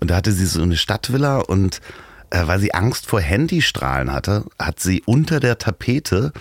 Und 0.00 0.10
da 0.10 0.16
hatte 0.16 0.32
sie 0.32 0.46
so 0.46 0.62
eine 0.62 0.76
Stadtvilla 0.76 1.38
und 1.38 1.80
äh, 2.30 2.46
weil 2.46 2.60
sie 2.60 2.74
Angst 2.74 3.06
vor 3.06 3.20
Handystrahlen 3.20 4.12
hatte, 4.12 4.44
hat 4.58 4.80
sie 4.80 5.02
unter 5.06 5.40
der 5.40 5.58
Tapete 5.58 6.32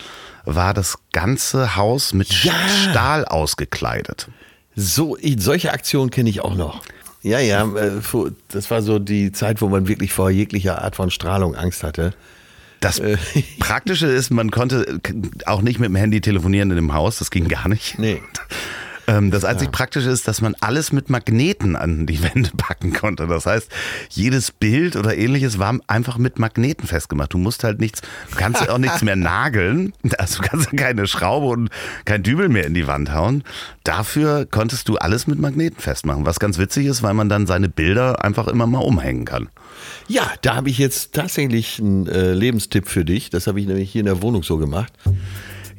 war 0.46 0.74
das 0.74 0.98
ganze 1.12 1.76
Haus 1.76 2.14
mit 2.14 2.32
ja. 2.44 2.54
Stahl 2.90 3.26
ausgekleidet. 3.26 4.30
So, 4.76 5.18
solche 5.38 5.74
Aktionen 5.74 6.10
kenne 6.12 6.30
ich 6.30 6.42
auch 6.42 6.56
noch. 6.56 6.82
Ja, 7.22 7.40
ja, 7.40 7.66
äh, 7.76 8.02
das 8.50 8.72
war 8.72 8.82
so 8.82 9.00
die 9.00 9.32
Zeit, 9.32 9.62
wo 9.62 9.68
man 9.68 9.88
wirklich 9.88 10.14
vor 10.14 10.30
jeglicher 10.30 10.82
Art 10.82 10.96
von 10.96 11.12
Strahlung 11.12 11.56
Angst 11.56 11.84
hatte. 11.84 12.14
Das 12.80 13.00
äh, 13.00 13.18
Praktische 13.60 14.08
ist, 14.08 14.30
man 14.30 14.52
konnte 14.52 15.00
auch 15.46 15.62
nicht 15.62 15.80
mit 15.80 15.90
dem 15.90 15.96
Handy 15.96 16.22
telefonieren 16.22 16.70
in 16.70 16.76
dem 16.76 16.94
Haus, 16.94 17.18
das 17.18 17.32
ging 17.32 17.48
gar 17.48 17.68
nicht. 17.68 18.00
Nee. 18.00 18.22
Ähm, 19.08 19.32
das 19.32 19.46
einzig 19.46 19.68
ja. 19.68 19.72
Praktische 19.72 20.10
ist, 20.10 20.28
dass 20.28 20.42
man 20.42 20.56
alles 20.60 20.92
mit 20.92 21.10
Magneten 21.10 21.76
an 21.78 22.06
die 22.06 22.22
Wände 22.22 22.52
packen 22.58 22.92
konnte. 22.94 23.26
Das 23.28 23.46
heißt, 23.46 23.72
jedes 24.10 24.52
Bild 24.52 24.98
oder 24.98 25.18
ähnliches 25.18 25.60
war 25.60 25.80
einfach 25.88 26.18
mit 26.18 26.40
Magneten 26.40 26.88
festgemacht. 26.88 27.34
Du 27.34 27.38
musst 27.38 27.64
halt 27.64 27.80
nichts, 27.80 28.02
du 28.30 28.36
kannst 28.36 28.70
auch 28.70 28.78
nichts 28.78 29.02
mehr 29.02 29.16
nageln. 29.16 29.94
Also 30.18 30.42
du 30.42 30.50
kannst 30.50 30.76
keine 30.76 31.08
Schraube 31.08 31.48
und 31.48 31.70
kein 32.06 32.24
Dübel 32.24 32.50
mehr 32.50 32.66
in 32.66 32.74
die 32.74 32.88
Wand 32.88 33.14
hauen. 33.14 33.44
Dafür 33.84 34.46
konntest 34.46 34.90
du 34.90 34.98
alles 34.98 35.28
mit 35.28 35.40
Magneten 35.40 35.80
festmachen. 35.80 36.26
Was 36.26 36.40
ganz 36.40 36.58
witzig 36.58 36.88
ist, 36.88 37.04
weil 37.04 37.14
man 37.14 37.30
dann 37.30 37.48
seine 37.48 37.70
Bilder 37.70 38.24
einfach 38.24 38.48
immer 38.48 38.68
mal 38.68 38.80
umhängen 38.80 39.26
kann. 39.26 39.50
Ja, 40.08 40.32
da 40.42 40.56
habe 40.56 40.70
ich 40.70 40.78
jetzt 40.78 41.14
tatsächlich 41.14 41.80
einen 41.80 42.08
äh, 42.08 42.34
Lebenstipp 42.34 42.88
für 42.88 43.06
dich. 43.06 43.30
Das 43.30 43.48
habe 43.48 43.60
ich 43.60 43.68
nämlich 43.68 43.92
hier 43.92 44.00
in 44.00 44.06
der 44.06 44.22
Wohnung 44.22 44.44
so 44.44 44.58
gemacht. 44.58 44.92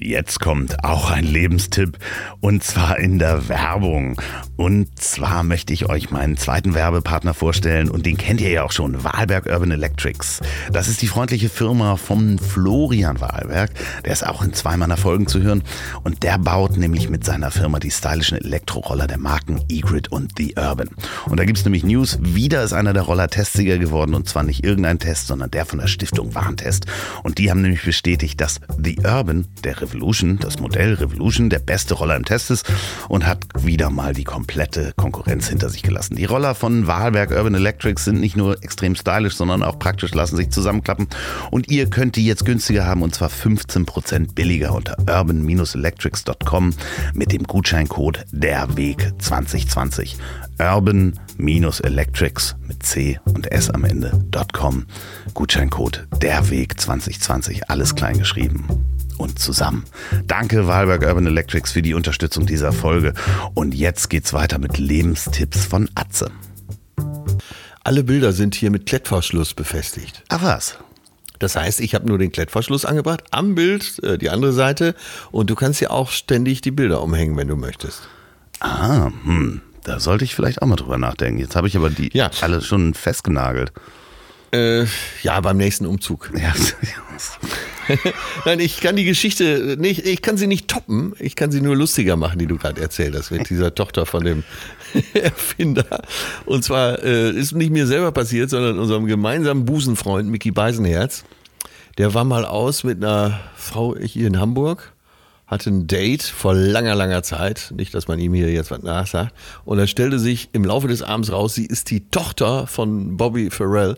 Jetzt 0.01 0.39
kommt 0.39 0.85
auch 0.85 1.11
ein 1.11 1.25
Lebenstipp 1.25 1.99
und 2.41 2.63
zwar 2.63 2.99
in 2.99 3.19
der 3.19 3.49
Werbung. 3.49 4.21
Und 4.57 5.01
zwar 5.01 5.43
möchte 5.43 5.73
ich 5.73 5.89
euch 5.89 6.11
meinen 6.11 6.37
zweiten 6.37 6.75
Werbepartner 6.75 7.35
vorstellen 7.35 7.91
und 7.91 8.07
den 8.07 8.17
kennt 8.17 8.41
ihr 8.41 8.51
ja 8.51 8.63
auch 8.63 8.71
schon, 8.71 9.03
Wahlberg 9.03 9.47
Urban 9.47 9.73
Electrics. 9.73 10.41
Das 10.73 10.87
ist 10.87 11.03
die 11.03 11.09
freundliche 11.09 11.49
Firma 11.49 11.97
vom 11.97 12.39
Florian 12.39 13.21
Wahlberg. 13.21 13.71
Der 14.05 14.13
ist 14.13 14.25
auch 14.25 14.41
in 14.43 14.53
zwei 14.53 14.77
meiner 14.77 14.97
Folgen 14.97 15.27
zu 15.27 15.43
hören 15.43 15.65
und 16.05 16.23
der 16.23 16.39
baut 16.39 16.77
nämlich 16.77 17.11
mit 17.11 17.25
seiner 17.25 17.51
Firma 17.51 17.81
die 17.81 17.91
stylischen 17.91 18.39
Elektroroller 18.39 19.09
der 19.09 19.19
Marken 19.19 19.63
E-Grid 19.69 20.13
und 20.13 20.33
The 20.37 20.55
Urban. 20.57 20.91
Und 21.27 21.41
da 21.41 21.45
gibt's 21.45 21.65
nämlich 21.65 21.83
News, 21.83 22.19
wieder 22.21 22.63
ist 22.63 22.73
einer 22.73 22.93
der 22.93 23.03
Roller 23.03 23.29
Testsieger 23.29 23.79
geworden 23.79 24.15
und 24.15 24.29
zwar 24.29 24.45
nicht 24.45 24.65
irgendein 24.65 25.01
Test, 25.01 25.27
sondern 25.27 25.51
der 25.51 25.67
von 25.67 25.81
der 25.81 25.89
Stiftung 25.89 26.37
Warntest. 26.37 26.87
Und 27.25 27.39
die 27.39 27.51
haben 27.51 27.63
nämlich 27.63 27.85
bestätigt, 27.85 28.41
dass 28.41 28.61
The 28.81 28.97
Urban, 29.05 29.49
der 29.65 29.75
Revolution, 29.89 30.39
das 30.39 30.61
Modell 30.61 30.95
Revolution, 30.95 31.51
der 31.51 31.59
beste 31.59 31.95
Roller 31.95 32.17
im 32.17 32.25
Test 32.25 32.51
ist 32.51 32.71
und 33.09 33.27
hat 33.27 33.45
wieder 33.61 33.91
mal 33.91 34.13
die 34.15 34.25
komplette 34.25 34.93
Konkurrenz 34.97 35.49
hinter 35.49 35.69
sich 35.71 35.83
gelassen. 35.83 36.17
Die 36.17 36.25
Roller 36.25 36.55
von 36.55 36.87
Wahlberg 36.87 37.31
Urban 37.31 37.55
Electrics 37.55 38.05
sind 38.05 38.21
nicht 38.21 38.37
nur 38.37 38.63
extrem 38.63 38.95
stylisch, 38.95 39.35
sondern 39.35 39.63
auch 39.63 39.79
praktisch, 39.79 40.13
lassen 40.15 40.37
sich 40.37 40.51
zusammenklappen. 40.51 41.09
Und 41.51 41.71
ihr 41.71 41.89
könnt 41.89 42.17
die 42.17 42.27
jetzt 42.27 42.45
günstiger 42.45 42.87
haben 42.87 43.03
und 43.03 43.15
zwar 43.15 43.31
15% 43.31 44.35
billiger 44.35 44.75
unter 44.75 44.97
urban-electrics.com 45.09 46.75
mit 47.15 47.33
dem 47.33 47.45
Gutscheincode 47.45 48.25
derweg 48.33 49.13
2020. 49.19 50.17
Urban-Electrics 50.59 52.57
mit 52.67 52.83
C 52.83 53.21
und 53.25 53.51
S 53.53 53.71
am 53.71 53.85
Ende.com. 53.85 54.87
Gutscheincode 55.35 56.09
derweg 56.21 56.81
2020. 56.81 57.71
Alles 57.71 57.95
klein 57.95 58.19
geschrieben 58.19 58.67
und 59.19 59.39
zusammen. 59.39 59.85
Danke 60.27 60.67
Wahlberg 60.67 61.03
Urban 61.03 61.27
Electrics 61.27 61.73
für 61.73 61.83
die 61.83 61.95
Unterstützung 61.95 62.47
dieser 62.47 62.73
Folge. 62.73 63.15
Und 63.55 63.75
jetzt 63.75 64.09
geht's 64.09 64.33
weiter 64.33 64.59
mit 64.59 64.79
Lebenstipps 64.79 65.65
von 65.67 65.91
Atze. 65.95 66.31
Alle 67.85 68.05
Bilder 68.05 68.33
sind 68.33 68.55
hier 68.55 68.71
mit 68.71 68.87
Klettverschluss 68.87 69.55
befestigt. 69.55 70.23
Ach 70.29 70.43
was? 70.43 70.79
Das 71.39 71.57
heißt, 71.57 71.81
ich 71.81 71.95
habe 71.95 72.07
nur 72.07 72.19
den 72.19 72.33
Klettverschluss 72.33 72.85
angebracht, 72.85 73.23
am 73.31 73.55
Bild 73.55 74.03
äh, 74.03 74.19
die 74.19 74.31
andere 74.31 74.53
Seite 74.53 74.95
und 75.31 75.51
du 75.51 75.55
kannst 75.55 75.81
ja 75.81 75.91
auch 75.91 76.11
ständig 76.11 76.61
die 76.63 76.71
Bilder 76.73 77.01
umhängen, 77.01 77.37
wenn 77.37 77.49
du 77.49 77.57
möchtest. 77.57 78.09
Ah, 78.61 79.11
hm. 79.25 79.63
Da 79.85 80.01
sollte 80.01 80.25
ich 80.25 80.35
vielleicht 80.35 80.61
auch 80.61 80.67
mal 80.67 80.77
drüber 80.77 80.99
nachdenken. 80.99 81.39
Jetzt 81.41 81.57
habe 81.57 81.69
ich 81.69 81.77
aber 81.77 81.91
die 81.91 82.11
Ja. 82.13 82.31
alle 82.41 82.61
schon 82.61 82.93
festgenagelt. 82.93 83.73
Äh, 84.53 84.87
ja, 85.23 85.41
beim 85.41 85.57
nächsten 85.57 85.87
Umzug. 85.87 86.31
Ja. 86.39 86.55
Nein, 88.45 88.61
ich 88.61 88.81
kann 88.81 88.95
die 88.95 89.05
Geschichte 89.05 89.77
nicht, 89.79 90.07
ich 90.07 90.21
kann 90.21 90.37
sie 90.37 90.47
nicht 90.47 90.69
toppen, 90.69 91.15
ich 91.19 91.37
kann 91.37 91.51
sie 91.51 91.63
nur 91.63 91.75
lustiger 91.75 92.17
machen, 92.17 92.39
die 92.39 92.47
du 92.47 92.59
gerade 92.59 92.81
erzählt 92.81 93.17
hast, 93.17 93.31
mit 93.31 93.49
dieser 93.49 93.75
Tochter 93.75 94.05
von 94.05 94.25
dem 94.25 94.45
Erfinder. 95.15 96.03
Und 96.45 96.63
zwar 96.65 97.03
äh, 97.03 97.31
ist 97.31 97.55
nicht 97.55 97.71
mir 97.71 97.87
selber 97.87 98.13
passiert, 98.13 98.51
sondern 98.51 98.79
unserem 98.79 99.07
gemeinsamen 99.07 99.65
Busenfreund 99.65 100.29
Mickey 100.29 100.51
Beisenherz. 100.51 101.25
Der 101.97 102.15
war 102.15 102.25
mal 102.25 102.45
aus 102.45 102.85
mit 102.85 103.03
einer 103.03 103.41
Frau 103.57 103.97
hier 103.97 104.29
in 104.29 104.39
Hamburg, 104.39 104.93
hatte 105.47 105.71
ein 105.71 105.87
Date 105.87 106.23
vor 106.23 106.55
langer, 106.55 106.95
langer 106.95 107.23
Zeit. 107.23 107.73
Nicht, 107.75 107.95
dass 107.95 108.07
man 108.07 108.19
ihm 108.19 108.35
hier 108.35 108.53
jetzt 108.53 108.71
was 108.71 108.83
nachsagt. 108.83 109.35
Und 109.65 109.79
er 109.79 109.87
stellte 109.87 110.19
sich 110.19 110.51
im 110.53 110.65
Laufe 110.65 110.89
des 110.89 111.03
Abends 111.03 111.33
raus, 111.33 111.55
sie 111.55 111.67
ist 111.67 111.91
die 111.91 112.09
Tochter 112.11 112.67
von 112.67 113.17
Bobby 113.17 113.51
Farrell, 113.51 113.97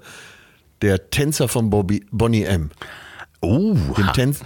der 0.83 1.11
Tänzer 1.11 1.49
von 1.49 1.71
Bobby, 1.71 2.05
Bonnie 2.11 2.45
M. 2.45 2.71
Oh, 3.41 3.75
Dem, 3.97 4.13
Tänz, 4.13 4.41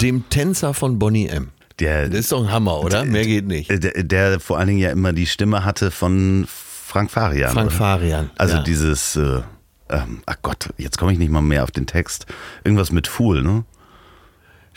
dem 0.00 0.28
Tänzer 0.30 0.74
von 0.74 0.98
Bonnie 0.98 1.28
M. 1.28 1.50
der, 1.80 2.08
Das 2.08 2.20
ist 2.20 2.32
doch 2.32 2.42
ein 2.42 2.50
Hammer, 2.52 2.80
oder? 2.80 3.04
Mehr 3.04 3.24
geht 3.24 3.46
nicht. 3.46 3.70
der, 3.70 4.02
der 4.02 4.40
vor 4.40 4.58
allen 4.58 4.68
Dingen 4.68 4.80
ja 4.80 4.90
immer 4.90 5.12
die 5.12 5.26
Stimme 5.26 5.64
hatte 5.64 5.90
von 5.90 6.46
Frank 6.48 7.10
Farian. 7.10 7.52
Frank? 7.52 7.72
Farian. 7.72 8.30
Also 8.38 8.56
ja. 8.56 8.62
dieses, 8.62 9.16
äh, 9.16 9.40
ähm, 9.90 10.22
ach 10.26 10.36
Gott, 10.42 10.70
jetzt 10.78 10.96
komme 10.98 11.12
ich 11.12 11.18
nicht 11.18 11.30
mal 11.30 11.42
mehr 11.42 11.64
auf 11.64 11.70
den 11.70 11.86
Text. 11.86 12.26
Irgendwas 12.64 12.92
mit 12.92 13.06
Fool, 13.06 13.42
ne? 13.42 13.64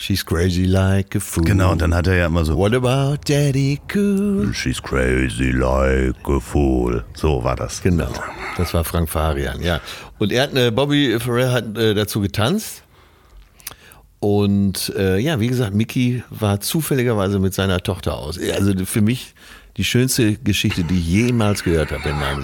She's 0.02 0.26
crazy 0.26 0.66
like 0.66 1.16
a 1.16 1.20
fool. 1.20 1.44
Genau, 1.44 1.74
und 1.74 1.80
dann 1.80 1.94
hat 1.94 2.08
er 2.08 2.16
ja 2.16 2.26
immer 2.26 2.44
so, 2.44 2.58
What 2.58 2.74
about 2.74 3.18
Daddy 3.28 3.80
Cool? 3.94 4.52
she's 4.52 4.82
crazy 4.82 5.52
like 5.52 6.28
a 6.28 6.40
fool. 6.40 7.04
So 7.14 7.44
war 7.44 7.56
das. 7.56 7.84
Genau, 7.84 8.12
das 8.58 8.74
war 8.74 8.84
Frank 8.84 9.10
Farian, 9.10 9.62
ja. 9.62 9.80
Und 10.18 10.32
er 10.32 10.42
hat, 10.42 10.56
äh, 10.56 10.72
Bobby 10.72 11.20
Farrell 11.20 11.52
hat 11.52 11.78
äh, 11.78 11.94
dazu 11.94 12.20
getanzt. 12.20 12.82
Und 14.20 14.92
äh, 14.98 15.20
ja, 15.20 15.40
wie 15.40 15.50
gesagt, 15.50 15.76
Mickey 15.76 16.24
war 16.32 16.60
zufälligerweise 16.62 17.38
mit 17.38 17.54
seiner 17.54 17.80
Tochter 17.80 18.18
aus. 18.18 18.40
Also 18.40 18.74
für 18.86 19.02
mich 19.02 19.36
die 19.78 19.84
schönste 19.84 20.34
Geschichte, 20.38 20.84
die 20.84 20.98
ich 20.98 21.08
jemals 21.08 21.64
gehört 21.64 21.92
habe 21.92 22.10
in 22.10 22.18
meinem 22.18 22.40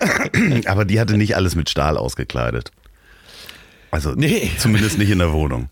Leben. 0.00 0.64
Aber 0.68 0.84
die 0.84 1.00
hatte 1.00 1.16
nicht 1.16 1.34
alles 1.34 1.56
mit 1.56 1.68
Stahl 1.68 1.96
ausgekleidet. 1.96 2.70
Also 3.90 4.12
Nee. 4.12 4.50
zumindest 4.58 4.98
nicht 4.98 5.10
in 5.10 5.18
der 5.18 5.32
Wohnung. 5.32 5.68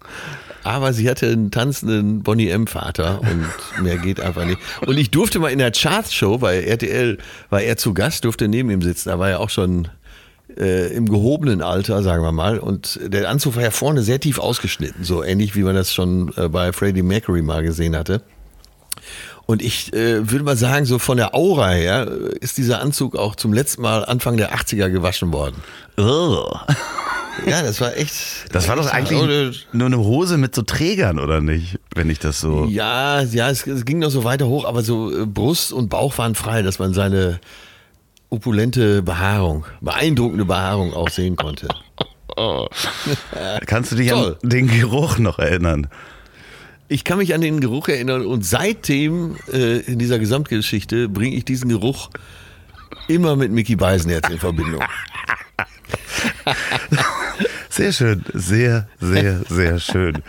Aber 0.65 0.93
sie 0.93 1.09
hatte 1.09 1.27
einen 1.29 1.51
tanzenden 1.53 2.23
Bonnie 2.25 2.49
M-Vater 2.49 3.21
und 3.21 3.83
mehr 3.85 3.99
geht 3.99 4.19
einfach 4.21 4.45
nicht. 4.45 4.59
Und 4.85 4.99
ich 4.99 5.11
durfte 5.13 5.39
mal 5.39 5.53
in 5.53 5.59
der 5.61 5.71
Charts-Show 5.71 6.39
bei 6.39 6.61
RTL, 6.61 7.19
war 7.51 7.63
er 7.63 7.77
zu 7.77 7.95
Gast, 7.95 8.25
durfte 8.25 8.49
neben 8.49 8.71
ihm 8.71 8.83
sitzen. 8.83 9.11
Da 9.11 9.19
war 9.21 9.31
er 9.31 9.39
auch 9.41 9.51
schon 9.51 9.87
äh, 10.59 10.93
im 10.93 11.09
gehobenen 11.09 11.63
Alter, 11.63 12.03
sagen 12.03 12.25
wir 12.25 12.33
mal. 12.33 12.59
Und 12.59 12.99
der 13.05 13.29
Anzug 13.31 13.55
war 13.55 13.63
ja 13.63 13.71
vorne 13.71 14.03
sehr 14.03 14.19
tief 14.19 14.41
ausgeschnitten, 14.41 15.05
so 15.05 15.23
ähnlich 15.23 15.55
wie 15.55 15.63
man 15.63 15.77
das 15.77 15.95
schon 15.95 16.33
äh, 16.37 16.49
bei 16.49 16.73
Freddie 16.73 17.03
Mercury 17.03 17.43
mal 17.43 17.63
gesehen 17.63 17.95
hatte. 17.97 18.23
Und 19.47 19.63
ich 19.63 19.93
äh, 19.93 20.29
würde 20.29 20.45
mal 20.45 20.57
sagen, 20.57 20.85
so 20.87 20.99
von 20.99 21.17
der 21.17 21.33
Aura 21.37 21.71
her 21.71 22.09
äh, 22.11 22.39
ist 22.41 22.59
dieser 22.59 22.81
Anzug 22.81 23.15
auch 23.15 23.37
zum 23.37 23.53
letzten 23.53 23.83
Mal 23.83 24.05
Anfang 24.05 24.37
der 24.37 24.53
80er 24.53 24.91
gewaschen 24.91 25.33
worden. 25.33 25.63
Oh. 25.97 26.57
Ja, 27.45 27.63
das 27.63 27.81
war 27.81 27.97
echt. 27.97 28.15
Das 28.53 28.69
war 28.69 28.77
doch 28.77 28.91
eigentlich 28.91 29.67
nur 29.73 29.87
eine 29.87 29.99
Hose 29.99 30.39
mit 30.39 30.55
so 30.55 30.63
Trägern, 30.63 31.19
oder 31.19 31.41
nicht? 31.41 31.79
Wenn 31.95 32.09
ich 32.09 32.19
das 32.19 32.41
so. 32.41 32.67
Ja, 32.67 33.21
ja, 33.23 33.51
es, 33.51 33.67
es 33.67 33.85
ging 33.85 33.99
noch 33.99 34.11
so 34.11 34.25
weiter 34.25 34.47
hoch, 34.47 34.65
aber 34.65 34.83
so 34.83 35.13
äh, 35.13 35.27
Brust 35.27 35.73
und 35.73 35.89
Bauch 35.89 36.17
waren 36.19 36.35
frei, 36.35 36.63
dass 36.63 36.79
man 36.79 36.95
seine 36.95 37.41
opulente 38.31 39.03
Behaarung, 39.03 39.67
beeindruckende 39.81 40.45
Behaarung 40.45 40.95
auch 40.95 41.09
sehen 41.09 41.37
konnte. 41.37 41.69
Kannst 43.67 43.93
du 43.93 43.97
dich 43.97 44.11
Toll. 44.11 44.37
an 44.43 44.49
den 44.49 44.69
Geruch 44.69 45.19
noch 45.19 45.39
erinnern? 45.39 45.87
Ich 46.89 47.03
kann 47.05 47.19
mich 47.19 47.35
an 47.35 47.41
den 47.41 47.61
Geruch 47.61 47.89
erinnern 47.89 48.25
und 48.27 48.45
seitdem 48.45 49.37
äh, 49.53 49.79
in 49.81 49.99
dieser 49.99 50.19
Gesamtgeschichte 50.19 51.09
bringe 51.09 51.35
ich 51.35 51.45
diesen 51.45 51.69
Geruch 51.69 52.11
immer 53.09 53.37
mit 53.37 53.51
Mickey 53.53 53.75
Beisenherz 53.75 54.29
in 54.29 54.39
Verbindung. 54.39 54.83
Sehr 57.77 57.93
schön, 57.93 58.25
sehr, 58.33 58.89
sehr, 59.03 59.43
sehr 59.51 59.79
schön. 59.79 60.23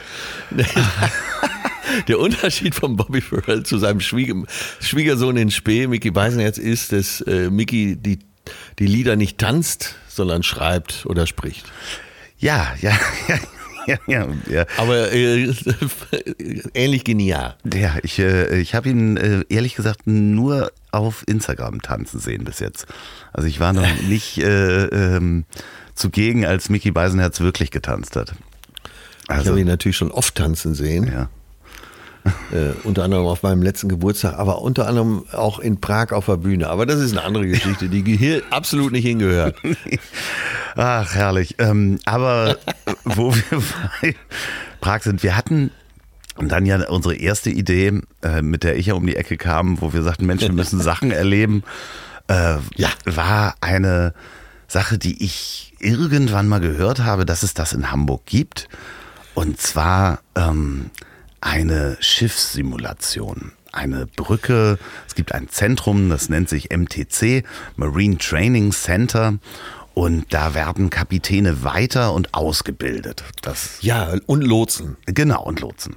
Der 2.10 2.19
Unterschied 2.19 2.75
von 2.75 2.97
Bobby 2.97 3.21
Farrell 3.21 3.63
zu 3.63 3.77
seinem 3.77 4.01
Schwieger, 4.01 4.43
Schwiegersohn 4.81 5.38
in 5.38 5.49
Spee, 5.49 5.88
Mickey 5.88 6.12
Beisenherz, 6.12 6.57
ist, 6.57 6.91
dass 6.91 7.21
äh, 7.21 7.49
Mickey 7.49 7.95
die, 7.95 8.19
die 8.79 8.86
Lieder 8.86 9.15
nicht 9.15 9.38
tanzt, 9.38 9.95
sondern 10.10 10.43
schreibt 10.43 11.05
oder 11.05 11.25
spricht. 11.25 11.71
Ja, 12.38 12.75
ja, 12.81 12.91
ja, 13.29 13.39
ja, 13.88 13.97
ja. 14.07 14.27
ja. 14.49 14.65
Aber 14.75 15.13
äh, 15.13 15.53
ähnlich 16.73 17.05
genial. 17.05 17.55
Ja, 17.73 17.95
ich, 18.03 18.19
äh, 18.19 18.60
ich 18.60 18.75
habe 18.75 18.89
ihn 18.89 19.15
äh, 19.15 19.45
ehrlich 19.47 19.75
gesagt 19.75 20.01
nur 20.05 20.73
auf 20.91 21.23
Instagram 21.27 21.81
tanzen 21.81 22.19
sehen 22.19 22.43
bis 22.43 22.60
jetzt. 22.60 22.88
Also 23.31 23.47
ich 23.47 23.62
war 23.62 23.71
noch 23.71 23.88
nicht 24.01 24.38
äh, 24.39 24.88
ähm, 24.88 25.45
zugegen, 25.97 26.45
als 26.45 26.69
Mickey 26.69 26.91
Beisenherz 26.91 27.39
wirklich 27.39 27.71
getanzt 27.71 28.15
hat. 28.15 28.33
Ich 29.23 29.29
Also, 29.29 29.49
habe 29.51 29.60
ihn 29.60 29.67
natürlich 29.67 29.97
schon 29.97 30.12
oft 30.12 30.36
tanzen 30.36 30.73
sehen, 30.73 31.12
ja. 31.12 31.29
äh, 32.57 32.73
unter 32.83 33.03
anderem 33.03 33.25
auf 33.25 33.41
meinem 33.43 33.62
letzten 33.62 33.88
Geburtstag, 33.89 34.33
aber 34.38 34.62
unter 34.62 34.88
anderem 34.88 35.23
auch 35.31 35.60
in 35.60 35.79
Prag 35.79 36.12
auf 36.12 36.25
der 36.25 36.38
Bühne. 36.38 36.67
Aber 36.69 36.86
das 36.86 36.99
ist 36.99 37.12
eine 37.13 37.23
andere 37.23 37.47
Geschichte, 37.47 37.88
die 37.89 38.03
hier 38.17 38.41
absolut 38.49 38.91
nicht 38.91 39.05
hingehört. 39.05 39.55
Ach, 40.75 41.13
herrlich. 41.15 41.55
Ähm, 41.60 41.99
aber 42.05 42.57
wo 43.05 43.33
wir 43.33 43.63
bei 44.01 44.15
Prag 44.81 45.03
sind, 45.03 45.23
wir 45.23 45.36
hatten 45.38 45.71
dann 46.39 46.65
ja 46.65 46.88
unsere 46.89 47.15
erste 47.15 47.49
Idee, 47.49 48.01
äh, 48.21 48.41
mit 48.41 48.63
der 48.63 48.77
ich 48.77 48.88
ja 48.88 48.93
um 48.93 49.07
die 49.07 49.15
Ecke 49.15 49.38
kam, 49.38 49.81
wo 49.81 49.93
wir 49.93 50.03
sagten, 50.03 50.25
Menschen 50.25 50.53
müssen 50.53 50.79
Sachen 50.81 51.12
erleben, 51.12 51.63
äh, 52.27 52.57
Ja. 52.75 52.89
war 53.05 53.55
eine 53.62 54.13
Sache, 54.67 54.97
die 54.97 55.23
ich 55.23 55.73
irgendwann 55.80 56.47
mal 56.47 56.60
gehört 56.60 56.99
habe, 56.99 57.25
dass 57.25 57.43
es 57.43 57.53
das 57.53 57.73
in 57.73 57.91
Hamburg 57.91 58.25
gibt. 58.25 58.67
Und 59.34 59.62
zwar 59.62 60.19
ähm, 60.36 60.89
eine 61.41 61.97
Schiffssimulation. 61.99 63.53
Eine 63.71 64.08
Brücke, 64.08 64.80
es 65.08 65.13
gibt 65.13 65.34
ein 65.34 65.49
Zentrum, 65.49 66.10
das 66.10 66.30
nennt 66.30 66.49
sich 66.49 66.69
MTC, 66.75 67.43
Marine 67.75 68.17
Training 68.17 68.71
Center. 68.71 69.36
Und 69.93 70.25
da 70.30 70.53
werden 70.53 70.89
Kapitäne 70.89 71.63
weiter 71.63 72.13
und 72.13 72.34
ausgebildet. 72.34 73.23
Das, 73.41 73.77
Ja, 73.82 74.13
und 74.25 74.41
Lotsen. 74.41 74.95
genau, 75.06 75.43
und 75.43 75.60
Lotsen. 75.60 75.95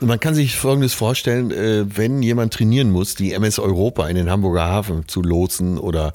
Man 0.00 0.18
kann 0.18 0.34
sich 0.34 0.56
Folgendes 0.56 0.92
vorstellen, 0.92 1.52
äh, 1.52 1.84
wenn 1.96 2.22
jemand 2.22 2.54
trainieren 2.54 2.90
muss, 2.90 3.14
die 3.14 3.34
MS 3.34 3.60
Europa 3.60 4.08
in 4.08 4.16
den 4.16 4.30
Hamburger 4.30 4.64
Hafen 4.64 5.06
zu 5.06 5.22
lotsen 5.22 5.78
oder 5.78 6.12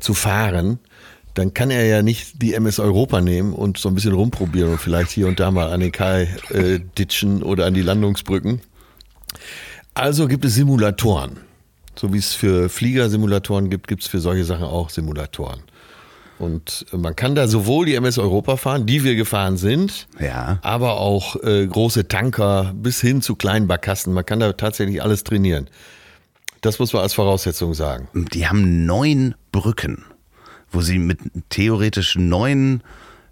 zu 0.00 0.14
fahren, 0.14 0.78
dann 1.34 1.52
kann 1.52 1.70
er 1.70 1.84
ja 1.84 2.02
nicht 2.02 2.40
die 2.42 2.54
MS 2.54 2.78
Europa 2.78 3.20
nehmen 3.20 3.52
und 3.52 3.76
so 3.78 3.88
ein 3.90 3.94
bisschen 3.94 4.14
rumprobieren 4.14 4.72
und 4.72 4.80
vielleicht 4.80 5.10
hier 5.10 5.26
und 5.28 5.38
da 5.38 5.50
mal 5.50 5.70
an 5.72 5.80
den 5.80 5.92
Kai 5.92 6.28
äh, 6.50 6.80
ditchen 6.98 7.42
oder 7.42 7.66
an 7.66 7.74
die 7.74 7.82
Landungsbrücken. 7.82 8.60
Also 9.94 10.28
gibt 10.28 10.44
es 10.44 10.54
Simulatoren. 10.54 11.38
So 11.98 12.12
wie 12.12 12.18
es 12.18 12.34
für 12.34 12.68
Fliegersimulatoren 12.68 13.70
gibt, 13.70 13.88
gibt 13.88 14.02
es 14.02 14.08
für 14.08 14.20
solche 14.20 14.44
Sachen 14.44 14.64
auch 14.64 14.90
Simulatoren. 14.90 15.60
Und 16.38 16.84
man 16.92 17.16
kann 17.16 17.34
da 17.34 17.48
sowohl 17.48 17.86
die 17.86 17.94
MS 17.94 18.18
Europa 18.18 18.58
fahren, 18.58 18.84
die 18.84 19.02
wir 19.04 19.14
gefahren 19.16 19.56
sind, 19.56 20.06
Ja. 20.20 20.58
aber 20.60 21.00
auch 21.00 21.36
äh, 21.42 21.66
große 21.66 22.08
Tanker 22.08 22.74
bis 22.76 23.00
hin 23.00 23.22
zu 23.22 23.36
kleinen 23.36 23.66
Barkassen. 23.66 24.12
Man 24.12 24.26
kann 24.26 24.40
da 24.40 24.52
tatsächlich 24.52 25.02
alles 25.02 25.24
trainieren. 25.24 25.68
Das 26.60 26.78
muss 26.78 26.92
man 26.92 27.02
als 27.02 27.14
Voraussetzung 27.14 27.74
sagen. 27.74 28.08
Die 28.32 28.48
haben 28.48 28.86
neun 28.86 29.34
Brücken, 29.52 30.04
wo 30.70 30.80
sie 30.80 30.98
mit 30.98 31.18
theoretisch 31.48 32.16
neun 32.16 32.82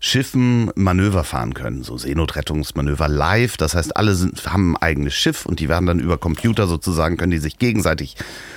Schiffen 0.07 0.71
Manöver 0.75 1.25
fahren 1.25 1.55
können, 1.55 1.83
so 1.83 1.97
Seenotrettungsmanöver 1.97 3.09
live. 3.09 3.57
Das 3.57 3.75
heißt, 3.75 3.97
alle 3.97 4.15
sind, 4.15 4.45
haben 4.45 4.77
ein 4.77 4.83
eigenes 4.83 5.15
Schiff 5.15 5.47
und 5.47 5.61
die 5.61 5.71
werden 5.71 5.87
dann 5.87 5.99
über 5.99 6.19
Computer 6.19 6.67
sozusagen, 6.67 7.17
können 7.17 7.31
die 7.31 7.39
sich 7.39 7.59
gegenseitig 7.59 8.17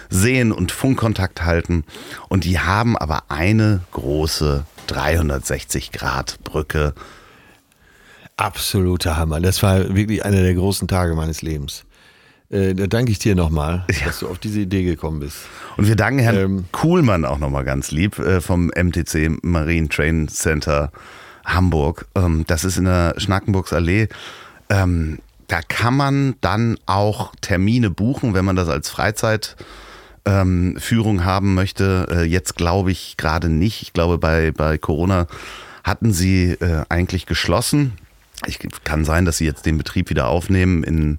sehen 0.10 0.52
und 0.52 0.74
Funkkontakt 0.74 1.46
halten. 1.46 1.86
Und 2.28 2.44
die 2.44 2.60
haben 2.60 2.98
aber 2.98 3.24
eine 3.30 3.80
große 3.94 4.66
360 4.88 5.94
Grad 5.94 6.38
Brücke. 6.44 6.94
Absoluter 8.36 9.16
Hammer. 9.16 9.40
Das 9.40 9.64
war 9.64 9.96
wirklich 9.96 10.26
einer 10.26 10.42
der 10.42 10.54
großen 10.54 10.90
Tage 10.90 11.16
meines 11.16 11.42
Lebens. 11.42 11.86
Äh, 12.50 12.76
da 12.76 12.88
danke 12.88 13.12
ich 13.12 13.20
dir 13.20 13.36
nochmal, 13.36 13.86
dass 14.06 14.20
du 14.20 14.28
auf 14.28 14.40
diese 14.40 14.62
Idee 14.62 14.84
gekommen 14.84 15.20
bist. 15.20 15.38
Und 15.76 15.88
wir 15.88 15.96
danken 15.96 16.20
Herrn 16.20 16.38
Ähm. 16.38 16.66
Kuhlmann 16.72 17.26
auch 17.26 17.40
nochmal 17.40 17.66
ganz 17.66 17.92
lieb 17.92 18.20
äh, 18.20 18.42
vom 18.42 18.68
MTC 18.68 19.44
Marine 19.44 19.90
Train 19.90 20.28
Center 20.30 20.92
Hamburg. 21.46 22.08
Ähm, 22.16 22.46
das 22.48 22.64
ist 22.64 22.78
in 22.78 22.86
der 22.86 23.16
Schnackenburgsallee. 23.18 24.08
Ähm, 24.70 25.20
da 25.48 25.62
kann 25.62 25.96
man 25.96 26.36
dann 26.42 26.78
auch 26.86 27.34
Termine 27.42 27.90
buchen, 27.90 28.34
wenn 28.34 28.46
man 28.46 28.56
das 28.56 28.68
als 28.70 28.90
Freizeitführung 28.90 29.58
ähm, 30.26 31.26
haben 31.26 31.54
möchte. 31.54 32.08
Äh, 32.12 32.24
jetzt 32.24 32.56
glaube 32.56 32.92
ich 32.92 33.16
gerade 33.18 33.50
nicht. 33.50 33.82
Ich 33.82 33.94
glaube, 33.94 34.18
bei, 34.18 34.52
bei 34.52 34.78
Corona 34.78 35.28
hatten 35.84 36.12
sie 36.12 36.52
äh, 36.52 36.84
eigentlich 36.90 37.26
geschlossen. 37.26 37.94
Ich, 38.46 38.60
kann 38.84 39.04
sein, 39.04 39.26
dass 39.26 39.38
sie 39.38 39.46
jetzt 39.46 39.66
den 39.66 39.78
Betrieb 39.78 40.10
wieder 40.10 40.28
aufnehmen 40.28 40.84
in 40.84 41.18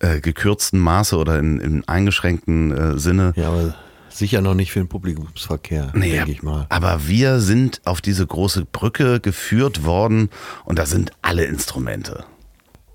äh, 0.00 0.20
gekürztem 0.20 0.80
Maße 0.80 1.16
oder 1.16 1.38
in, 1.38 1.60
in 1.60 1.88
eingeschränkten 1.88 2.72
äh, 2.72 2.98
Sinne. 2.98 3.32
Ja, 3.36 3.48
aber 3.48 3.74
sicher 4.08 4.40
noch 4.40 4.54
nicht 4.54 4.72
für 4.72 4.80
den 4.80 4.88
Publikumsverkehr, 4.88 5.92
Nee, 5.94 6.12
denke 6.12 6.32
ich 6.32 6.42
mal. 6.42 6.66
Aber 6.68 7.06
wir 7.06 7.40
sind 7.40 7.80
auf 7.84 8.00
diese 8.00 8.26
große 8.26 8.64
Brücke 8.64 9.20
geführt 9.20 9.84
worden 9.84 10.30
und 10.64 10.78
da 10.78 10.86
sind 10.86 11.12
alle 11.22 11.44
Instrumente. 11.44 12.24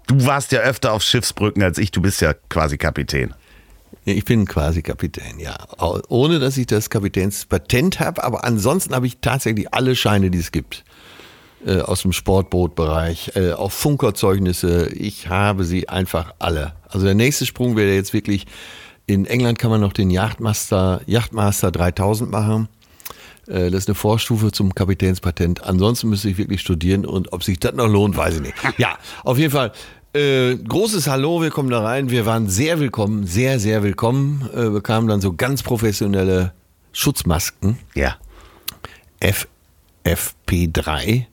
Du 0.08 0.26
warst 0.26 0.52
ja 0.52 0.60
öfter 0.62 0.94
auf 0.94 1.04
Schiffsbrücken 1.04 1.64
als 1.64 1.78
ich, 1.78 1.92
du 1.92 2.02
bist 2.02 2.22
ja 2.22 2.34
quasi 2.50 2.78
Kapitän. 2.78 3.34
Ich 4.04 4.26
bin 4.26 4.46
quasi 4.46 4.82
Kapitän, 4.82 5.40
ja. 5.40 5.56
Ohne 5.78 6.40
dass 6.40 6.58
ich 6.58 6.66
das 6.66 6.90
Kapitänspatent 6.90 8.00
habe, 8.00 8.24
aber 8.24 8.44
ansonsten 8.44 8.96
habe 8.96 9.06
ich 9.06 9.20
tatsächlich 9.20 9.74
alle 9.74 9.96
Scheine, 9.96 10.32
die 10.32 10.40
es 10.40 10.52
gibt. 10.52 10.84
Äh, 11.66 11.82
aus 11.82 12.02
dem 12.02 12.12
Sportbootbereich, 12.12 13.34
äh, 13.36 13.52
auch 13.54 13.72
Funkerzeugnisse. 13.72 14.88
Ich 14.94 15.30
habe 15.30 15.64
sie 15.64 15.88
einfach 15.90 16.34
alle. 16.40 16.74
Also 16.90 17.06
der 17.06 17.14
nächste 17.14 17.46
Sprung 17.46 17.76
wäre 17.78 17.94
jetzt 17.94 18.14
wirklich, 18.14 18.48
in 19.06 19.26
England 19.26 19.60
kann 19.60 19.70
man 19.70 19.80
noch 19.80 19.94
den 19.94 20.10
Yachtmaster, 20.10 21.02
Yachtmaster 21.06 21.72
3000 21.72 22.32
machen. 22.32 22.68
Äh, 23.48 23.70
Das 23.70 23.82
ist 23.84 23.90
eine 23.90 23.96
Vorstufe 23.96 24.52
zum 24.52 24.74
Kapitänspatent. 24.74 25.64
Ansonsten 25.64 26.10
müsste 26.10 26.30
ich 26.30 26.40
wirklich 26.40 26.62
studieren 26.62 27.06
und 27.06 27.32
ob 27.32 27.44
sich 27.44 27.60
das 27.60 27.74
noch 27.76 27.88
lohnt, 27.88 28.18
weiß 28.18 28.36
ich 28.38 28.42
nicht. 28.42 28.56
Ja, 28.80 28.98
auf 29.24 29.38
jeden 29.38 29.52
Fall. 29.52 29.72
Äh, 30.14 30.56
großes 30.58 31.08
Hallo, 31.08 31.44
wir 31.44 31.52
kommen 31.52 31.70
da 31.70 31.82
rein. 31.84 32.10
Wir 32.10 32.26
waren 32.26 32.50
sehr 32.50 32.80
willkommen, 32.80 33.28
sehr, 33.28 33.60
sehr 33.60 33.84
willkommen. 33.84 34.50
Äh, 34.56 34.70
bekamen 34.72 35.08
dann 35.08 35.22
so 35.22 35.34
ganz 35.34 35.62
professionelle 35.62 36.54
Schutzmasken. 36.92 37.78
Ja. 37.94 38.16
FFP3. 40.06 41.26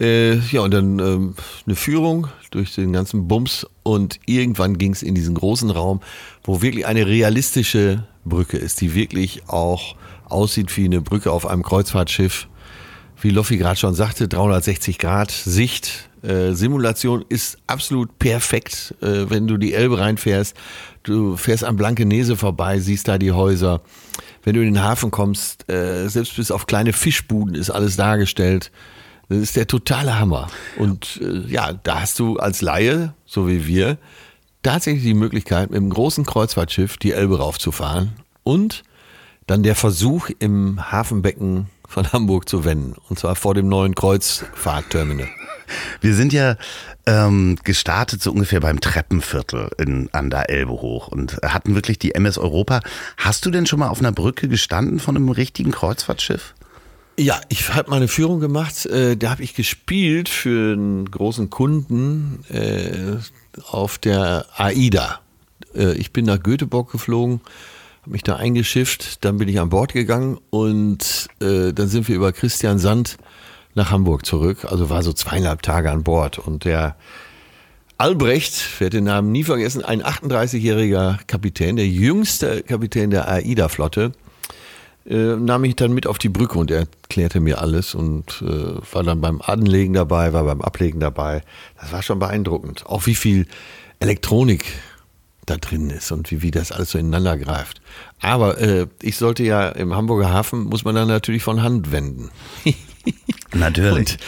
Äh, 0.00 0.38
ja, 0.38 0.60
und 0.60 0.72
dann 0.72 0.98
ähm, 0.98 1.34
eine 1.66 1.76
Führung 1.76 2.26
durch 2.50 2.74
den 2.74 2.92
ganzen 2.92 3.28
Bums 3.28 3.66
und 3.82 4.18
irgendwann 4.26 4.76
ging 4.76 4.92
es 4.92 5.02
in 5.02 5.14
diesen 5.14 5.34
großen 5.34 5.70
Raum, 5.70 6.00
wo 6.42 6.62
wirklich 6.62 6.86
eine 6.86 7.06
realistische 7.06 8.04
Brücke 8.24 8.56
ist, 8.56 8.80
die 8.80 8.94
wirklich 8.94 9.48
auch 9.48 9.94
aussieht 10.24 10.76
wie 10.76 10.84
eine 10.84 11.00
Brücke 11.00 11.30
auf 11.30 11.46
einem 11.46 11.62
Kreuzfahrtschiff. 11.62 12.48
Wie 13.20 13.30
Loffi 13.30 13.56
gerade 13.56 13.78
schon 13.78 13.94
sagte, 13.94 14.28
360 14.28 14.98
Grad 14.98 15.30
Sicht. 15.30 16.10
Äh, 16.22 16.52
Simulation 16.52 17.24
ist 17.28 17.58
absolut 17.66 18.18
perfekt, 18.18 18.94
äh, 19.00 19.30
wenn 19.30 19.46
du 19.46 19.56
die 19.56 19.74
Elbe 19.74 19.98
reinfährst. 19.98 20.56
Du 21.04 21.36
fährst 21.36 21.64
an 21.64 21.76
Blankenese 21.76 22.36
vorbei, 22.36 22.80
siehst 22.80 23.08
da 23.08 23.18
die 23.18 23.32
Häuser. 23.32 23.82
Wenn 24.44 24.54
du 24.54 24.60
in 24.60 24.74
den 24.74 24.82
Hafen 24.82 25.10
kommst, 25.10 25.68
äh, 25.70 26.06
selbst 26.08 26.36
bis 26.36 26.50
auf 26.50 26.66
kleine 26.66 26.92
Fischbuden 26.92 27.54
ist 27.54 27.70
alles 27.70 27.96
dargestellt. 27.96 28.70
Das 29.28 29.38
ist 29.38 29.56
der 29.56 29.66
totale 29.66 30.18
Hammer. 30.18 30.48
Und 30.78 31.20
äh, 31.22 31.50
ja, 31.50 31.72
da 31.72 32.02
hast 32.02 32.18
du 32.18 32.36
als 32.36 32.60
Laie, 32.60 33.14
so 33.24 33.48
wie 33.48 33.66
wir, 33.66 33.96
tatsächlich 34.62 35.02
die 35.02 35.14
Möglichkeit, 35.14 35.70
mit 35.70 35.78
einem 35.78 35.90
großen 35.90 36.26
Kreuzfahrtschiff 36.26 36.98
die 36.98 37.12
Elbe 37.12 37.38
raufzufahren 37.38 38.12
und 38.42 38.82
dann 39.46 39.62
der 39.62 39.74
Versuch 39.74 40.30
im 40.38 40.90
Hafenbecken 40.92 41.68
von 41.88 42.12
Hamburg 42.12 42.48
zu 42.48 42.64
wenden. 42.64 42.94
Und 43.08 43.18
zwar 43.18 43.36
vor 43.36 43.54
dem 43.54 43.68
neuen 43.68 43.94
Kreuzfahrtterminal. 43.94 45.28
Wir 46.00 46.14
sind 46.14 46.32
ja 46.32 46.56
ähm, 47.06 47.58
gestartet 47.64 48.22
so 48.22 48.32
ungefähr 48.32 48.60
beim 48.60 48.80
Treppenviertel 48.80 49.70
in, 49.78 50.08
an 50.12 50.30
der 50.30 50.50
Elbe 50.50 50.72
hoch 50.72 51.08
und 51.08 51.38
hatten 51.42 51.74
wirklich 51.74 51.98
die 51.98 52.14
MS 52.14 52.38
Europa. 52.38 52.80
Hast 53.16 53.44
du 53.46 53.50
denn 53.50 53.66
schon 53.66 53.78
mal 53.78 53.88
auf 53.88 54.00
einer 54.00 54.12
Brücke 54.12 54.48
gestanden 54.48 54.98
von 54.98 55.16
einem 55.16 55.28
richtigen 55.28 55.70
Kreuzfahrtschiff? 55.70 56.54
Ja, 57.16 57.40
ich 57.48 57.72
habe 57.72 57.90
mal 57.90 57.96
eine 57.96 58.08
Führung 58.08 58.40
gemacht. 58.40 58.86
Äh, 58.86 59.16
da 59.16 59.30
habe 59.30 59.42
ich 59.42 59.54
gespielt 59.54 60.28
für 60.28 60.72
einen 60.72 61.08
großen 61.10 61.48
Kunden 61.48 62.44
äh, 62.48 63.18
auf 63.70 63.98
der 63.98 64.46
AIDA. 64.56 65.20
Äh, 65.76 65.94
ich 65.94 66.12
bin 66.12 66.24
nach 66.24 66.42
Göteborg 66.42 66.90
geflogen, 66.90 67.40
habe 68.02 68.10
mich 68.10 68.24
da 68.24 68.36
eingeschifft, 68.36 69.24
dann 69.24 69.38
bin 69.38 69.48
ich 69.48 69.60
an 69.60 69.68
Bord 69.68 69.92
gegangen 69.92 70.38
und 70.50 71.28
äh, 71.40 71.72
dann 71.72 71.88
sind 71.88 72.08
wir 72.08 72.16
über 72.16 72.32
Christian 72.32 72.78
Sand 72.78 73.16
nach 73.74 73.90
Hamburg 73.90 74.24
zurück. 74.26 74.64
Also 74.64 74.90
war 74.90 75.02
so 75.02 75.12
zweieinhalb 75.12 75.62
Tage 75.62 75.90
an 75.90 76.02
Bord 76.02 76.38
und 76.38 76.64
der 76.64 76.96
Albrecht, 77.96 78.54
ich 78.54 78.80
werde 78.80 78.98
den 78.98 79.04
Namen 79.04 79.30
nie 79.30 79.44
vergessen, 79.44 79.84
ein 79.84 80.02
38-jähriger 80.02 81.18
Kapitän, 81.26 81.76
der 81.76 81.86
jüngste 81.86 82.62
Kapitän 82.62 83.10
der 83.10 83.28
AIDA-Flotte, 83.28 84.12
äh, 85.06 85.36
nahm 85.36 85.64
ich 85.64 85.76
dann 85.76 85.92
mit 85.92 86.06
auf 86.06 86.18
die 86.18 86.28
Brücke 86.28 86.58
und 86.58 86.70
er 86.70 86.80
erklärte 86.80 87.38
mir 87.38 87.60
alles 87.60 87.94
und 87.94 88.42
äh, 88.42 88.92
war 88.92 89.04
dann 89.04 89.20
beim 89.20 89.40
Anlegen 89.42 89.92
dabei, 89.92 90.32
war 90.32 90.44
beim 90.44 90.60
Ablegen 90.60 90.98
dabei. 90.98 91.42
Das 91.80 91.92
war 91.92 92.02
schon 92.02 92.18
beeindruckend. 92.18 92.86
Auch 92.86 93.06
wie 93.06 93.14
viel 93.14 93.46
Elektronik 94.00 94.64
da 95.46 95.56
drin 95.56 95.90
ist 95.90 96.10
und 96.10 96.30
wie, 96.30 96.42
wie 96.42 96.50
das 96.50 96.72
alles 96.72 96.90
so 96.90 96.98
ineinander 96.98 97.36
greift. 97.36 97.80
Aber 98.20 98.58
äh, 98.60 98.86
ich 99.02 99.16
sollte 99.16 99.44
ja 99.44 99.68
im 99.68 99.94
Hamburger 99.94 100.32
Hafen, 100.32 100.64
muss 100.64 100.84
man 100.84 100.94
dann 100.94 101.08
natürlich 101.08 101.42
von 101.42 101.62
Hand 101.62 101.92
wenden. 101.92 102.30
Natürlich. 103.54 104.18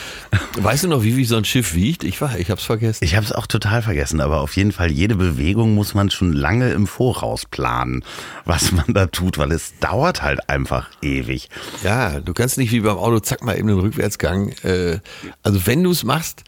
Und 0.57 0.65
weißt 0.65 0.85
du 0.85 0.89
noch, 0.89 1.03
wie, 1.03 1.17
wie 1.17 1.25
so 1.25 1.37
ein 1.37 1.45
Schiff 1.45 1.75
wiegt? 1.75 2.05
Ich 2.05 2.21
war, 2.21 2.39
ich 2.39 2.51
hab's 2.51 2.65
vergessen. 2.65 3.05
Ich 3.05 3.17
habe 3.17 3.25
es 3.25 3.33
auch 3.33 3.47
total 3.47 3.83
vergessen, 3.83 4.21
aber 4.21 4.41
auf 4.41 4.57
jeden 4.57 4.73
Fall 4.73 4.91
jede 4.91 5.17
Bewegung 5.17 5.75
muss 5.75 5.95
man 5.95 6.11
schon 6.11 6.33
lange 6.33 6.71
im 6.71 6.87
Voraus 6.87 7.45
planen, 7.47 8.05
was 8.45 8.73
man 8.73 8.87
da 8.89 9.07
tut, 9.07 9.39
weil 9.39 9.53
es 9.53 9.79
dauert 9.81 10.23
halt 10.23 10.49
einfach 10.49 10.91
ewig. 11.03 11.49
Ja, 11.83 12.21
du 12.21 12.33
kannst 12.35 12.59
nicht 12.59 12.73
wie 12.73 12.81
beim 12.81 12.99
Auto, 12.99 13.19
zack 13.21 13.43
mal 13.43 13.59
eben 13.59 13.69
den 13.69 13.79
Rückwärtsgang. 13.79 14.51
Äh, 14.63 15.01
also 15.43 15.67
wenn 15.67 15.83
du 15.83 15.91
es 15.91 16.05
machst, 16.05 16.45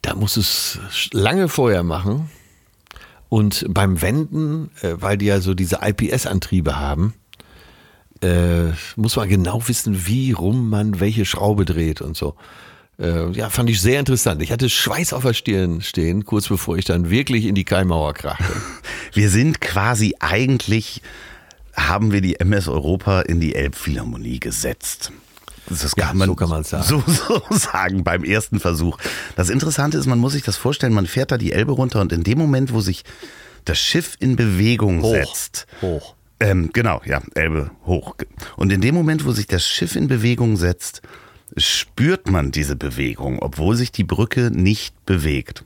da 0.00 0.14
musst 0.14 0.36
du 0.36 0.40
es 0.40 0.78
lange 1.12 1.48
vorher 1.48 1.82
machen. 1.82 2.30
Und 3.28 3.64
beim 3.70 4.02
Wenden, 4.02 4.70
äh, 4.82 4.94
weil 4.96 5.16
die 5.16 5.24
ja 5.26 5.40
so 5.40 5.54
diese 5.54 5.78
IPS-Antriebe 5.82 6.78
haben, 6.78 7.14
äh, 8.22 8.72
muss 8.96 9.16
man 9.16 9.28
genau 9.28 9.66
wissen, 9.68 10.06
wie 10.06 10.32
rum 10.32 10.70
man 10.70 11.00
welche 11.00 11.24
Schraube 11.24 11.64
dreht 11.64 12.00
und 12.00 12.16
so. 12.16 12.34
Äh, 12.98 13.30
ja, 13.32 13.50
fand 13.50 13.68
ich 13.70 13.80
sehr 13.80 13.98
interessant. 13.98 14.42
Ich 14.42 14.52
hatte 14.52 14.68
Schweiß 14.68 15.12
auf 15.12 15.22
der 15.22 15.34
Stirn 15.34 15.80
stehen, 15.80 16.24
kurz 16.24 16.48
bevor 16.48 16.76
ich 16.76 16.84
dann 16.84 17.10
wirklich 17.10 17.46
in 17.46 17.54
die 17.54 17.64
Kaimauer 17.64 18.14
krachte. 18.14 18.44
Wir 19.12 19.28
sind 19.28 19.60
quasi 19.60 20.14
eigentlich, 20.20 21.02
haben 21.74 22.12
wir 22.12 22.20
die 22.20 22.38
MS 22.40 22.68
Europa 22.68 23.22
in 23.22 23.40
die 23.40 23.54
Elbphilharmonie 23.54 24.40
gesetzt. 24.40 25.10
Das 25.68 25.82
Ja, 25.96 26.06
kann 26.06 26.18
man, 26.18 26.28
so 26.28 26.34
kann 26.34 26.48
man's 26.48 26.70
sagen. 26.70 26.84
So, 26.88 27.02
so 27.06 27.42
sagen 27.50 28.04
beim 28.04 28.24
ersten 28.24 28.58
Versuch. 28.60 28.98
Das 29.36 29.50
Interessante 29.50 29.98
ist, 29.98 30.06
man 30.06 30.18
muss 30.18 30.32
sich 30.32 30.42
das 30.42 30.56
vorstellen, 30.56 30.92
man 30.92 31.06
fährt 31.06 31.30
da 31.30 31.38
die 31.38 31.52
Elbe 31.52 31.72
runter 31.72 32.00
und 32.00 32.12
in 32.12 32.22
dem 32.24 32.38
Moment, 32.38 32.72
wo 32.72 32.80
sich 32.80 33.04
das 33.64 33.78
Schiff 33.78 34.16
in 34.18 34.36
Bewegung 34.36 35.02
Hoch. 35.02 35.12
setzt, 35.14 35.66
Hoch. 35.82 36.14
Ähm, 36.42 36.70
genau, 36.72 37.00
ja, 37.04 37.20
Elbe 37.34 37.70
hoch. 37.86 38.14
Und 38.56 38.72
in 38.72 38.80
dem 38.80 38.94
Moment, 38.94 39.24
wo 39.24 39.32
sich 39.32 39.46
das 39.46 39.66
Schiff 39.66 39.96
in 39.96 40.08
Bewegung 40.08 40.56
setzt, 40.56 41.02
spürt 41.56 42.30
man 42.30 42.50
diese 42.50 42.76
Bewegung, 42.76 43.38
obwohl 43.40 43.76
sich 43.76 43.92
die 43.92 44.04
Brücke 44.04 44.50
nicht 44.50 44.94
bewegt. 45.06 45.64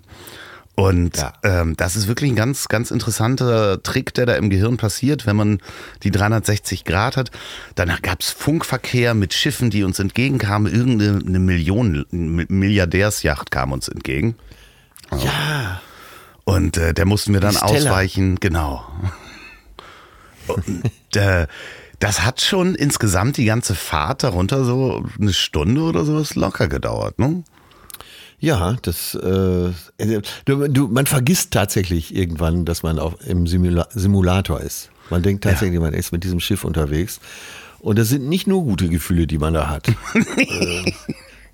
Und 0.75 1.17
Ja. 1.17 1.33
ähm, 1.43 1.75
das 1.77 1.97
ist 1.97 2.07
wirklich 2.07 2.31
ein 2.31 2.37
ganz, 2.37 2.69
ganz 2.69 2.91
interessanter 2.91 3.83
Trick, 3.83 4.13
der 4.13 4.27
da 4.27 4.35
im 4.35 4.51
Gehirn 4.51 4.77
passiert, 4.77 5.25
wenn 5.27 5.35
man 5.37 5.59
die 6.03 6.11
360 6.11 6.85
Grad 6.85 7.17
hat. 7.17 7.31
Dann 7.77 7.91
gab's 8.03 8.31
Funkverkehr 8.31 9.15
mit 9.15 9.33
Schiffen, 9.33 9.71
die 9.71 9.85
uns 9.85 9.99
entgegenkamen. 9.99 10.71
Irgendeine 10.71 11.21
eine 11.27 11.39
Million, 11.39 12.05
Milliardärsjacht 12.11 13.51
kam 13.51 13.73
uns 13.73 13.89
entgegen. 13.89 14.35
Ja. 15.19 15.81
Und 16.45 16.77
äh, 16.77 16.93
der 16.93 17.07
mussten 17.07 17.33
wir 17.33 17.41
dann 17.41 17.55
Stella. 17.55 17.71
ausweichen, 17.73 18.37
genau. 18.39 18.85
Und 20.49 21.17
äh, 21.17 21.47
das 21.99 22.25
hat 22.25 22.41
schon 22.41 22.75
insgesamt 22.75 23.37
die 23.37 23.45
ganze 23.45 23.75
Fahrt 23.75 24.23
darunter 24.23 24.65
so 24.65 25.05
eine 25.21 25.33
Stunde 25.33 25.83
oder 25.83 26.05
sowas 26.05 26.35
locker 26.35 26.69
gedauert, 26.69 27.19
ne? 27.19 27.43
Ja, 28.39 28.77
das, 28.83 29.15
äh, 29.15 29.73
du, 30.45 30.69
du, 30.69 30.89
man 30.89 31.07
vergisst 31.07 31.53
tatsächlich 31.53 32.15
irgendwann, 32.15 32.67
dass 32.67 32.83
man 32.83 32.99
auch 32.99 33.19
im 33.23 33.47
Simula 33.47 33.89
Simulator 33.91 34.61
ist. 34.61 34.91
Man 35.09 35.23
denkt 35.23 35.45
tatsächlich, 35.45 35.81
man 35.81 35.95
ist 35.95 36.13
mit 36.13 36.23
diesem 36.23 36.41
Schiff 36.41 36.65
unterwegs. 36.65 37.21
Und 37.79 37.99
das 37.99 38.09
sind 38.09 38.29
nicht 38.29 38.47
nur 38.47 38.65
gute 38.65 38.89
Gefühle, 38.89 39.27
die 39.27 39.39
man 39.39 39.55
da 39.55 39.71
hat. 39.71 39.89
äh, 40.37 40.93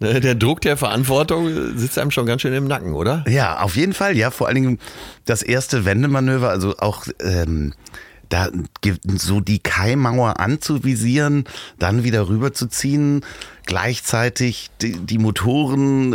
ne, 0.01 0.21
der 0.21 0.35
Druck 0.35 0.61
der 0.63 0.77
Verantwortung 0.77 1.77
sitzt 1.77 1.99
einem 1.99 2.11
schon 2.11 2.27
ganz 2.27 2.43
schön 2.43 2.55
im 2.55 2.67
Nacken, 2.67 2.95
oder? 2.95 3.25
Ja, 3.29 3.61
auf 3.61 3.77
jeden 3.77 3.93
Fall, 3.93 4.17
ja. 4.17 4.31
Vor 4.31 4.49
allen 4.49 4.57
Dingen 4.57 4.79
das 5.25 5.43
erste 5.43 5.85
Wendemanöver, 5.85 6.49
also 6.49 6.77
auch 6.79 7.07
ähm, 7.21 7.75
da 8.33 8.49
so 9.17 9.41
die 9.41 9.59
Kaimauer 9.59 10.41
anzuvisieren, 10.41 11.45
dann 11.79 12.03
wieder 12.03 12.29
rüberzuziehen, 12.29 13.25
gleichzeitig 13.67 14.71
die, 14.81 14.93
die 14.93 15.19
Motoren 15.19 16.13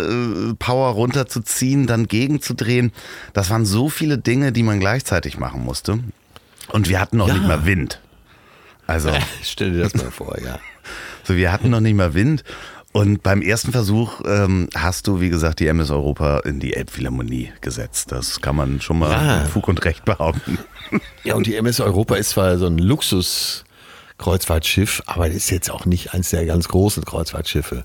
äh, 0.52 0.54
Power 0.56 0.90
runterzuziehen, 0.94 1.86
dann 1.86 2.08
gegenzudrehen. 2.08 2.92
Das 3.34 3.50
waren 3.50 3.66
so 3.66 3.90
viele 3.90 4.18
Dinge, 4.18 4.52
die 4.52 4.64
man 4.64 4.80
gleichzeitig 4.80 5.38
machen 5.38 5.64
musste. 5.64 6.00
Und 6.70 6.90
wir 6.90 7.00
hatten 7.00 7.18
noch 7.18 7.28
Ja. 7.28 7.36
nicht 7.36 7.48
mal 7.48 7.66
Wind. 7.66 8.02
Also 8.88 9.12
Stell 9.44 9.74
dir 9.74 9.84
das 9.84 9.94
mal 9.96 10.12
vor, 10.12 10.38
ja. 10.44 10.60
so, 11.24 11.36
wir 11.36 11.52
hatten 11.52 11.70
noch 11.70 11.82
nicht 11.82 11.96
mal 11.96 12.14
Wind. 12.14 12.44
Und 12.98 13.22
beim 13.22 13.42
ersten 13.44 13.72
Versuch 13.72 14.22
ähm, 14.26 14.70
hast 14.76 15.06
du, 15.08 15.22
wie 15.22 15.30
gesagt, 15.30 15.60
die 15.60 15.68
MS 15.68 15.92
Europa 15.92 16.40
in 16.40 16.60
die 16.60 16.74
Elbphilharmonie 16.74 17.52
gesetzt. 17.62 18.12
Das 18.12 18.42
kann 18.42 18.56
man 18.56 18.82
schon 18.82 18.98
mal 19.00 19.12
Ja. 19.12 19.42
mit 19.42 19.50
Fug 19.52 19.68
und 19.68 19.84
Recht 19.86 20.04
behaupten. 20.06 20.58
Ja, 21.24 21.36
und 21.36 21.46
die 21.46 21.56
MS 21.56 21.80
Europa 21.80 22.16
ist 22.16 22.32
zwar 22.32 22.58
so 22.58 22.66
ein 22.66 22.80
Luxus-Kreuzfahrtschiff, 22.80 25.04
aber 25.06 25.28
das 25.28 25.38
ist 25.38 25.52
jetzt 25.52 25.70
auch 25.70 25.86
nicht 25.86 26.14
eins 26.14 26.32
der 26.32 26.46
ganz 26.46 26.68
großen 26.70 27.06
Kreuzfahrtschiffe. 27.06 27.84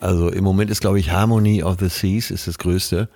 Also 0.00 0.28
im 0.30 0.44
Moment 0.44 0.70
ist, 0.70 0.80
glaube 0.80 1.00
ich, 1.00 1.10
Harmony 1.10 1.62
of 1.62 1.76
the 1.80 1.88
Seas 1.88 2.30
ist 2.30 2.46
das 2.46 2.58
größte. 2.58 3.08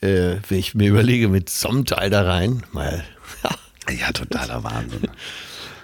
Äh, 0.00 0.36
wenn 0.48 0.58
ich 0.58 0.74
mir 0.74 0.88
überlege, 0.88 1.28
mit 1.28 1.50
so 1.50 1.68
einem 1.68 1.84
Teil 1.84 2.08
da 2.10 2.22
rein, 2.22 2.62
mal. 2.72 3.04
Ja, 3.90 4.12
totaler 4.12 4.62
Wahnsinn. 4.62 5.08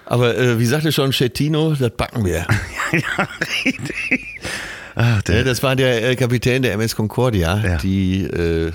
Aber 0.05 0.37
äh, 0.37 0.59
wie 0.59 0.65
sagte 0.65 0.93
schon 0.93 1.11
Schettino, 1.11 1.73
das 1.75 1.89
backen 1.91 2.23
wir. 2.23 2.47
ja, 2.93 3.27
richtig. 3.65 4.39
Ach, 4.99 5.17
Ja, 5.17 5.21
der, 5.21 5.43
das 5.43 5.61
war 5.63 5.75
der 5.75 6.09
äh, 6.09 6.15
Kapitän 6.15 6.61
der 6.63 6.73
MS 6.73 6.95
Concordia, 6.95 7.57
Ja. 7.63 7.77
die 7.77 8.23
äh, 8.23 8.71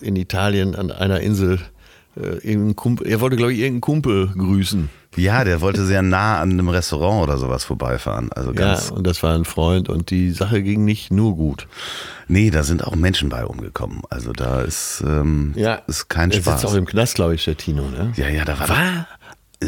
in 0.00 0.16
Italien 0.16 0.74
an 0.74 0.90
einer 0.90 1.20
Insel 1.20 1.58
äh, 2.16 2.56
Kumpel, 2.74 3.06
er 3.06 3.20
wollte, 3.20 3.36
glaube 3.36 3.52
ich, 3.52 3.58
irgendeinen 3.60 3.80
Kumpel 3.80 4.28
grüßen. 4.28 4.88
ja, 5.16 5.44
der 5.44 5.60
wollte 5.62 5.84
sehr 5.86 6.02
nah 6.02 6.40
an 6.40 6.50
einem 6.52 6.68
Restaurant 6.68 7.22
oder 7.22 7.38
sowas 7.38 7.64
vorbeifahren. 7.64 8.30
Also 8.32 8.50
Ja, 8.52 8.74
ganz. 8.74 8.90
und 8.90 9.06
das 9.06 9.22
war 9.22 9.34
ein 9.34 9.44
Freund 9.46 9.88
und 9.88 10.10
die 10.10 10.30
Sache 10.32 10.62
ging 10.62 10.84
nicht 10.84 11.10
nur 11.12 11.36
gut. 11.36 11.66
Nee, 12.28 12.50
da 12.50 12.62
sind 12.62 12.84
auch 12.84 12.94
Menschen 12.96 13.28
bei 13.30 13.44
umgekommen. 13.46 14.02
Also 14.10 14.32
da 14.32 14.60
ist, 14.62 15.02
ähm, 15.06 15.54
ist 15.86 16.08
kein 16.08 16.32
Spaß. 16.32 16.60
sitzt 16.60 16.72
auch 16.72 16.76
im 16.76 16.84
Knast, 16.86 17.14
glaube 17.14 17.34
ich, 17.34 17.42
Schettino. 17.42 17.88
Ne? 17.88 18.12
ja, 18.16 18.28
ja, 18.28 18.44
da 18.44 18.58
war, 18.58 18.68
War 18.68 19.08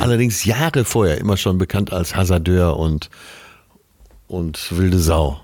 allerdings 0.00 0.44
Jahre 0.44 0.84
vorher 0.84 1.18
immer 1.18 1.36
schon 1.38 1.56
bekannt 1.58 1.92
als 1.92 2.14
Hasardeur 2.16 2.76
und, 2.78 3.08
und 4.26 4.76
wilde 4.76 4.98
Sau. 4.98 5.40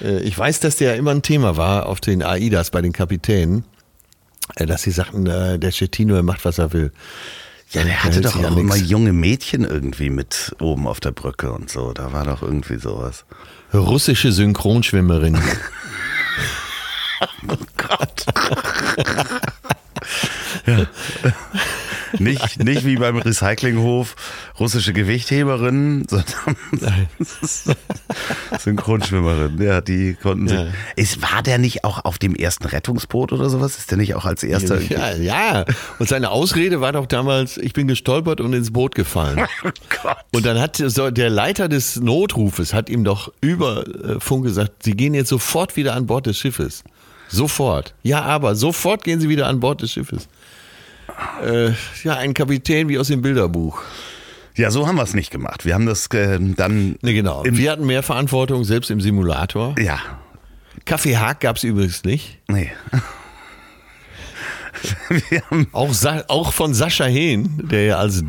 Äh, 0.00 0.20
Ich 0.20 0.36
weiß, 0.38 0.60
dass 0.60 0.76
der 0.76 0.96
immer 0.96 1.12
ein 1.12 1.22
Thema 1.22 1.56
war 1.56 1.86
auf 1.86 2.00
den 2.00 2.22
AIDAs 2.22 2.70
bei 2.70 2.82
den 2.82 2.92
Kapitänen, 2.92 3.64
äh, 4.56 4.66
dass 4.66 4.82
sie 4.82 4.90
sagten, 4.90 5.26
äh, 5.26 5.58
der 5.58 5.70
Schettino, 5.70 6.14
er 6.14 6.22
macht, 6.22 6.44
was 6.44 6.58
er 6.58 6.72
will. 6.72 6.92
Ja, 7.72 7.84
der 7.84 7.92
Er 7.92 8.04
hatte 8.04 8.20
doch 8.20 8.36
auch 8.36 8.56
immer 8.56 8.76
junge 8.76 9.12
Mädchen 9.12 9.64
irgendwie 9.64 10.10
mit 10.10 10.56
oben 10.60 10.88
auf 10.88 10.98
der 10.98 11.12
Brücke 11.12 11.52
und 11.52 11.70
so. 11.70 11.92
Da 11.92 12.12
war 12.12 12.24
doch 12.24 12.42
irgendwie 12.42 12.78
sowas. 12.78 13.24
Russische 13.72 14.32
Synchronschwimmerin. 14.32 15.38
Oh 17.48 17.56
Gott. 17.76 18.24
ja. 20.66 20.86
Nicht, 22.18 22.62
nicht 22.64 22.84
wie 22.84 22.96
beim 22.96 23.16
Recyclinghof 23.18 24.16
russische 24.58 24.92
Gewichtheberin, 24.92 26.06
sondern 26.08 26.56
Synchronschwimmerin. 28.58 29.60
Ja, 29.62 29.80
die 29.80 30.14
konnten 30.14 30.48
Ja. 30.48 30.64
sich. 30.64 30.74
Ist, 30.96 31.22
war 31.22 31.42
der 31.42 31.58
nicht 31.58 31.84
auch 31.84 32.04
auf 32.04 32.18
dem 32.18 32.34
ersten 32.34 32.66
Rettungsboot 32.66 33.32
oder 33.32 33.48
sowas? 33.50 33.78
Ist 33.78 33.90
der 33.90 33.98
nicht 33.98 34.14
auch 34.14 34.24
als 34.24 34.42
erster? 34.42 34.80
ja, 34.80 35.14
ja. 35.16 35.64
Und 35.98 36.08
seine 36.08 36.30
Ausrede 36.30 36.80
war 36.80 36.92
doch 36.92 37.06
damals, 37.06 37.56
ich 37.58 37.72
bin 37.72 37.86
gestolpert 37.88 38.40
und 38.40 38.52
ins 38.52 38.72
Boot 38.72 38.94
gefallen. 38.94 39.40
Oh 39.62 39.68
Gott. 40.02 40.16
Und 40.32 40.46
dann 40.46 40.58
hat 40.58 40.76
so 40.76 41.10
der 41.10 41.28
Leiter 41.28 41.68
des 41.68 41.96
Notrufes 41.96 42.72
hat 42.72 42.88
ihm 42.88 43.04
doch 43.04 43.30
über 43.42 43.86
äh, 43.86 44.18
Funk 44.20 44.44
gesagt, 44.44 44.82
Sie 44.84 44.92
gehen 44.92 45.12
jetzt 45.12 45.28
sofort 45.28 45.76
wieder 45.76 45.94
an 45.94 46.06
Bord 46.06 46.26
des 46.26 46.38
Schiffes. 46.38 46.82
Sofort. 47.28 47.94
Ja, 48.02 48.22
aber 48.22 48.54
sofort 48.54 49.04
gehen 49.04 49.20
Sie 49.20 49.28
wieder 49.28 49.46
an 49.48 49.60
Bord 49.60 49.82
des 49.82 49.92
Schiffes. 49.92 50.28
Äh, 51.44 51.72
ja, 52.04 52.16
ein 52.16 52.34
Kapitän 52.34 52.88
wie 52.88 52.98
aus 52.98 53.08
dem 53.08 53.22
Bilderbuch. 53.22 53.82
Ja, 54.56 54.70
so 54.70 54.86
haben 54.86 54.96
wir 54.96 55.04
es 55.04 55.14
nicht 55.14 55.30
gemacht. 55.30 55.64
Wir 55.64 55.74
haben 55.74 55.86
das 55.86 56.06
äh, 56.08 56.38
dann. 56.40 56.96
Ne, 57.02 57.14
genau. 57.14 57.44
Wir 57.46 57.70
hatten 57.70 57.86
mehr 57.86 58.02
Verantwortung, 58.02 58.64
selbst 58.64 58.90
im 58.90 59.00
Simulator. 59.00 59.74
Ja, 59.78 60.00
Kaffee 60.84 61.16
Haag 61.16 61.40
gab 61.40 61.56
es 61.56 61.64
übrigens 61.64 62.04
nicht. 62.04 62.38
nee. 62.48 62.70
Auch, 65.72 65.92
Sa 65.92 66.24
auch 66.28 66.52
von 66.52 66.72
Sascha 66.72 67.04
Hehn, 67.04 67.68
der 67.70 67.84
ja 67.84 67.98
als 67.98 68.24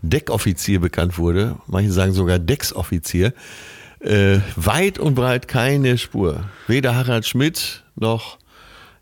Deckoffizier 0.00 0.80
bekannt 0.80 1.18
wurde, 1.18 1.56
manche 1.66 1.92
sagen 1.92 2.12
sogar 2.12 2.38
Decksoffizier, 2.38 3.34
äh, 4.00 4.38
weit 4.56 4.98
und 4.98 5.14
breit 5.14 5.46
keine 5.46 5.98
Spur. 5.98 6.44
Weder 6.68 6.94
Harald 6.94 7.26
Schmidt 7.26 7.84
noch 7.96 8.38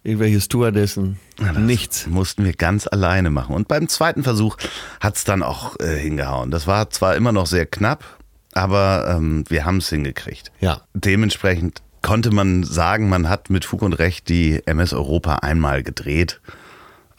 irgendwelche 0.08 0.40
Stewardessen, 0.40 1.18
nichts. 1.56 2.06
mussten 2.06 2.44
wir 2.44 2.52
ganz 2.52 2.86
alleine 2.86 3.30
machen. 3.30 3.54
Und 3.54 3.68
beim 3.68 3.88
zweiten 3.88 4.22
Versuch 4.22 4.56
hat's 5.00 5.24
dann 5.24 5.42
auch 5.42 5.78
äh, 5.80 5.96
hingehauen. 5.96 6.50
Das 6.50 6.66
war 6.66 6.90
zwar 6.90 7.14
immer 7.16 7.32
noch 7.32 7.46
sehr 7.46 7.66
knapp, 7.66 8.04
aber 8.52 9.14
ähm, 9.16 9.44
wir 9.48 9.64
haben 9.64 9.78
es 9.78 9.88
hingekriegt. 9.88 10.50
Ja. 10.60 10.82
Dementsprechend 10.94 11.82
konnte 12.02 12.30
man 12.30 12.64
sagen, 12.64 13.08
man 13.08 13.28
hat 13.28 13.50
mit 13.50 13.64
Fug 13.64 13.82
und 13.82 13.92
Recht 13.92 14.28
die 14.28 14.62
MS 14.66 14.92
Europa 14.92 15.36
einmal 15.36 15.82
gedreht. 15.82 16.40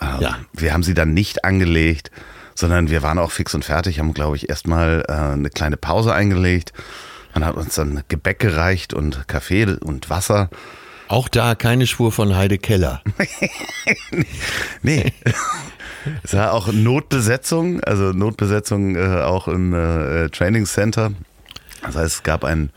Ähm, 0.02 0.20
Ja. 0.20 0.38
Wir 0.54 0.74
haben 0.74 0.84
sie 0.84 0.94
dann 0.94 1.14
nicht 1.14 1.46
angelegt, 1.46 2.12
sondern 2.56 2.90
wir 2.90 3.04
waren 3.04 3.20
auch 3.20 3.32
fix 3.32 3.54
und 3.56 3.64
fertig, 3.64 4.00
haben, 4.00 4.14
glaube 4.14 4.36
ich, 4.36 4.50
erstmal 4.50 5.06
äh, 5.08 5.14
eine 5.14 5.50
kleine 5.50 5.78
Pause 5.78 6.14
eingelegt. 6.14 6.74
Man 7.34 7.46
hat 7.46 7.56
uns 7.56 7.76
dann 7.76 8.04
Gebäck 8.08 8.40
gereicht 8.40 8.94
und 8.94 9.28
Kaffee 9.28 9.66
und 9.66 10.10
Wasser. 10.10 10.50
Auch 11.10 11.28
da 11.28 11.55
keine 11.55 11.88
Spur 11.88 12.12
von 12.12 12.36
Heide 12.36 12.57
Keller. 12.57 13.01
Nee. 14.82 15.12
es 16.24 16.34
war 16.34 16.53
auch 16.53 16.72
Notbesetzung, 16.72 17.82
also 17.84 18.12
Notbesetzung 18.14 18.95
äh, 18.95 19.22
auch 19.24 19.47
im 19.47 19.74
äh, 19.74 20.30
Training 20.30 20.66
Center. 20.66 21.12
Das 21.82 21.95
heißt, 21.95 22.16
es 22.18 22.24
gab 22.24 22.43
einen 22.45 22.70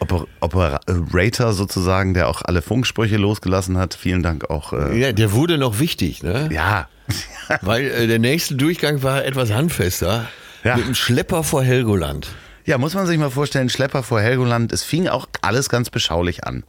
Oper 0.00 0.26
Operator 0.40 1.52
sozusagen, 1.52 2.14
der 2.14 2.28
auch 2.28 2.42
alle 2.42 2.62
Funksprüche 2.62 3.16
losgelassen 3.16 3.76
hat. 3.76 3.94
Vielen 3.94 4.22
Dank 4.22 4.48
auch. 4.50 4.72
Äh, 4.72 4.98
Ja, 4.98 5.12
der 5.12 5.32
wurde 5.32 5.58
noch 5.58 5.80
wichtig, 5.80 6.22
ne? 6.22 6.48
ja. 6.52 6.88
Weil 7.60 7.84
äh, 7.90 8.06
der 8.06 8.18
nächste 8.18 8.54
Durchgang 8.54 9.02
war 9.02 9.24
etwas 9.24 9.52
handfester. 9.52 10.26
Ja. 10.62 10.76
Mit 10.76 10.86
einem 10.86 10.94
Schlepper 10.94 11.42
vor 11.44 11.62
Helgoland. 11.62 12.28
Ja, 12.64 12.78
muss 12.78 12.94
man 12.94 13.06
sich 13.06 13.18
mal 13.18 13.30
vorstellen, 13.30 13.68
Schlepper 13.68 14.02
vor 14.02 14.20
Helgoland, 14.22 14.72
es 14.72 14.82
fing 14.84 15.08
auch 15.08 15.26
alles 15.42 15.68
ganz 15.68 15.90
beschaulich 15.90 16.44
an. 16.44 16.64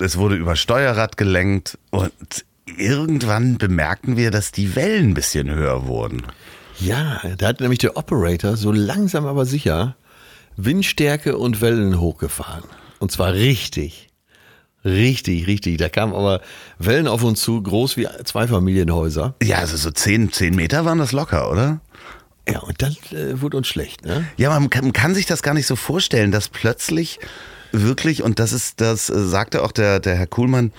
Es 0.00 0.16
wurde 0.16 0.36
über 0.36 0.56
Steuerrad 0.56 1.16
gelenkt 1.16 1.78
und 1.90 2.12
irgendwann 2.78 3.58
bemerkten 3.58 4.16
wir, 4.16 4.30
dass 4.30 4.52
die 4.52 4.74
Wellen 4.74 5.10
ein 5.10 5.14
bisschen 5.14 5.50
höher 5.50 5.86
wurden. 5.86 6.22
Ja, 6.78 7.20
da 7.36 7.48
hat 7.48 7.60
nämlich 7.60 7.80
der 7.80 7.96
Operator 7.96 8.56
so 8.56 8.72
langsam 8.72 9.26
aber 9.26 9.44
sicher 9.44 9.96
Windstärke 10.56 11.36
und 11.36 11.60
Wellen 11.60 12.00
hochgefahren. 12.00 12.64
Und 12.98 13.12
zwar 13.12 13.34
richtig. 13.34 14.08
Richtig, 14.84 15.46
richtig. 15.46 15.76
Da 15.76 15.90
kamen 15.90 16.14
aber 16.14 16.40
Wellen 16.78 17.06
auf 17.06 17.22
uns 17.22 17.42
zu, 17.42 17.62
groß 17.62 17.98
wie 17.98 18.08
zwei 18.24 18.46
Familienhäuser. 18.48 19.34
Ja, 19.42 19.58
also 19.58 19.76
so 19.76 19.90
zehn, 19.90 20.32
zehn 20.32 20.54
Meter 20.54 20.86
waren 20.86 20.98
das 20.98 21.12
locker, 21.12 21.50
oder? 21.50 21.80
Ja, 22.48 22.60
und 22.60 22.80
dann 22.80 22.96
äh, 23.12 23.40
wurde 23.40 23.58
uns 23.58 23.68
schlecht, 23.68 24.04
ne? 24.04 24.24
Ja, 24.38 24.48
man 24.58 24.70
kann, 24.70 24.84
man 24.84 24.92
kann 24.94 25.14
sich 25.14 25.26
das 25.26 25.42
gar 25.42 25.52
nicht 25.52 25.66
so 25.66 25.76
vorstellen, 25.76 26.32
dass 26.32 26.48
plötzlich 26.48 27.20
wirklich, 27.72 28.22
und 28.22 28.38
das 28.38 28.52
ist, 28.52 28.80
das 28.80 29.10
äh, 29.10 29.26
sagte 29.26 29.62
auch 29.62 29.72
der, 29.72 30.00
der 30.00 30.16
Herr 30.16 30.26
Kuhlmann, 30.26 30.72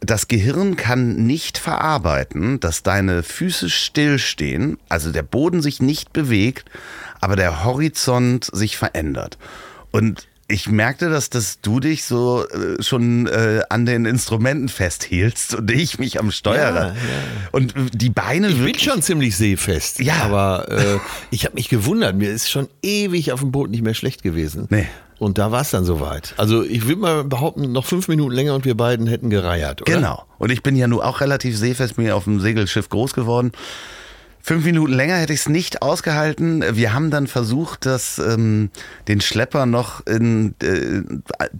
das 0.00 0.28
Gehirn 0.28 0.76
kann 0.76 1.26
nicht 1.26 1.58
verarbeiten, 1.58 2.60
dass 2.60 2.82
deine 2.82 3.22
Füße 3.22 3.70
stillstehen, 3.70 4.78
also 4.88 5.10
der 5.10 5.22
Boden 5.22 5.62
sich 5.62 5.80
nicht 5.80 6.12
bewegt, 6.12 6.70
aber 7.20 7.36
der 7.36 7.64
Horizont 7.64 8.48
sich 8.52 8.76
verändert. 8.76 9.38
Und 9.90 10.28
ich 10.48 10.68
merkte, 10.68 11.10
dass, 11.10 11.28
dass 11.28 11.60
du 11.60 11.80
dich 11.80 12.04
so 12.04 12.46
äh, 12.48 12.80
schon 12.82 13.26
äh, 13.26 13.62
an 13.68 13.84
den 13.84 14.04
Instrumenten 14.04 14.68
festhielst 14.68 15.54
und 15.54 15.70
ich 15.70 15.98
mich 15.98 16.20
am 16.20 16.30
Steuerrad. 16.30 16.94
Ja, 16.94 17.02
ja. 17.02 17.48
Und 17.50 17.74
die 17.92 18.10
Beine 18.10 18.48
Ich 18.48 18.62
bin 18.62 18.78
schon 18.78 19.02
ziemlich 19.02 19.36
seefest. 19.36 19.98
Ja. 19.98 20.22
Aber 20.22 20.68
äh, 20.70 20.98
ich 21.30 21.46
habe 21.46 21.56
mich 21.56 21.68
gewundert. 21.68 22.14
Mir 22.14 22.30
ist 22.30 22.48
schon 22.48 22.68
ewig 22.82 23.32
auf 23.32 23.40
dem 23.40 23.50
Boot 23.50 23.70
nicht 23.70 23.82
mehr 23.82 23.94
schlecht 23.94 24.22
gewesen. 24.22 24.66
Nee. 24.70 24.86
Und 25.18 25.38
da 25.38 25.50
war 25.50 25.62
es 25.62 25.70
dann 25.70 25.84
soweit. 25.84 26.34
Also 26.36 26.62
ich 26.62 26.86
würde 26.86 27.00
mal 27.00 27.24
behaupten, 27.24 27.72
noch 27.72 27.86
fünf 27.86 28.08
Minuten 28.08 28.34
länger 28.34 28.54
und 28.54 28.64
wir 28.64 28.76
beiden 28.76 29.06
hätten 29.06 29.30
gereiert, 29.30 29.82
oder? 29.82 29.92
Genau. 29.92 30.24
Und 30.38 30.50
ich 30.50 30.62
bin 30.62 30.76
ja 30.76 30.86
nun 30.86 31.00
auch 31.00 31.20
relativ 31.20 31.56
seefest, 31.56 31.96
ja 31.98 32.14
auf 32.14 32.24
dem 32.24 32.40
Segelschiff 32.40 32.88
groß 32.88 33.14
geworden. 33.14 33.52
Fünf 34.46 34.64
Minuten 34.64 34.92
länger 34.92 35.16
hätte 35.16 35.32
ich 35.32 35.40
es 35.40 35.48
nicht 35.48 35.82
ausgehalten. 35.82 36.62
Wir 36.76 36.92
haben 36.94 37.10
dann 37.10 37.26
versucht, 37.26 37.84
das, 37.84 38.20
ähm, 38.20 38.70
den 39.08 39.20
Schlepper 39.20 39.66
noch 39.66 40.06
in, 40.06 40.54
äh, 40.62 41.02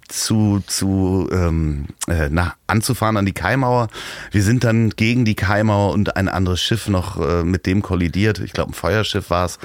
zu, 0.06 0.62
zu 0.68 1.28
ähm, 1.32 1.86
äh, 2.06 2.28
na, 2.30 2.54
anzufahren 2.68 3.16
an 3.16 3.26
die 3.26 3.32
Kaimauer. 3.32 3.88
Wir 4.30 4.44
sind 4.44 4.62
dann 4.62 4.90
gegen 4.90 5.24
die 5.24 5.34
Kaimauer 5.34 5.94
und 5.94 6.16
ein 6.16 6.28
anderes 6.28 6.60
Schiff 6.60 6.86
noch 6.86 7.20
äh, 7.20 7.42
mit 7.42 7.66
dem 7.66 7.82
kollidiert. 7.82 8.38
Ich 8.38 8.52
glaube, 8.52 8.70
ein 8.70 8.74
Feuerschiff 8.74 9.30
war 9.30 9.46
es. 9.46 9.58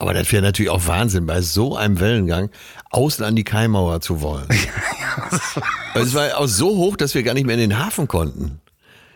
Aber 0.00 0.14
das 0.14 0.30
wäre 0.30 0.42
natürlich 0.42 0.70
auch 0.70 0.86
Wahnsinn, 0.86 1.26
bei 1.26 1.42
so 1.42 1.76
einem 1.76 1.98
Wellengang 1.98 2.50
außen 2.90 3.24
an 3.24 3.34
die 3.34 3.42
Kaimauer 3.42 4.00
zu 4.00 4.20
wollen. 4.22 4.46
Weil 5.94 6.02
es 6.02 6.14
war 6.14 6.38
auch 6.38 6.46
so 6.46 6.68
hoch, 6.76 6.96
dass 6.96 7.14
wir 7.14 7.24
gar 7.24 7.34
nicht 7.34 7.46
mehr 7.46 7.56
in 7.56 7.70
den 7.70 7.78
Hafen 7.84 8.06
konnten. 8.06 8.60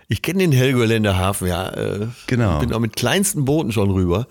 Ich 0.09 0.23
kenne 0.23 0.41
den 0.41 0.51
Helgoländer 0.53 1.17
Hafen, 1.17 1.47
ja. 1.47 1.69
Äh, 1.69 2.09
Genau. 2.27 2.59
Bin 2.59 2.73
auch 2.73 2.81
mit 2.81 2.97
kleinsten 2.97 3.45
Booten 3.45 3.71
schon 3.71 3.91
rüber. 3.91 4.27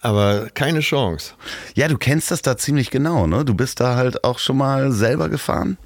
Aber 0.00 0.48
keine 0.54 0.80
Chance. 0.80 1.32
Ja, 1.74 1.88
du 1.88 1.98
kennst 1.98 2.30
das 2.30 2.40
da 2.40 2.56
ziemlich 2.56 2.90
genau, 2.90 3.26
ne? 3.26 3.44
Du 3.44 3.54
bist 3.54 3.80
da 3.80 3.96
halt 3.96 4.22
auch 4.22 4.38
schon 4.38 4.58
mal 4.58 4.92
selber 4.92 5.28
gefahren. 5.28 5.76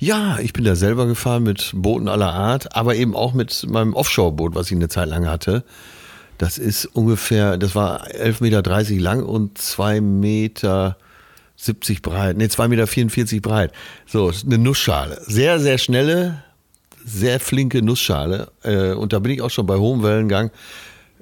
Ja, 0.00 0.38
ich 0.40 0.52
bin 0.52 0.64
da 0.64 0.74
selber 0.74 1.06
gefahren 1.06 1.44
mit 1.44 1.70
Booten 1.74 2.08
aller 2.08 2.32
Art, 2.32 2.74
aber 2.74 2.96
eben 2.96 3.14
auch 3.14 3.32
mit 3.34 3.64
meinem 3.68 3.94
Offshore-Boot, 3.94 4.56
was 4.56 4.66
ich 4.66 4.76
eine 4.76 4.88
Zeit 4.88 5.08
lang 5.08 5.28
hatte. 5.28 5.62
Das 6.38 6.58
ist 6.58 6.86
ungefähr, 6.86 7.56
das 7.56 7.74
war 7.74 8.06
11,30 8.08 8.42
Meter 8.42 9.00
lang 9.00 9.22
und 9.22 9.58
2,70 9.58 10.00
Meter 10.00 10.96
breit. 12.02 12.36
Nee, 12.36 12.46
2,44 12.46 13.34
Meter 13.34 13.40
breit. 13.48 13.72
So, 14.06 14.32
eine 14.44 14.58
Nussschale. 14.58 15.20
Sehr, 15.26 15.60
sehr 15.60 15.78
schnelle, 15.78 16.42
sehr 17.04 17.38
flinke 17.38 17.82
Nussschale. 17.82 18.48
Äh, 18.62 18.92
Und 18.92 19.12
da 19.12 19.18
bin 19.20 19.32
ich 19.32 19.42
auch 19.42 19.50
schon 19.50 19.66
bei 19.66 19.76
hohem 19.76 20.02
Wellengang. 20.02 20.50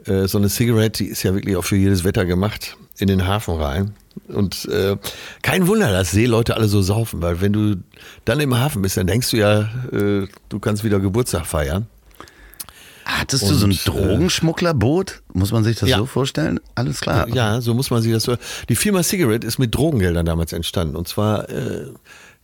Äh, 0.06 0.26
So 0.26 0.38
eine 0.38 0.48
Cigarette, 0.48 1.04
die 1.04 1.10
ist 1.10 1.22
ja 1.22 1.34
wirklich 1.34 1.56
auch 1.56 1.64
für 1.64 1.76
jedes 1.76 2.04
Wetter 2.04 2.24
gemacht, 2.24 2.76
in 2.98 3.08
den 3.08 3.26
Hafen 3.26 3.56
rein. 3.56 3.94
Und 4.28 4.66
äh, 4.66 4.96
kein 5.42 5.66
Wunder, 5.66 5.92
dass 5.92 6.10
Seeleute 6.12 6.56
alle 6.56 6.68
so 6.68 6.82
saufen, 6.82 7.20
weil 7.22 7.40
wenn 7.40 7.52
du 7.52 7.76
dann 8.24 8.40
im 8.40 8.58
Hafen 8.58 8.82
bist, 8.82 8.96
dann 8.96 9.06
denkst 9.06 9.30
du 9.30 9.36
ja, 9.36 9.60
äh, 9.92 10.26
du 10.48 10.58
kannst 10.60 10.82
wieder 10.84 10.98
Geburtstag 11.00 11.46
feiern. 11.46 11.86
Hattest 13.18 13.48
du 13.50 13.54
so 13.54 13.66
ein 13.66 13.72
Und, 13.72 13.80
äh, 13.80 13.84
Drogenschmugglerboot? 13.90 15.22
Muss 15.32 15.52
man 15.52 15.64
sich 15.64 15.78
das 15.78 15.88
Ja. 15.88 15.98
so 15.98 16.06
vorstellen? 16.06 16.60
Alles 16.74 17.00
klar. 17.00 17.28
Ja, 17.28 17.60
so 17.60 17.74
muss 17.74 17.90
man 17.90 18.02
sich 18.02 18.12
das 18.12 18.22
so. 18.24 18.36
Die 18.68 18.76
Firma 18.76 19.02
Cigarette 19.02 19.46
ist 19.46 19.58
mit 19.58 19.74
Drogengeldern 19.74 20.24
damals 20.26 20.52
entstanden. 20.52 20.96
Und 20.96 21.08
zwar 21.08 21.48
äh, 21.50 21.86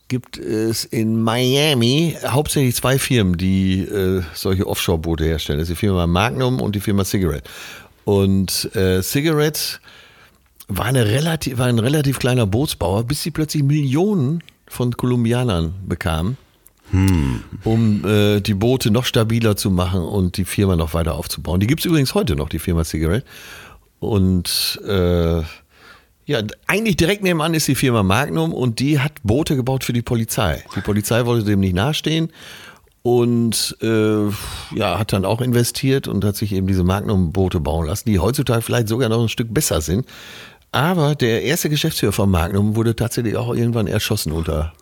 gibt 0.09 0.39
es 0.39 0.85
in 0.85 1.23
Miami 1.23 2.17
hauptsächlich 2.27 2.75
zwei 2.75 2.99
Firmen, 2.99 3.37
die 3.37 3.81
äh, 3.81 4.23
solche 4.35 4.67
Offshore-Boote 4.67 5.25
herstellen. 5.25 5.59
Das 5.59 5.69
ist 5.69 5.77
die 5.77 5.81
Firma 5.87 6.07
Magnum 6.07 6.61
und 6.61 6.75
die 6.77 6.81
Firma 6.81 7.05
Cigarette. 7.05 7.49
Und 8.05 8.75
äh, 8.77 9.03
Cigarette 9.03 9.61
war, 10.69 10.87
eine 10.87 11.07
relativ, 11.07 11.59
war 11.59 11.67
ein 11.67 11.79
relativ 11.79 12.19
kleiner 12.19 12.47
Bootsbauer, 12.47 13.05
bis 13.05 13.23
sie 13.23 13.31
plötzlich 13.31 13.63
Millionen 13.63 14.43
von 14.69 14.97
Kolumbianern 14.97 15.75
bekamen, 15.87 16.37
um 16.93 18.05
äh, 18.05 18.41
die 18.41 18.55
Boote 18.55 18.91
noch 18.91 19.05
stabiler 19.05 19.57
zu 19.57 19.71
machen 19.71 20.01
und 20.01 20.37
die 20.37 20.45
Firma 20.45 20.77
noch 20.77 20.95
weiter 20.95 21.15
aufzubauen. 21.15 21.61
Die 21.61 21.67
gibt 21.67 21.81
es 21.81 21.87
übrigens 21.87 22.15
heute 22.15 22.37
noch, 22.37 22.49
die 22.49 22.59
Firma 22.59 22.85
Cigarette. 22.85 23.27
Und 23.99 24.81
äh, 24.87 25.41
ja, 26.27 26.43
eigentlich 26.67 26.97
direkt 26.97 27.23
nebenan 27.23 27.55
ist 27.55 27.69
die 27.69 27.75
Firma 27.75 28.03
Magnum 28.03 28.53
und 28.53 28.81
die 28.81 29.01
hat 29.01 29.13
Boote 29.23 29.57
gebaut 29.57 29.85
für 29.85 29.93
die 29.93 30.03
Polizei. 30.03 30.63
Die 30.75 30.81
Polizei 30.81 31.25
wollte 31.25 31.45
dem 31.45 31.61
nicht 31.61 31.75
nachstehen 31.75 32.31
und 33.03 33.77
äh, 33.83 34.27
ja, 34.75 34.99
hat 34.99 35.13
dann 35.13 35.25
auch 35.25 35.41
investiert 35.41 36.09
und 36.09 36.25
hat 36.25 36.35
sich 36.35 36.53
eben 36.53 36.67
diese 36.67 36.83
Magnum-Boote 36.83 37.61
bauen 37.61 37.87
lassen, 37.87 38.09
die 38.09 38.19
heutzutage 38.19 38.63
vielleicht 38.63 38.89
sogar 38.89 39.09
noch 39.09 39.23
ein 39.23 39.29
Stück 39.29 39.55
besser 39.55 39.81
sind. 39.81 40.07
Aber 40.73 41.15
der 41.15 41.43
erste 41.43 41.71
Geschäftsführer 41.71 42.13
von 42.13 42.29
Magnum 42.29 42.75
wurde 42.75 42.97
tatsächlich 42.97 43.37
auch 43.37 43.55
irgendwann 43.55 43.87
erschossen 43.87 44.33
unter 44.33 44.73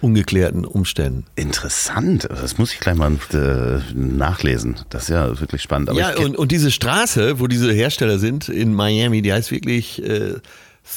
ungeklärten 0.00 0.64
Umständen. 0.64 1.24
Interessant. 1.36 2.24
Das 2.30 2.58
muss 2.58 2.72
ich 2.72 2.80
gleich 2.80 2.94
mal 2.96 3.12
äh, 3.32 3.80
nachlesen. 3.94 4.76
Das 4.90 5.04
ist 5.04 5.08
ja 5.10 5.40
wirklich 5.40 5.62
spannend. 5.62 5.88
Aber 5.90 5.98
ja, 5.98 6.16
und, 6.18 6.36
und 6.36 6.52
diese 6.52 6.70
Straße, 6.70 7.40
wo 7.40 7.46
diese 7.46 7.72
Hersteller 7.72 8.18
sind 8.18 8.48
in 8.48 8.74
Miami, 8.74 9.22
die 9.22 9.32
heißt 9.32 9.50
wirklich 9.50 10.02
äh, 10.02 10.34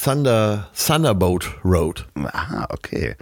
Thunder, 0.04 0.68
Thunderboat 0.76 1.50
Road. 1.64 2.06
ah, 2.34 2.68
okay. 2.70 3.16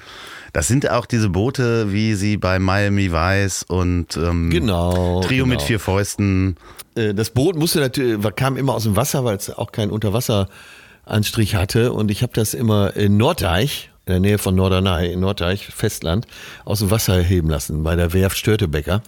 Das 0.53 0.67
sind 0.67 0.89
auch 0.89 1.05
diese 1.05 1.29
Boote, 1.29 1.91
wie 1.91 2.15
sie 2.15 2.37
bei 2.37 2.59
Miami 2.59 3.11
Vice 3.11 3.63
und 3.67 4.17
ähm, 4.17 4.49
Genau, 4.49 5.21
Trio 5.21 5.45
mit 5.45 5.57
genau. 5.59 5.67
vier 5.67 5.79
Fäusten. 5.79 6.55
Äh, 6.95 7.13
Das 7.13 7.29
Boot 7.29 7.55
musste 7.55 7.79
natürlich, 7.81 8.19
kam 8.35 8.57
immer 8.57 8.73
aus 8.73 8.83
dem 8.83 8.95
Wasser, 8.95 9.23
weil 9.25 9.35
es 9.35 9.49
auch 9.49 9.71
keinen 9.71 9.91
Unterwasseranstrich 9.91 11.55
hatte. 11.55 11.91
Und 11.93 12.09
ich 12.09 12.23
habe 12.23 12.33
das 12.33 12.53
immer 12.53 12.95
in 12.95 13.17
Norddeich, 13.17 13.91
in 14.05 14.11
der 14.11 14.19
Nähe 14.19 14.37
von 14.37 14.55
Norderney, 14.55 15.11
in 15.11 15.19
Norddeich, 15.19 15.65
Festland, 15.67 16.27
aus 16.63 16.79
dem 16.79 16.91
Wasser 16.91 17.19
heben 17.21 17.49
lassen, 17.49 17.83
bei 17.83 17.95
der 17.95 18.13
Werft 18.13 18.37
Störtebecker. 18.37 19.01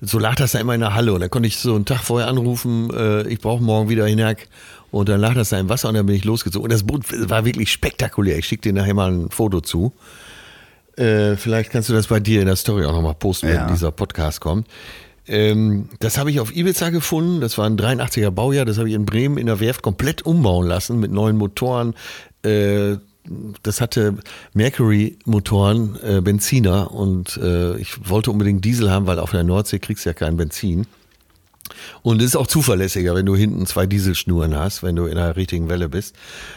So 0.00 0.18
lag 0.18 0.34
das 0.36 0.52
da 0.52 0.58
immer 0.60 0.74
in 0.74 0.80
der 0.80 0.94
Halle 0.94 1.12
und 1.12 1.20
dann 1.20 1.30
konnte 1.30 1.46
ich 1.46 1.56
so 1.58 1.74
einen 1.74 1.84
Tag 1.84 2.00
vorher 2.02 2.28
anrufen, 2.28 2.90
äh, 2.92 3.26
ich 3.28 3.40
brauche 3.40 3.62
morgen 3.62 3.88
wieder 3.88 4.06
hinterk 4.06 4.48
und 4.90 5.08
dann 5.08 5.20
lag 5.20 5.34
das 5.34 5.50
da 5.50 5.58
im 5.58 5.68
Wasser 5.68 5.88
und 5.88 5.94
dann 5.94 6.06
bin 6.06 6.16
ich 6.16 6.24
losgezogen. 6.24 6.64
Und 6.64 6.72
das 6.72 6.82
Boot 6.84 7.04
war 7.30 7.44
wirklich 7.44 7.70
spektakulär. 7.70 8.38
Ich 8.38 8.46
schicke 8.46 8.62
dir 8.62 8.72
nachher 8.72 8.94
mal 8.94 9.10
ein 9.12 9.30
Foto 9.30 9.60
zu. 9.60 9.92
Äh, 10.96 11.36
vielleicht 11.36 11.70
kannst 11.70 11.88
du 11.88 11.92
das 11.94 12.08
bei 12.08 12.20
dir 12.20 12.40
in 12.40 12.46
der 12.46 12.56
Story 12.56 12.84
auch 12.84 12.92
nochmal 12.92 13.14
posten, 13.14 13.48
Ja. 13.48 13.62
wenn 13.62 13.68
dieser 13.72 13.92
Podcast 13.92 14.40
kommt. 14.40 14.66
Ähm, 15.26 15.88
das 16.00 16.18
habe 16.18 16.30
ich 16.30 16.40
auf 16.40 16.54
Ibiza 16.54 16.90
gefunden. 16.90 17.40
Das 17.40 17.56
war 17.56 17.66
ein 17.66 17.76
83er 17.78 18.30
Baujahr. 18.30 18.64
Das 18.64 18.76
habe 18.78 18.88
ich 18.88 18.94
in 18.94 19.06
Bremen 19.06 19.38
in 19.38 19.46
der 19.46 19.60
Werft 19.60 19.82
komplett 19.82 20.22
umbauen 20.26 20.66
lassen 20.66 20.98
mit 20.98 21.12
neuen 21.12 21.36
Motoren. 21.38 21.94
Äh, 22.44 22.96
das 23.62 23.80
hatte 23.80 24.16
Mercury-Motoren, 24.54 25.98
äh, 26.02 26.20
Benziner 26.20 26.90
und 26.90 27.36
äh, 27.36 27.76
ich 27.76 28.08
wollte 28.08 28.30
unbedingt 28.30 28.64
Diesel 28.64 28.90
haben, 28.90 29.06
weil 29.06 29.18
auf 29.18 29.30
der 29.30 29.44
Nordsee 29.44 29.78
kriegst 29.78 30.04
du 30.04 30.10
ja 30.10 30.14
kein 30.14 30.36
Benzin. 30.36 30.86
Und 32.02 32.20
es 32.20 32.28
ist 32.28 32.36
auch 32.36 32.46
zuverlässiger, 32.46 33.14
wenn 33.14 33.26
du 33.26 33.36
hinten 33.36 33.66
zwei 33.66 33.86
Dieselschnuren 33.86 34.56
hast, 34.56 34.82
wenn 34.82 34.96
du 34.96 35.06
in 35.06 35.16
der 35.16 35.36
richtigen 35.36 35.68
Welle 35.68 35.88
bist. 35.88 36.14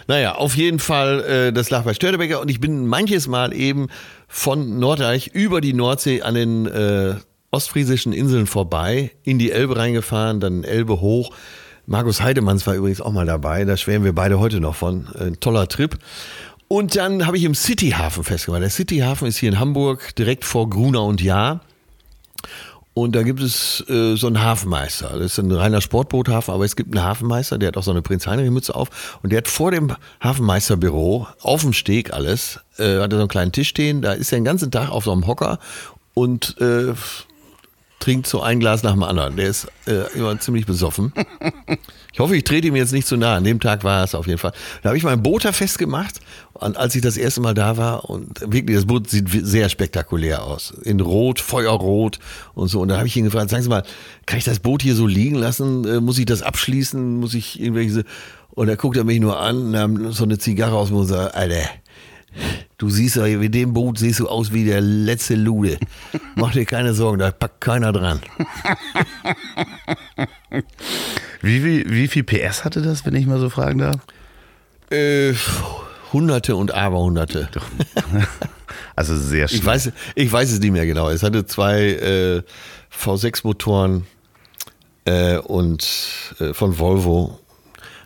Naja, 0.07 0.36
auf 0.36 0.55
jeden 0.55 0.80
Fall, 0.80 1.22
äh, 1.24 1.53
das 1.53 1.70
lag 1.70 1.84
bei 1.84 1.93
Störtebecker 1.93 2.41
und 2.41 2.49
ich 2.49 2.59
bin 2.59 2.88
manches 2.88 3.28
Mal 3.28 3.53
eben 3.53 3.88
von 4.28 4.80
Norddeich 4.80 5.28
über 5.28 5.61
die 5.61 5.74
Nordsee 5.74 6.22
an 6.22 6.36
den 6.36 6.66
äh, 6.66 7.16
ostfriesischen 7.51 8.11
Inseln 8.11 8.47
vorbei, 8.47 9.11
in 9.24 9.39
die 9.39 9.51
Elbe 9.51 9.78
reingefahren, 9.78 10.39
dann 10.39 10.63
Elbe 10.63 10.99
hoch. 10.99 11.32
Markus 11.88 12.22
Heidemanns 12.22 12.66
war 12.66 12.74
übrigens 12.74 12.99
auch 12.99 13.11
mal 13.11 13.28
dabei, 13.28 13.63
da 13.63 13.78
schwärmen 13.78 14.05
wir 14.05 14.13
beide 14.13 14.39
heute 14.39 14.59
noch 14.59 14.76
von. 14.76 15.07
Ein 15.20 15.39
toller 15.39 15.68
Trip. 15.68 15.97
Und 16.68 16.95
dann 16.95 17.28
habe 17.28 17.38
ich 17.38 17.43
im 17.43 17.53
Cityhafen 17.53 18.24
festgemacht. 18.24 18.63
Der 18.63 18.70
Cityhafen 18.70 19.28
ist 19.28 19.38
hier 19.38 19.49
in 19.49 19.59
Hamburg, 19.59 20.16
direkt 20.16 20.45
vor 20.45 20.70
Grunau 20.70 21.07
und 21.07 21.22
Jahr. 21.22 21.61
Und 22.95 23.13
da 23.13 23.24
gibt 23.24 23.41
es 23.41 23.84
äh, 23.89 24.16
so 24.16 24.28
einen 24.28 24.41
Hafenmeister. 24.41 25.09
Das 25.20 25.34
ist 25.34 25.38
ein 25.38 25.51
reiner 25.51 25.82
Sportboothafen, 25.82 26.53
aber 26.53 26.63
es 26.63 26.78
gibt 26.78 26.95
einen 26.95 27.05
Hafenmeister, 27.05 27.57
der 27.57 27.68
hat 27.68 27.78
auch 27.78 27.84
so 27.84 27.91
eine 27.91 28.01
Prinz-Heinrich-Mütze 28.01 28.74
auf. 28.74 29.20
Und 29.22 29.32
der 29.32 29.39
hat 29.39 29.49
vor 29.49 29.72
dem 29.72 29.93
Hafenmeisterbüro, 30.22 31.28
auf 31.41 31.61
dem 31.61 31.74
Steg 31.74 32.13
alles, 32.13 32.61
äh, 32.78 32.99
hat 32.99 33.11
er 33.11 33.18
so 33.18 33.24
einen 33.24 33.28
kleinen 33.28 33.51
Tisch 33.51 33.68
stehen. 33.68 34.01
Da 34.01 34.13
ist 34.13 34.32
er 34.32 34.39
den 34.39 34.45
ganzen 34.45 34.72
Tag 34.72 34.89
auf 34.89 35.03
so 35.03 35.11
einem 35.11 35.28
Hocker 35.28 35.59
und 36.13 36.55
äh, 36.61 36.93
trinkt 37.99 38.27
so 38.27 38.41
ein 38.41 38.59
Glas 38.59 38.83
nach 38.83 38.93
dem 38.93 39.03
anderen. 39.03 39.35
Der 39.35 39.47
ist 39.47 39.67
äh, 39.87 40.11
immer 40.15 40.39
ziemlich 40.39 40.65
besoffen. 40.65 41.13
Ich 42.13 42.19
hoffe, 42.19 42.35
ich 42.35 42.43
trete 42.43 42.67
ihm 42.67 42.75
jetzt 42.75 42.93
nicht 42.93 43.07
zu 43.07 43.17
nah. 43.17 43.35
An 43.35 43.43
dem 43.43 43.59
Tag 43.59 43.83
war 43.83 44.03
es 44.03 44.15
auf 44.15 44.27
jeden 44.27 44.37
Fall. 44.37 44.53
Da 44.83 44.89
habe 44.89 44.97
ich 44.97 45.03
mein 45.03 45.23
festgemacht, 45.23 46.21
und 46.53 46.77
als 46.77 46.95
ich 46.95 47.01
das 47.01 47.17
erste 47.17 47.41
Mal 47.41 47.53
da 47.53 47.77
war. 47.77 48.09
Und 48.09 48.41
wirklich, 48.41 48.75
das 48.75 48.85
Boot 48.85 49.09
sieht 49.09 49.27
sehr 49.29 49.67
spektakulär 49.69 50.43
aus. 50.43 50.73
In 50.83 50.99
Rot, 51.01 51.39
Feuerrot 51.39 52.19
und 52.53 52.69
so. 52.69 52.79
Und 52.81 52.87
da 52.87 52.97
habe 52.97 53.07
ich 53.07 53.17
ihn 53.17 53.25
gefragt, 53.25 53.49
sagen 53.49 53.63
Sie 53.63 53.69
mal, 53.69 53.83
kann 54.25 54.37
ich 54.37 54.45
das 54.45 54.59
Boot 54.59 54.81
hier 54.81 54.95
so 54.95 55.07
liegen 55.07 55.35
lassen? 55.35 55.85
Äh, 55.85 55.99
muss 55.99 56.17
ich 56.17 56.25
das 56.25 56.41
abschließen? 56.41 57.17
Muss 57.17 57.33
ich 57.33 57.59
irgendwelche... 57.59 58.05
Und 58.51 58.67
da 58.67 58.75
guckt 58.75 58.95
er 58.95 59.03
mich 59.03 59.19
nur 59.19 59.37
an, 59.37 59.71
nahm 59.71 60.13
so 60.13 60.23
eine 60.23 60.37
Zigarre 60.37 60.77
aus 60.77 60.87
dem 60.87 60.95
Mund 60.95 61.09
und 61.09 61.17
sagt, 61.17 61.35
Alter, 61.35 61.69
Du 62.77 62.89
siehst 62.89 63.15
ja, 63.15 63.25
mit 63.25 63.55
dem 63.55 63.73
Boot 63.73 63.97
siehst 63.99 64.19
du 64.19 64.27
aus 64.27 64.51
wie 64.51 64.65
der 64.65 64.81
letzte 64.81 65.36
Lude. 65.36 65.77
Mach 66.36 66.51
dir 66.51 66.65
keine 66.65 66.93
Sorgen, 66.93 67.19
da 67.19 67.31
packt 67.31 67.61
keiner 67.61 67.93
dran. 67.93 68.21
Wie, 71.41 71.63
wie, 71.63 71.89
wie 71.89 72.07
viel 72.07 72.23
PS 72.23 72.65
hatte 72.65 72.81
das, 72.81 73.05
wenn 73.05 73.15
ich 73.15 73.25
mal 73.25 73.39
so 73.39 73.49
fragen 73.49 73.79
darf? 73.79 73.99
Äh, 74.89 75.33
Hunderte 76.11 76.55
und 76.55 76.73
Aberhunderte. 76.73 77.49
Also 78.95 79.17
sehr 79.17 79.47
schnell. 79.47 79.59
Ich 79.59 79.65
weiß, 79.65 79.91
ich 80.15 80.31
weiß 80.31 80.51
es 80.51 80.59
nicht 80.59 80.71
mehr 80.71 80.86
genau. 80.86 81.09
Es 81.09 81.21
hatte 81.21 81.45
zwei 81.45 81.81
äh, 81.81 82.41
V6-Motoren 82.97 84.05
äh, 85.05 85.38
und 85.38 85.86
äh, 86.39 86.53
von 86.53 86.79
Volvo 86.79 87.39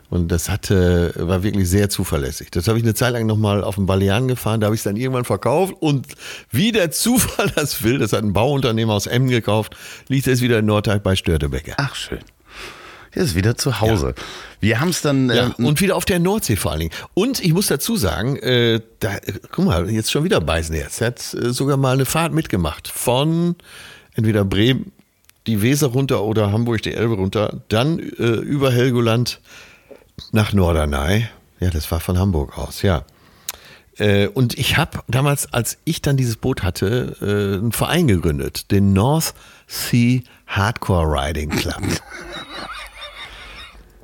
und 0.10 0.30
das 0.30 0.50
hatte, 0.50 1.14
war 1.16 1.44
wirklich 1.44 1.70
sehr 1.70 1.90
zuverlässig. 1.90 2.52
Das 2.52 2.68
habe 2.68 2.78
ich 2.78 2.84
eine 2.84 2.94
Zeit 2.94 3.14
lang 3.14 3.26
nochmal 3.26 3.64
auf 3.64 3.76
dem 3.76 3.86
Balearen 3.86 4.28
gefahren, 4.28 4.62
da 4.62 4.66
habe 4.66 4.76
ich 4.76 4.80
es 4.80 4.84
dann 4.84 4.96
irgendwann 4.96 5.26
verkauft 5.26 5.76
und 5.80 6.08
wie 6.52 6.72
der 6.72 6.92
Zufall 6.92 7.52
das 7.56 7.84
will, 7.84 8.00
das 8.00 8.14
hat 8.14 8.24
ein 8.24 8.34
Bauunternehmer 8.34 8.94
aus 8.94 9.08
Emmen 9.08 9.30
gekauft, 9.30 9.76
liegt 10.08 10.28
es 10.28 10.42
wieder 10.42 10.60
in 10.60 10.66
Nordteig 10.66 11.04
bei 11.04 11.16
Störtebecker. 11.16 11.74
Ach, 11.78 11.96
schön. 11.96 12.20
Hier 13.14 13.24
ist 13.24 13.36
wieder 13.36 13.58
zu 13.58 13.82
Hause. 13.82 14.14
Ja. 14.16 14.24
Wir 14.60 14.80
haben 14.80 14.90
es 14.90 15.02
dann. 15.02 15.30
Ja, 15.30 15.54
ähm, 15.58 15.66
und 15.66 15.82
wieder 15.82 15.96
auf 15.96 16.06
der 16.06 16.20
Nordsee 16.20 16.56
vor 16.56 16.72
allen 16.72 16.82
Dingen. 16.82 16.94
Und 17.14 17.40
ich 17.40 17.54
muss 17.54 17.68
dazu 17.68 17.96
sagen, 17.96 18.36
äh, 18.38 18.82
da, 19.00 19.18
guck 19.52 19.66
mal, 19.66 19.90
jetzt 19.90 20.12
schon 20.12 20.24
wieder 20.24 20.42
beißen 20.42 20.76
jetzt. 20.76 21.02
Er 21.02 21.08
hat 21.08 21.34
äh, 21.34 21.52
sogar 21.52 21.78
mal 21.78 21.94
eine 21.94 22.06
Fahrt 22.06 22.34
mitgemacht 22.34 22.88
von 22.88 23.56
entweder 24.14 24.46
Bremen, 24.46 24.92
die 25.48 25.62
Weser 25.62 25.88
runter 25.88 26.24
oder 26.24 26.52
Hamburg, 26.52 26.84
die 26.84 26.94
Elbe 26.94 27.16
runter, 27.16 27.62
dann 27.70 27.98
äh, 28.00 28.24
über 28.24 28.72
Helgoland 28.72 29.40
nach 30.32 30.54
Norderney. 30.54 31.28
Ja, 31.60 31.70
das 31.70 31.92
war 31.92 32.00
von 32.00 32.18
Hamburg 32.18 32.58
aus, 32.58 32.82
ja. 32.82 33.04
Äh, 33.98 34.28
und 34.28 34.58
ich 34.58 34.78
habe 34.78 35.00
damals, 35.08 35.54
als 35.54 35.78
ich 35.84 36.02
dann 36.02 36.18
dieses 36.18 36.38
Boot 36.38 36.64
hatte, 36.64 37.18
äh, 37.22 37.60
einen 37.60 37.72
Verein 37.72 38.08
gegründet, 38.08 38.72
den 38.72 38.94
North 38.94 39.34
Sea 39.68 40.22
Hardcore 40.48 41.06
Riding 41.06 41.50
Club. 41.50 41.84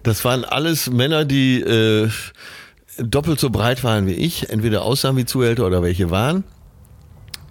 Das 0.03 0.24
waren 0.24 0.43
alles 0.43 0.89
Männer, 0.89 1.26
die 1.26 1.61
äh, 1.61 2.09
doppelt 2.97 3.39
so 3.39 3.49
breit 3.49 3.84
waren 3.84 4.05
wie 4.05 4.13
ich, 4.13 4.49
entweder 4.49 4.84
aussahen 4.84 5.18
wie 5.18 5.26
Zuhälter 5.26 5.66
oder 5.66 5.82
welche 5.82 6.11
waren, 6.11 6.43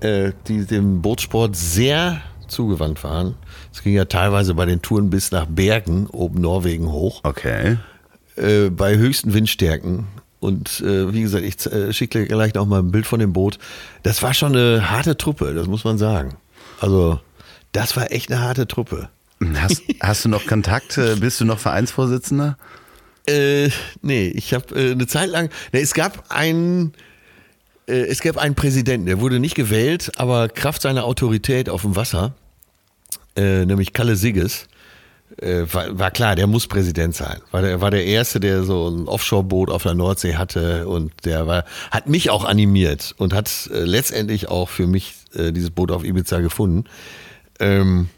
äh, 0.01 0.33
die 0.47 0.65
dem 0.65 1.03
Bootsport 1.03 1.57
sehr 1.57 2.21
zugewandt 2.47 3.03
waren. 3.03 3.35
Es 3.73 3.83
ging 3.83 3.95
ja 3.95 4.05
teilweise 4.05 4.55
bei 4.55 4.67
den 4.67 4.83
Touren 4.83 5.11
bis 5.11 5.33
nach 5.33 5.47
Bergen, 5.47 6.07
oben 6.07 6.41
Norwegen 6.41 6.93
hoch. 6.93 7.21
Okay. 7.25 7.79
Äh, 8.37 8.70
bei 8.70 8.97
höchsten 8.97 9.32
Windstärken. 9.32 10.07
Und 10.41 10.80
äh, 10.80 11.12
wie 11.12 11.22
gesagt, 11.22 11.45
ich 11.45 11.64
äh, 11.72 11.93
schicke 11.93 12.26
gleich 12.26 12.55
noch 12.55 12.66
mal 12.66 12.80
ein 12.80 12.91
Bild 12.91 13.07
von 13.07 13.20
dem 13.20 13.32
Boot. 13.32 13.59
Das 14.03 14.22
war 14.22 14.35
schon 14.35 14.55
eine 14.55 14.91
harte 14.91 15.16
Truppe, 15.16 15.55
das 15.55 15.66
muss 15.66 15.85
man 15.85 15.99
sagen. 15.99 16.37
Also, 16.80 17.20
das 17.72 17.97
war 17.97 18.12
echt 18.12 18.30
eine 18.30 18.41
harte 18.41 18.66
Truppe. 18.66 19.09
Hast, 19.55 19.82
hast 20.01 20.24
du 20.24 20.28
noch 20.28 20.47
Kontakt? 20.47 21.01
Bist 21.20 21.41
du 21.41 21.45
noch 21.45 21.59
Vereinsvorsitzender? 21.59 22.57
Äh, 23.26 23.70
nee, 24.03 24.28
ich 24.28 24.53
habe 24.53 24.74
äh, 24.74 24.93
eine 24.93 25.07
Zeit 25.07 25.30
lang. 25.30 25.51
Nee, 25.72 25.80
es 25.80 25.95
gab 25.95 26.30
einen. 26.30 26.93
Äh, 27.87 28.07
es 28.07 28.20
gab 28.20 28.37
einen 28.37 28.55
Präsidenten, 28.55 29.07
der 29.07 29.20
wurde 29.20 29.41
nicht 29.41 29.55
gewählt, 29.55 30.12
aber 30.16 30.49
Kraft 30.49 30.82
seiner 30.82 31.05
Autorität 31.05 31.68
auf 31.68 31.82
dem 31.82 31.97
Wasser, 31.97 32.35
äh, 33.37 33.64
nämlich 33.64 33.93
Kalle 33.93 34.16
Sigges, 34.16 34.66
war, 35.41 35.99
war, 35.99 36.11
klar, 36.11 36.37
der 36.37 36.47
muss 36.47 36.66
Präsident 36.66 37.14
sein. 37.14 37.41
War 37.51 37.62
der, 37.62 37.80
war 37.80 37.91
der 37.91 38.05
Erste, 38.05 38.41
der 38.41 38.62
so 38.62 38.89
ein 38.89 39.09
Offshore-Boot 39.09 39.70
auf 39.70 39.82
der 39.82 39.95
Nordsee 39.95 40.37
hatte 40.37 40.87
und 40.87 41.12
der 41.24 41.47
war, 41.47 41.64
hat 41.91 42.09
mich 42.09 42.30
auch 42.30 42.45
animiert 42.45 43.14
und 43.18 43.35
hat 43.35 43.68
äh, 43.72 43.80
letztendlich 43.80 44.49
auch 44.49 44.68
für 44.68 44.87
mich 44.87 45.14
äh, 45.35 45.53
dieses 45.53 45.70
Boot 45.70 45.91
auf 45.91 46.05
Ibiza 46.05 46.41
gefunden. 46.41 46.85
Ähm, 47.59 48.09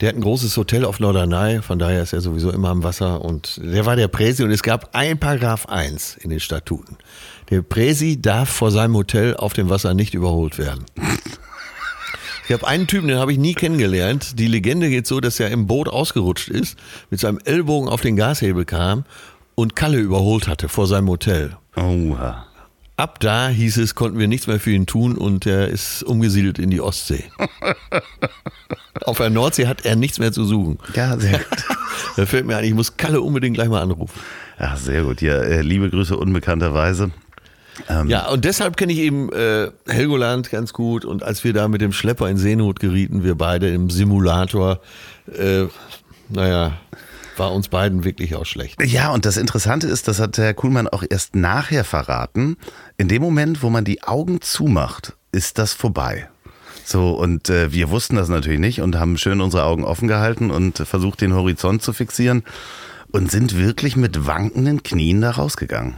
der 0.00 0.08
hat 0.08 0.16
ein 0.16 0.22
großes 0.22 0.56
Hotel 0.56 0.84
auf 0.84 0.98
Norderney, 0.98 1.62
von 1.62 1.78
daher 1.78 2.02
ist 2.02 2.12
er 2.12 2.20
sowieso 2.20 2.50
immer 2.50 2.70
am 2.70 2.82
Wasser 2.82 3.24
und 3.24 3.60
der 3.62 3.86
war 3.86 3.94
der 3.94 4.08
Präsi 4.08 4.42
und 4.42 4.50
es 4.50 4.64
gab 4.64 4.96
ein 4.96 5.18
Paragraph 5.18 5.66
1 5.66 6.16
in 6.16 6.30
den 6.30 6.40
Statuten. 6.40 6.96
Der 7.50 7.62
Präsi 7.62 8.20
darf 8.20 8.48
vor 8.48 8.72
seinem 8.72 8.96
Hotel 8.96 9.36
auf 9.36 9.52
dem 9.52 9.70
Wasser 9.70 9.94
nicht 9.94 10.14
überholt 10.14 10.58
werden. 10.58 10.86
Ich 12.46 12.52
habe 12.52 12.66
einen 12.66 12.86
Typen, 12.86 13.08
den 13.08 13.18
habe 13.18 13.32
ich 13.32 13.38
nie 13.38 13.54
kennengelernt. 13.54 14.38
Die 14.38 14.48
Legende 14.48 14.88
geht 14.88 15.06
so, 15.06 15.20
dass 15.20 15.38
er 15.38 15.50
im 15.50 15.66
Boot 15.66 15.88
ausgerutscht 15.88 16.48
ist, 16.48 16.76
mit 17.10 17.20
seinem 17.20 17.38
Ellbogen 17.44 17.88
auf 17.88 18.00
den 18.00 18.16
Gashebel 18.16 18.64
kam 18.64 19.04
und 19.54 19.76
Kalle 19.76 19.98
überholt 19.98 20.48
hatte 20.48 20.68
vor 20.68 20.86
seinem 20.86 21.08
Hotel. 21.08 21.56
Oha. 21.76 22.46
Ab 22.96 23.20
da 23.20 23.48
hieß 23.48 23.78
es, 23.78 23.94
konnten 23.94 24.18
wir 24.18 24.28
nichts 24.28 24.46
mehr 24.46 24.60
für 24.60 24.70
ihn 24.70 24.86
tun 24.86 25.16
und 25.16 25.46
er 25.46 25.68
ist 25.68 26.02
umgesiedelt 26.02 26.58
in 26.58 26.70
die 26.70 26.80
Ostsee. 26.80 27.24
Auf 29.04 29.16
der 29.16 29.30
Nordsee 29.30 29.66
hat 29.66 29.84
er 29.86 29.96
nichts 29.96 30.18
mehr 30.18 30.32
zu 30.32 30.44
suchen. 30.44 30.78
Ja, 30.94 31.18
sehr 31.18 31.38
gut. 31.38 31.64
da 32.16 32.26
fällt 32.26 32.46
mir 32.46 32.56
ein, 32.56 32.64
ich 32.64 32.74
muss 32.74 32.96
Kalle 32.96 33.20
unbedingt 33.20 33.54
gleich 33.54 33.68
mal 33.68 33.80
anrufen. 33.80 34.20
Ja, 34.58 34.76
sehr 34.76 35.04
gut. 35.04 35.22
Ja, 35.22 35.36
äh, 35.36 35.62
liebe 35.62 35.88
Grüße 35.90 36.16
unbekannterweise. 36.16 37.10
Ähm 37.88 38.08
ja, 38.08 38.28
und 38.28 38.44
deshalb 38.44 38.76
kenne 38.76 38.92
ich 38.92 38.98
eben 38.98 39.32
äh, 39.32 39.70
Helgoland 39.86 40.50
ganz 40.50 40.72
gut. 40.72 41.04
Und 41.04 41.22
als 41.22 41.44
wir 41.44 41.52
da 41.52 41.68
mit 41.68 41.80
dem 41.80 41.92
Schlepper 41.92 42.28
in 42.28 42.36
Seenot 42.36 42.80
gerieten, 42.80 43.24
wir 43.24 43.34
beide 43.34 43.68
im 43.72 43.90
Simulator, 43.90 44.80
äh, 45.36 45.64
naja, 46.28 46.78
war 47.36 47.52
uns 47.52 47.68
beiden 47.68 48.04
wirklich 48.04 48.34
auch 48.34 48.46
schlecht. 48.46 48.82
Ja, 48.84 49.10
und 49.10 49.24
das 49.24 49.36
Interessante 49.36 49.86
ist, 49.86 50.08
das 50.08 50.20
hat 50.20 50.36
Herr 50.38 50.54
Kuhlmann 50.54 50.88
auch 50.88 51.02
erst 51.08 51.34
nachher 51.34 51.84
verraten. 51.84 52.56
In 52.98 53.08
dem 53.08 53.22
Moment, 53.22 53.62
wo 53.62 53.70
man 53.70 53.84
die 53.84 54.02
Augen 54.02 54.40
zumacht, 54.40 55.14
ist 55.32 55.58
das 55.58 55.72
vorbei. 55.72 56.28
So, 56.84 57.12
und 57.12 57.48
äh, 57.48 57.72
wir 57.72 57.90
wussten 57.90 58.16
das 58.16 58.28
natürlich 58.28 58.58
nicht 58.58 58.80
und 58.80 58.96
haben 58.96 59.16
schön 59.16 59.40
unsere 59.40 59.64
Augen 59.64 59.84
offen 59.84 60.08
gehalten 60.08 60.50
und 60.50 60.78
versucht, 60.78 61.20
den 61.20 61.34
Horizont 61.34 61.82
zu 61.82 61.92
fixieren 61.92 62.42
und 63.12 63.30
sind 63.30 63.56
wirklich 63.56 63.96
mit 63.96 64.26
wankenden 64.26 64.82
Knien 64.82 65.20
da 65.20 65.30
rausgegangen. 65.30 65.94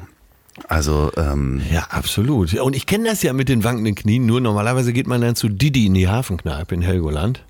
Also 0.69 1.11
ähm 1.17 1.61
ja, 1.73 1.87
absolut. 1.91 2.55
Und 2.55 2.77
ich 2.77 2.87
kenne 2.87 3.09
das 3.09 3.23
ja 3.23 3.33
mit 3.33 3.49
den 3.49 3.65
wankenden 3.65 3.95
Knien. 3.95 4.25
Nur 4.27 4.41
normalerweise 4.41 4.93
geht 4.93 5.07
man 5.07 5.21
dann 5.21 5.35
zu 5.35 5.49
Didi 5.49 5.87
in 5.87 5.95
die 5.95 6.09
Hafenkneipe 6.09 6.75
in 6.75 6.83
Helgoland, 6.83 7.45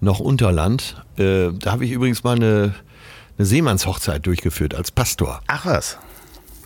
noch 0.00 0.18
Unterland. 0.18 1.02
Äh, 1.16 1.50
da 1.52 1.72
habe 1.72 1.84
ich 1.84 1.92
übrigens 1.92 2.24
mal 2.24 2.36
eine, 2.36 2.74
eine 3.38 3.46
Seemannshochzeit 3.46 4.26
durchgeführt 4.26 4.74
als 4.74 4.90
Pastor. 4.90 5.42
Ach 5.46 5.64
was? 5.64 5.98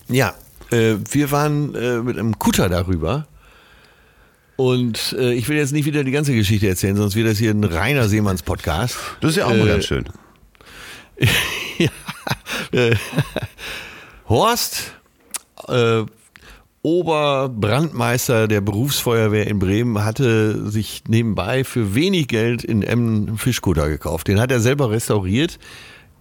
Ja, 0.08 0.34
äh, 0.70 0.94
wir 1.10 1.30
waren 1.30 1.74
äh, 1.74 1.98
mit 1.98 2.18
einem 2.18 2.38
Kutter 2.38 2.68
darüber. 2.68 3.26
Und 4.56 5.14
äh, 5.18 5.34
ich 5.34 5.48
will 5.50 5.58
jetzt 5.58 5.72
nicht 5.72 5.84
wieder 5.84 6.02
die 6.02 6.12
ganze 6.12 6.34
Geschichte 6.34 6.66
erzählen, 6.66 6.96
sonst 6.96 7.14
wird 7.14 7.28
das 7.28 7.36
hier 7.36 7.50
ein 7.50 7.62
reiner 7.62 8.08
Seemanns-Podcast. 8.08 8.96
Das 9.20 9.32
ist 9.32 9.36
ja 9.36 9.44
auch 9.44 9.50
mal 9.54 9.66
ganz 9.66 9.84
schön. 9.84 10.06
ja, 11.78 11.90
äh, 12.72 12.96
Horst 14.28 14.92
äh, 15.68 16.04
Oberbrandmeister 16.82 18.46
der 18.46 18.60
Berufsfeuerwehr 18.60 19.48
in 19.48 19.58
Bremen 19.58 20.04
hatte 20.04 20.70
sich 20.70 21.02
nebenbei 21.08 21.64
für 21.64 21.96
wenig 21.96 22.28
Geld 22.28 22.62
in 22.62 22.82
Emmen 22.82 23.26
einen 23.26 23.38
Fischkutter 23.38 23.88
gekauft. 23.88 24.28
Den 24.28 24.38
hat 24.38 24.52
er 24.52 24.60
selber 24.60 24.90
restauriert. 24.90 25.58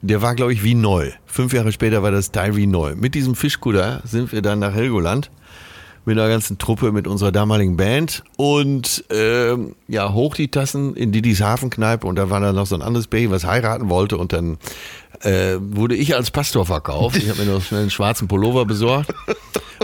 Der 0.02 0.24
war, 0.24 0.34
glaube 0.34 0.54
ich, 0.54 0.64
wie 0.64 0.74
neu. 0.74 1.12
Fünf 1.28 1.54
Jahre 1.54 1.72
später 1.72 2.02
war 2.02 2.10
das 2.10 2.32
Teil 2.32 2.56
wie 2.56 2.66
neu. 2.66 2.96
Mit 2.96 3.14
diesem 3.14 3.36
Fischkutter 3.36 4.02
sind 4.06 4.32
wir 4.32 4.42
dann 4.42 4.60
nach 4.60 4.74
Helgoland 4.74 5.30
mit 6.06 6.18
einer 6.18 6.30
ganzen 6.30 6.58
Truppe, 6.58 6.92
mit 6.92 7.08
unserer 7.08 7.32
damaligen 7.32 7.78
Band 7.78 8.24
und 8.38 9.04
ähm, 9.10 9.76
ja, 9.88 10.14
hoch 10.14 10.36
die 10.36 10.50
Tassen 10.50 10.96
in 10.96 11.12
Didis 11.12 11.42
Hafenkneipe 11.42 12.06
und 12.06 12.16
da 12.16 12.30
war 12.30 12.40
dann 12.40 12.56
noch 12.56 12.68
so 12.68 12.76
ein 12.76 12.82
anderes 12.82 13.08
Baby, 13.08 13.32
was 13.32 13.46
heiraten 13.46 13.90
wollte 13.90 14.18
und 14.18 14.32
dann 14.32 14.58
äh, 15.22 15.58
wurde 15.60 15.96
ich 15.96 16.16
als 16.16 16.32
Pastor 16.32 16.66
verkauft. 16.66 17.18
Ich 17.18 17.30
habe 17.30 17.44
mir 17.44 17.52
noch 17.52 17.64
schnell 17.64 17.82
einen 17.82 17.90
schwarzen 17.90 18.28
Pullover 18.28 18.66
besorgt 18.66 19.14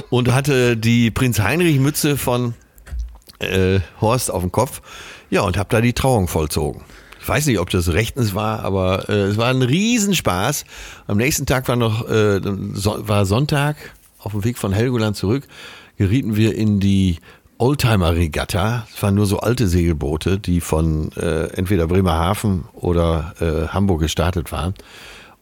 und 0.10 0.32
hatte 0.34 0.78
die 0.78 1.12
Prinz 1.12 1.40
Heinrich 1.40 1.80
Mütze 1.80 2.18
von 2.18 2.54
äh, 3.40 3.80
Horst 4.00 4.32
auf 4.32 4.42
dem 4.42 4.52
Kopf. 4.52 4.82
Ja, 5.30 5.42
und 5.42 5.58
habe 5.58 5.70
da 5.70 5.82
die 5.82 5.94
Trauung 5.94 6.28
vollzogen. 6.28 6.84
Ich 7.22 7.28
weiß 7.28 7.46
nicht, 7.46 7.60
ob 7.60 7.70
das 7.70 7.94
rechtens 7.94 8.34
war, 8.34 8.64
aber 8.66 9.08
äh, 9.10 9.14
es 9.14 9.38
war 9.38 9.48
ein 9.48 9.62
Riesenspaß. 9.62 10.66
Am 11.08 11.18
nächsten 11.18 11.46
Tag 11.46 11.68
war 11.68 11.76
noch 11.76 12.10
äh, 12.10 12.42
so, 12.74 13.08
war 13.08 13.26
Sonntag 13.26 13.78
auf 14.20 14.32
dem 14.32 14.44
Weg 14.44 14.58
von 14.58 14.74
Helgoland 14.74 15.16
zurück 15.16 15.48
gerieten 16.02 16.36
wir 16.36 16.56
in 16.56 16.80
die 16.80 17.20
Oldtimer-Regatta. 17.60 18.88
Es 18.92 19.04
waren 19.04 19.14
nur 19.14 19.28
so 19.28 19.40
alte 19.40 19.68
Segelboote, 19.68 20.40
die 20.40 20.60
von 20.60 21.12
äh, 21.12 21.44
entweder 21.54 21.86
Bremerhaven 21.86 22.66
oder 22.74 23.36
äh, 23.40 23.68
Hamburg 23.68 24.02
gestartet 24.02 24.52
waren. 24.52 24.74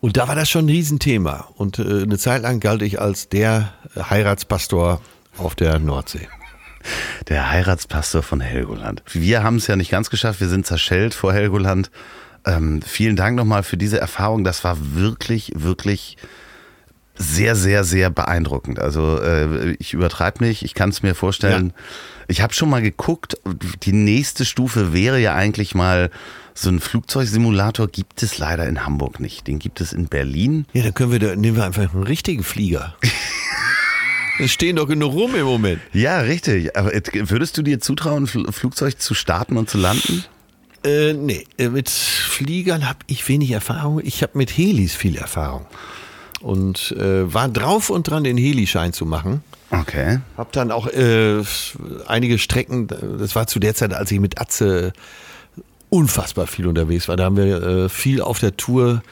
Und 0.02 0.18
da 0.18 0.28
war 0.28 0.36
das 0.36 0.50
schon 0.50 0.66
ein 0.66 0.70
Riesenthema. 0.70 1.48
Und 1.56 1.80
äh, 1.80 2.04
eine 2.04 2.18
Zeit 2.18 2.42
lang 2.42 2.60
galt 2.60 2.82
ich 2.82 3.00
als 3.00 3.30
der 3.30 3.72
Heiratspastor 3.96 5.00
auf 5.38 5.56
der 5.56 5.80
Nordsee. 5.80 6.28
Der 7.30 7.50
Heiratspastor 7.50 8.22
von 8.22 8.42
Helgoland. 8.42 9.02
Wir 9.14 9.44
haben 9.44 9.56
es 9.56 9.68
ja 9.68 9.78
nicht 9.78 9.92
ganz 9.92 10.10
geschafft. 10.10 10.42
Wir 10.42 10.50
sind 10.50 10.66
zerschellt 10.66 11.14
vor 11.14 11.32
Helgoland. 11.32 11.90
Ähm, 12.46 12.82
vielen 12.82 13.16
Dank 13.16 13.38
nochmal 13.38 13.64
für 13.64 13.78
diese 13.78 13.98
Erfahrung. 14.02 14.44
Das 14.44 14.66
war 14.66 14.76
wirklich, 14.94 15.54
wirklich 15.56 16.18
sehr, 17.20 17.56
sehr, 17.56 17.84
sehr 17.84 18.10
beeindruckend. 18.10 18.80
Also 18.80 19.20
äh, 19.22 19.74
ich 19.74 19.94
übertreibe 19.94 20.44
nicht, 20.44 20.64
ich 20.64 20.74
kann 20.74 20.90
es 20.90 21.04
mir 21.04 21.14
vorstellen. 21.14 21.74
Ja. 21.76 21.84
Ich 22.30 22.42
habe 22.42 22.54
schon 22.54 22.70
mal 22.70 22.82
geguckt, 22.82 23.38
die 23.84 23.92
nächste 23.92 24.46
Stufe 24.46 24.94
wäre 24.94 25.20
ja 25.20 25.36
eigentlich 25.36 25.76
mal 25.76 26.10
so 26.54 26.70
ein 26.70 26.80
Flugzeugsimulator 26.80 27.88
gibt 27.88 28.24
es 28.24 28.38
leider 28.38 28.68
in 28.68 28.86
Hamburg 28.86 29.20
nicht. 29.20 29.48
Den 29.48 29.60
gibt 29.60 29.82
es 29.82 29.94
in 29.94 30.08
Berlin. 30.08 30.66
Ja, 30.74 30.84
dann 30.84 30.94
können 30.94 31.12
wir 31.12 31.20
da, 31.20 31.36
nehmen 31.36 31.58
wir 31.58 31.66
einfach 31.66 31.94
einen 31.94 32.04
richtigen 32.04 32.44
Flieger. 32.44 32.96
Es 34.42 34.54
stehen 34.54 34.78
doch 34.78 34.88
genug 34.88 35.12
rum 35.12 35.36
im 35.36 35.44
Moment. 35.44 35.82
Ja, 35.92 36.22
richtig. 36.22 36.78
Aber 36.78 36.94
würdest 36.94 37.58
du 37.58 37.62
dir 37.62 37.82
zutrauen, 37.82 38.24
ein 38.24 38.54
Flugzeug 38.54 39.02
zu 39.02 39.14
starten 39.14 39.58
und 39.58 39.70
zu 39.70 39.78
landen? 39.78 40.24
Äh, 40.86 41.12
nee, 41.12 41.46
äh, 41.58 41.68
mit 41.68 41.90
Fliegern 41.90 42.88
habe 42.88 43.00
ich 43.08 43.28
wenig 43.28 43.52
Erfahrung. 43.52 44.00
Ich 44.02 44.24
habe 44.24 44.38
mit 44.38 44.50
Helis 44.58 44.96
viel 44.96 45.18
Erfahrung. 45.18 45.66
Und 46.42 46.92
äh, 46.92 47.34
war 47.34 47.50
drauf 47.50 47.90
und 47.90 48.08
dran, 48.08 48.24
den 48.24 48.38
Helischein 48.38 48.94
zu 48.94 49.06
machen. 49.06 49.44
Okay. 49.72 50.20
Hab 50.38 50.52
dann 50.54 50.72
auch 50.72 50.88
äh, 50.88 51.44
einige 52.08 52.40
Strecken, 52.40 52.88
das 52.88 53.36
war 53.36 53.48
zu 53.48 53.60
der 53.60 53.76
Zeit, 53.76 53.94
als 53.94 54.12
ich 54.12 54.20
mit 54.20 54.40
Atze 54.40 54.94
unfassbar 55.90 56.48
viel 56.48 56.68
unterwegs 56.68 57.08
war. 57.08 57.18
Da 57.18 57.26
haben 57.26 57.38
wir 57.38 57.64
äh, 57.64 57.90
viel 57.90 58.22
auf 58.22 58.40
der 58.40 58.58
Tour 58.58 59.04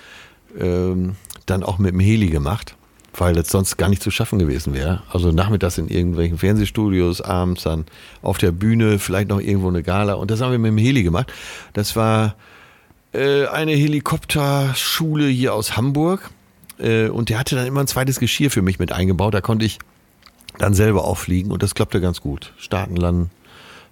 ähm, 0.59 1.15
dann 1.45 1.63
auch 1.63 1.77
mit 1.77 1.91
dem 1.91 1.99
Heli 1.99 2.27
gemacht, 2.27 2.75
weil 3.15 3.33
das 3.33 3.49
sonst 3.49 3.77
gar 3.77 3.89
nicht 3.89 4.01
zu 4.01 4.11
schaffen 4.11 4.39
gewesen 4.39 4.73
wäre. 4.73 5.01
Also 5.11 5.31
nachmittags 5.31 5.77
in 5.77 5.89
irgendwelchen 5.89 6.37
Fernsehstudios, 6.37 7.21
abends 7.21 7.63
dann 7.63 7.85
auf 8.21 8.37
der 8.37 8.51
Bühne, 8.51 8.99
vielleicht 8.99 9.29
noch 9.29 9.39
irgendwo 9.39 9.69
eine 9.69 9.83
Gala. 9.83 10.13
Und 10.13 10.31
das 10.31 10.41
haben 10.41 10.51
wir 10.51 10.59
mit 10.59 10.71
dem 10.71 10.77
Heli 10.77 11.03
gemacht. 11.03 11.31
Das 11.73 11.95
war 11.95 12.35
äh, 13.13 13.45
eine 13.47 13.71
Helikopterschule 13.71 15.27
hier 15.27 15.53
aus 15.53 15.77
Hamburg. 15.77 16.29
Äh, 16.79 17.09
und 17.09 17.29
der 17.29 17.39
hatte 17.39 17.55
dann 17.55 17.67
immer 17.67 17.81
ein 17.81 17.87
zweites 17.87 18.19
Geschirr 18.19 18.51
für 18.51 18.61
mich 18.61 18.79
mit 18.79 18.91
eingebaut. 18.91 19.33
Da 19.33 19.41
konnte 19.41 19.65
ich 19.65 19.79
dann 20.57 20.73
selber 20.73 21.05
auffliegen 21.05 21.51
und 21.51 21.63
das 21.63 21.75
klappte 21.75 22.01
ganz 22.01 22.21
gut. 22.21 22.53
Starten, 22.57 22.95
landen, 22.95 23.29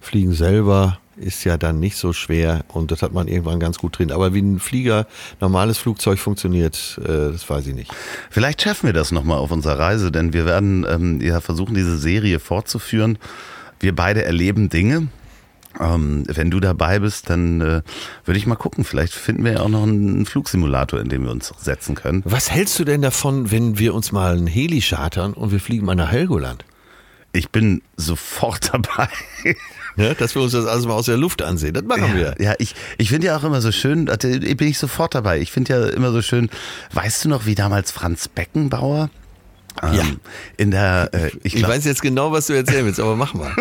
fliegen 0.00 0.32
selber 0.32 0.98
ist 1.16 1.44
ja 1.44 1.56
dann 1.56 1.80
nicht 1.80 1.96
so 1.96 2.12
schwer 2.12 2.64
und 2.68 2.90
das 2.90 3.02
hat 3.02 3.12
man 3.12 3.26
irgendwann 3.28 3.58
ganz 3.58 3.78
gut 3.78 3.98
drin. 3.98 4.12
Aber 4.12 4.34
wie 4.34 4.42
ein 4.42 4.60
Flieger, 4.60 5.06
normales 5.40 5.78
Flugzeug 5.78 6.18
funktioniert, 6.18 7.00
äh, 7.02 7.32
das 7.32 7.48
weiß 7.48 7.66
ich 7.68 7.74
nicht. 7.74 7.90
Vielleicht 8.30 8.62
schaffen 8.62 8.86
wir 8.86 8.92
das 8.92 9.12
nochmal 9.12 9.38
auf 9.38 9.50
unserer 9.50 9.78
Reise, 9.78 10.12
denn 10.12 10.32
wir 10.32 10.44
werden 10.44 10.86
ähm, 10.88 11.20
ja 11.20 11.40
versuchen, 11.40 11.74
diese 11.74 11.96
Serie 11.96 12.38
fortzuführen. 12.38 13.18
Wir 13.80 13.94
beide 13.94 14.24
erleben 14.24 14.68
Dinge. 14.68 15.08
Ähm, 15.80 16.24
wenn 16.26 16.50
du 16.50 16.60
dabei 16.60 16.98
bist, 16.98 17.30
dann 17.30 17.60
äh, 17.60 17.82
würde 18.24 18.38
ich 18.38 18.46
mal 18.46 18.56
gucken. 18.56 18.84
Vielleicht 18.84 19.12
finden 19.12 19.44
wir 19.44 19.52
ja 19.52 19.60
auch 19.60 19.68
noch 19.68 19.82
einen 19.82 20.26
Flugsimulator, 20.26 21.00
in 21.00 21.08
dem 21.08 21.24
wir 21.24 21.30
uns 21.30 21.52
setzen 21.58 21.94
können. 21.94 22.22
Was 22.24 22.50
hältst 22.50 22.78
du 22.78 22.84
denn 22.84 23.02
davon, 23.02 23.50
wenn 23.50 23.78
wir 23.78 23.94
uns 23.94 24.12
mal 24.12 24.36
einen 24.36 24.46
Heli 24.46 24.80
chartern 24.80 25.32
und 25.32 25.52
wir 25.52 25.60
fliegen 25.60 25.86
mal 25.86 25.94
nach 25.94 26.10
Helgoland? 26.10 26.64
Ich 27.32 27.50
bin 27.50 27.82
sofort 27.96 28.70
dabei. 28.72 29.08
Ne, 29.96 30.14
dass 30.14 30.34
wir 30.34 30.42
uns 30.42 30.52
das 30.52 30.66
alles 30.66 30.86
mal 30.86 30.94
aus 30.94 31.06
der 31.06 31.16
Luft 31.16 31.42
ansehen. 31.42 31.72
Das 31.72 31.84
machen 31.84 32.08
ja, 32.08 32.14
wir. 32.14 32.34
Ja, 32.38 32.54
ich, 32.58 32.74
ich 32.98 33.08
finde 33.08 33.28
ja 33.28 33.36
auch 33.36 33.44
immer 33.44 33.62
so 33.62 33.72
schön, 33.72 34.06
da 34.06 34.16
bin 34.16 34.68
ich 34.68 34.78
sofort 34.78 35.14
dabei. 35.14 35.40
Ich 35.40 35.52
finde 35.52 35.72
ja 35.72 35.86
immer 35.88 36.12
so 36.12 36.20
schön, 36.20 36.50
weißt 36.92 37.24
du 37.24 37.28
noch, 37.30 37.46
wie 37.46 37.54
damals 37.54 37.92
Franz 37.92 38.28
Beckenbauer 38.28 39.08
ähm, 39.82 39.94
ja. 39.94 40.04
In 40.56 40.70
der, 40.70 41.10
äh, 41.12 41.30
ich, 41.42 41.54
glaub, 41.54 41.62
ich, 41.62 41.68
weiß 41.68 41.84
jetzt 41.84 42.02
genau, 42.02 42.32
was 42.32 42.46
du 42.46 42.54
erzählen 42.54 42.86
willst, 42.86 43.00
aber 43.00 43.16
mach 43.16 43.34
mal. 43.34 43.52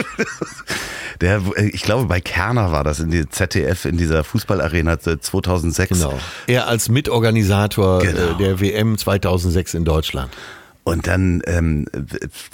der, 1.21 1.41
äh, 1.55 1.67
ich 1.67 1.83
glaube, 1.83 2.05
bei 2.05 2.21
Kerner 2.21 2.71
war 2.71 2.83
das 2.83 2.99
in 2.99 3.11
die 3.11 3.27
ZDF 3.27 3.85
in 3.85 3.97
dieser 3.97 4.23
Fußballarena 4.23 4.99
2006. 4.99 5.89
Genau. 5.89 6.19
Er 6.47 6.67
als 6.67 6.89
Mitorganisator 6.89 8.01
äh, 8.01 8.07
genau. 8.07 8.33
der 8.33 8.59
WM 8.59 8.97
2006 8.97 9.73
in 9.73 9.85
Deutschland. 9.85 10.31
Und 10.83 11.07
dann 11.07 11.41
ähm, 11.47 11.87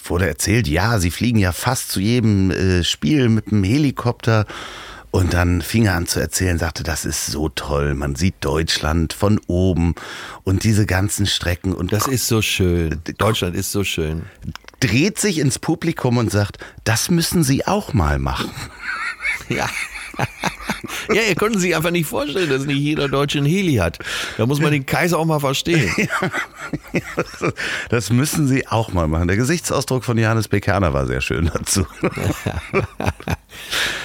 wurde 0.06 0.26
erzählt, 0.26 0.68
ja, 0.68 1.00
sie 1.00 1.12
fliegen 1.12 1.38
ja 1.38 1.52
fast 1.52 1.92
zu 1.92 2.00
jedem 2.00 2.50
äh, 2.52 2.84
Spiel 2.84 3.28
mit 3.28 3.52
dem 3.52 3.64
Helikopter. 3.64 4.46
Und 5.12 5.34
dann 5.34 5.62
fing 5.62 5.86
er 5.86 5.96
an 5.96 6.08
zu 6.08 6.22
erzählen, 6.22 6.58
sagte, 6.58 6.84
das 6.84 7.04
ist 7.04 7.28
so 7.28 7.50
toll. 7.50 7.96
Man 7.96 8.16
sieht 8.16 8.36
Deutschland 8.40 9.12
von 9.12 9.42
oben 9.48 9.94
und 10.44 10.64
diese 10.64 10.86
ganzen 10.86 11.26
Strecken. 11.26 11.74
Und 11.74 11.92
das 11.92 12.08
ist 12.08 12.28
so 12.28 12.42
schön. 12.42 13.02
Deutschland 13.18 13.56
ist 13.56 13.74
so 13.74 13.84
schön. 13.84 14.24
Dreht 14.80 15.20
sich 15.20 15.40
ins 15.40 15.60
Publikum 15.60 16.18
und 16.18 16.32
sagt, 16.32 16.60
das 16.86 17.12
müssen 17.12 17.44
Sie 17.44 17.68
auch 17.68 17.94
mal 17.94 18.20
machen. 18.20 18.50
Ja. 19.50 19.68
ja, 21.14 21.22
ihr 21.28 21.36
konnten 21.36 21.60
sich 21.60 21.76
einfach 21.76 21.92
nicht 21.92 22.08
vorstellen, 22.08 22.50
dass 22.50 22.66
nicht 22.66 22.80
jeder 22.80 23.08
Deutsche 23.08 23.40
einen 23.40 23.48
Heli 23.48 23.76
hat. 23.76 24.00
Da 24.38 24.46
muss 24.46 24.60
man 24.60 24.72
den 24.72 24.86
Kaiser 24.86 25.18
auch 25.20 25.26
mal 25.26 25.40
verstehen. 25.40 25.90
das 27.90 28.10
müssen 28.12 28.48
sie 28.48 28.68
auch 28.68 28.94
mal 28.94 29.08
machen. 29.08 29.28
Der 29.28 29.38
Gesichtsausdruck 29.38 30.04
von 30.04 30.18
Johannes 30.18 30.48
Bekerner 30.48 30.94
war 30.94 31.06
sehr 31.06 31.22
schön 31.22 31.52
dazu. 31.54 31.86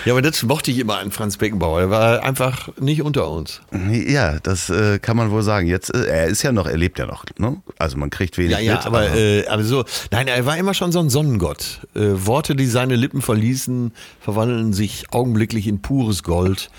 Ja, 0.04 0.12
aber 0.12 0.22
das 0.22 0.42
mochte 0.42 0.70
ich 0.70 0.78
immer 0.78 0.98
an 0.98 1.10
Franz 1.10 1.36
Beckenbauer. 1.36 1.80
Er 1.80 1.90
war 1.90 2.22
einfach 2.22 2.68
nicht 2.78 3.02
unter 3.02 3.28
uns. 3.28 3.60
Ja, 3.90 4.38
das 4.40 4.70
äh, 4.70 4.98
kann 4.98 5.16
man 5.16 5.30
wohl 5.30 5.42
sagen. 5.42 5.66
Jetzt, 5.66 5.94
äh, 5.94 6.06
er 6.06 6.26
ist 6.26 6.42
ja 6.42 6.52
noch, 6.52 6.66
er 6.66 6.76
lebt 6.76 6.98
ja 6.98 7.06
noch. 7.06 7.24
Ne? 7.38 7.60
Also 7.78 7.96
man 7.96 8.10
kriegt 8.10 8.38
wenig 8.38 8.52
ja, 8.52 8.58
ja, 8.60 8.74
mit. 8.74 8.86
Aber, 8.86 8.98
aber, 8.98 9.16
äh, 9.16 9.46
aber 9.46 9.64
so, 9.64 9.84
nein, 10.10 10.28
er 10.28 10.46
war 10.46 10.56
immer 10.56 10.74
schon 10.74 10.92
so 10.92 11.00
ein 11.00 11.10
Sonnengott. 11.10 11.80
Äh, 11.94 12.00
Worte, 12.26 12.54
die 12.54 12.66
seine 12.66 12.96
Lippen 12.96 13.22
verließen, 13.22 13.92
verwandeln 14.20 14.72
sich 14.72 15.12
augenblicklich 15.12 15.66
in 15.66 15.82
pures 15.82 16.22
Gold. 16.22 16.70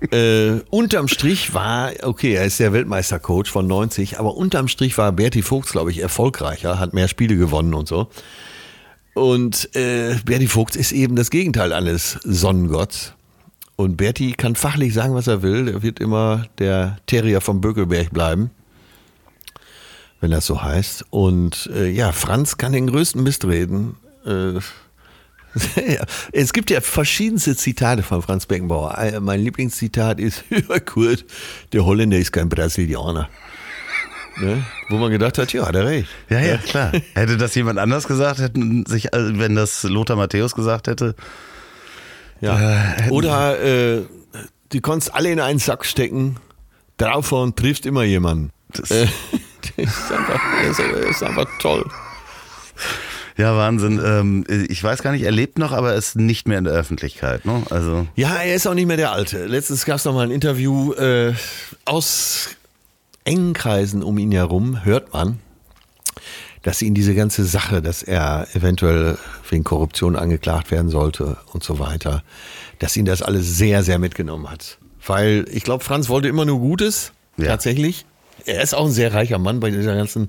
äh, 0.10 0.60
unterm 0.70 1.08
Strich 1.08 1.54
war, 1.54 1.90
okay, 2.02 2.34
er 2.34 2.44
ist 2.44 2.60
der 2.60 2.72
Weltmeistercoach 2.72 3.48
von 3.48 3.66
90, 3.66 4.18
aber 4.18 4.36
unterm 4.36 4.68
Strich 4.68 4.96
war 4.98 5.12
Berti 5.12 5.42
Vogts, 5.42 5.72
glaube 5.72 5.90
ich, 5.90 6.00
erfolgreicher, 6.00 6.78
hat 6.78 6.94
mehr 6.94 7.08
Spiele 7.08 7.36
gewonnen 7.36 7.74
und 7.74 7.88
so. 7.88 8.08
Und 9.20 9.76
äh, 9.76 10.16
Berti 10.24 10.46
Vogt 10.46 10.76
ist 10.76 10.92
eben 10.92 11.14
das 11.14 11.28
Gegenteil 11.28 11.74
eines 11.74 12.18
Sonnengotts. 12.24 13.12
Und 13.76 13.98
Berti 13.98 14.32
kann 14.32 14.54
fachlich 14.56 14.94
sagen, 14.94 15.12
was 15.12 15.26
er 15.26 15.42
will. 15.42 15.68
Er 15.68 15.82
wird 15.82 16.00
immer 16.00 16.46
der 16.56 16.96
Terrier 17.04 17.42
vom 17.42 17.60
Bökelberg 17.60 18.14
bleiben, 18.14 18.48
wenn 20.22 20.30
das 20.30 20.46
so 20.46 20.62
heißt. 20.62 21.04
Und 21.10 21.68
äh, 21.74 21.90
ja, 21.90 22.12
Franz 22.12 22.56
kann 22.56 22.72
den 22.72 22.86
größten 22.86 23.22
Mist 23.22 23.44
reden. 23.44 23.96
Äh, 24.24 24.58
es 26.32 26.54
gibt 26.54 26.70
ja 26.70 26.80
verschiedenste 26.80 27.54
Zitate 27.54 28.02
von 28.02 28.22
Franz 28.22 28.46
Beckenbauer. 28.46 28.96
Äh, 28.96 29.20
mein 29.20 29.44
Lieblingszitat 29.44 30.18
ist, 30.18 30.44
Kurt, 30.86 31.26
der 31.74 31.84
Holländer 31.84 32.16
ist 32.16 32.32
kein 32.32 32.48
Brasilianer. 32.48 33.28
Ne? 34.36 34.64
Wo 34.88 34.96
man 34.96 35.10
gedacht 35.10 35.38
hat, 35.38 35.52
ja, 35.52 35.66
hat 35.66 35.74
er 35.74 35.86
recht. 35.86 36.08
Ja, 36.28 36.40
ja, 36.40 36.56
klar. 36.56 36.92
hätte 37.14 37.36
das 37.36 37.54
jemand 37.54 37.78
anders 37.78 38.06
gesagt, 38.06 38.38
hätten 38.38 38.86
sich, 38.86 39.12
äh, 39.12 39.38
wenn 39.38 39.54
das 39.54 39.82
Lothar 39.82 40.16
Matthäus 40.16 40.54
gesagt 40.54 40.86
hätte. 40.86 41.14
Ja. 42.40 42.96
Äh, 42.96 43.10
Oder 43.10 43.60
äh, 43.60 44.02
die 44.72 44.80
konntest 44.80 45.14
alle 45.14 45.30
in 45.30 45.40
einen 45.40 45.58
Sack 45.58 45.84
stecken, 45.84 46.36
draufhauen, 46.96 47.54
trifft 47.54 47.86
immer 47.86 48.04
jemanden. 48.04 48.50
Das, 48.68 48.90
äh, 48.90 49.06
das, 49.76 49.86
ist 49.86 50.12
einfach, 50.12 50.40
das 50.62 50.78
ist 51.10 51.22
einfach 51.22 51.46
toll. 51.60 51.84
Ja, 53.36 53.56
Wahnsinn. 53.56 54.00
Ähm, 54.04 54.44
ich 54.68 54.82
weiß 54.82 55.02
gar 55.02 55.12
nicht, 55.12 55.22
er 55.22 55.30
lebt 55.30 55.58
noch, 55.58 55.72
aber 55.72 55.94
ist 55.94 56.16
nicht 56.16 56.46
mehr 56.46 56.58
in 56.58 56.64
der 56.64 56.74
Öffentlichkeit. 56.74 57.46
Ne? 57.46 57.62
Also. 57.70 58.06
Ja, 58.14 58.36
er 58.36 58.54
ist 58.54 58.66
auch 58.66 58.74
nicht 58.74 58.86
mehr 58.86 58.98
der 58.98 59.12
Alte. 59.12 59.46
Letztens 59.46 59.86
gab 59.86 59.96
es 59.96 60.04
noch 60.04 60.12
mal 60.12 60.24
ein 60.24 60.30
Interview 60.30 60.92
äh, 60.92 61.32
aus 61.86 62.50
engen 63.24 63.52
Kreisen 63.52 64.02
um 64.02 64.18
ihn 64.18 64.32
herum 64.32 64.84
hört 64.84 65.12
man, 65.12 65.40
dass 66.62 66.82
ihn 66.82 66.94
diese 66.94 67.14
ganze 67.14 67.44
Sache, 67.44 67.80
dass 67.80 68.02
er 68.02 68.46
eventuell 68.54 69.16
wegen 69.48 69.64
Korruption 69.64 70.16
angeklagt 70.16 70.70
werden 70.70 70.90
sollte 70.90 71.38
und 71.52 71.64
so 71.64 71.78
weiter, 71.78 72.22
dass 72.78 72.96
ihn 72.96 73.06
das 73.06 73.22
alles 73.22 73.56
sehr, 73.56 73.82
sehr 73.82 73.98
mitgenommen 73.98 74.50
hat. 74.50 74.78
Weil 75.06 75.46
ich 75.50 75.64
glaube, 75.64 75.84
Franz 75.84 76.08
wollte 76.08 76.28
immer 76.28 76.44
nur 76.44 76.58
Gutes, 76.58 77.12
ja. 77.36 77.46
tatsächlich. 77.46 78.04
Er 78.46 78.62
ist 78.62 78.74
auch 78.74 78.86
ein 78.86 78.92
sehr 78.92 79.14
reicher 79.14 79.38
Mann 79.38 79.60
bei 79.60 79.70
dieser 79.70 79.94
ganzen 79.94 80.28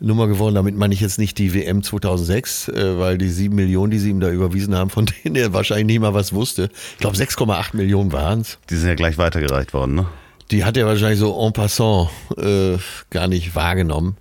Nummer 0.00 0.26
geworden. 0.26 0.54
Damit 0.54 0.76
meine 0.76 0.94
ich 0.94 1.00
jetzt 1.00 1.18
nicht 1.18 1.38
die 1.38 1.54
WM 1.54 1.82
2006, 1.82 2.68
äh, 2.68 2.98
weil 2.98 3.18
die 3.18 3.28
sieben 3.28 3.54
Millionen, 3.54 3.90
die 3.90 3.98
sie 3.98 4.10
ihm 4.10 4.20
da 4.20 4.30
überwiesen 4.30 4.74
haben, 4.74 4.90
von 4.90 5.06
denen 5.06 5.36
er 5.36 5.52
wahrscheinlich 5.52 5.86
nicht 5.86 6.00
mal 6.00 6.14
was 6.14 6.32
wusste. 6.32 6.70
Ich 6.94 6.98
glaube, 6.98 7.16
6,8 7.16 7.76
Millionen 7.76 8.12
waren 8.12 8.40
es. 8.40 8.58
Die 8.70 8.76
sind 8.76 8.88
ja 8.88 8.94
gleich 8.94 9.18
weitergereicht 9.18 9.72
worden, 9.72 9.94
ne? 9.94 10.06
Die 10.54 10.64
hat 10.64 10.76
er 10.76 10.86
wahrscheinlich 10.86 11.18
so 11.18 11.36
en 11.44 11.52
passant 11.52 12.10
äh, 12.36 12.78
gar 13.10 13.26
nicht 13.26 13.56
wahrgenommen 13.56 14.16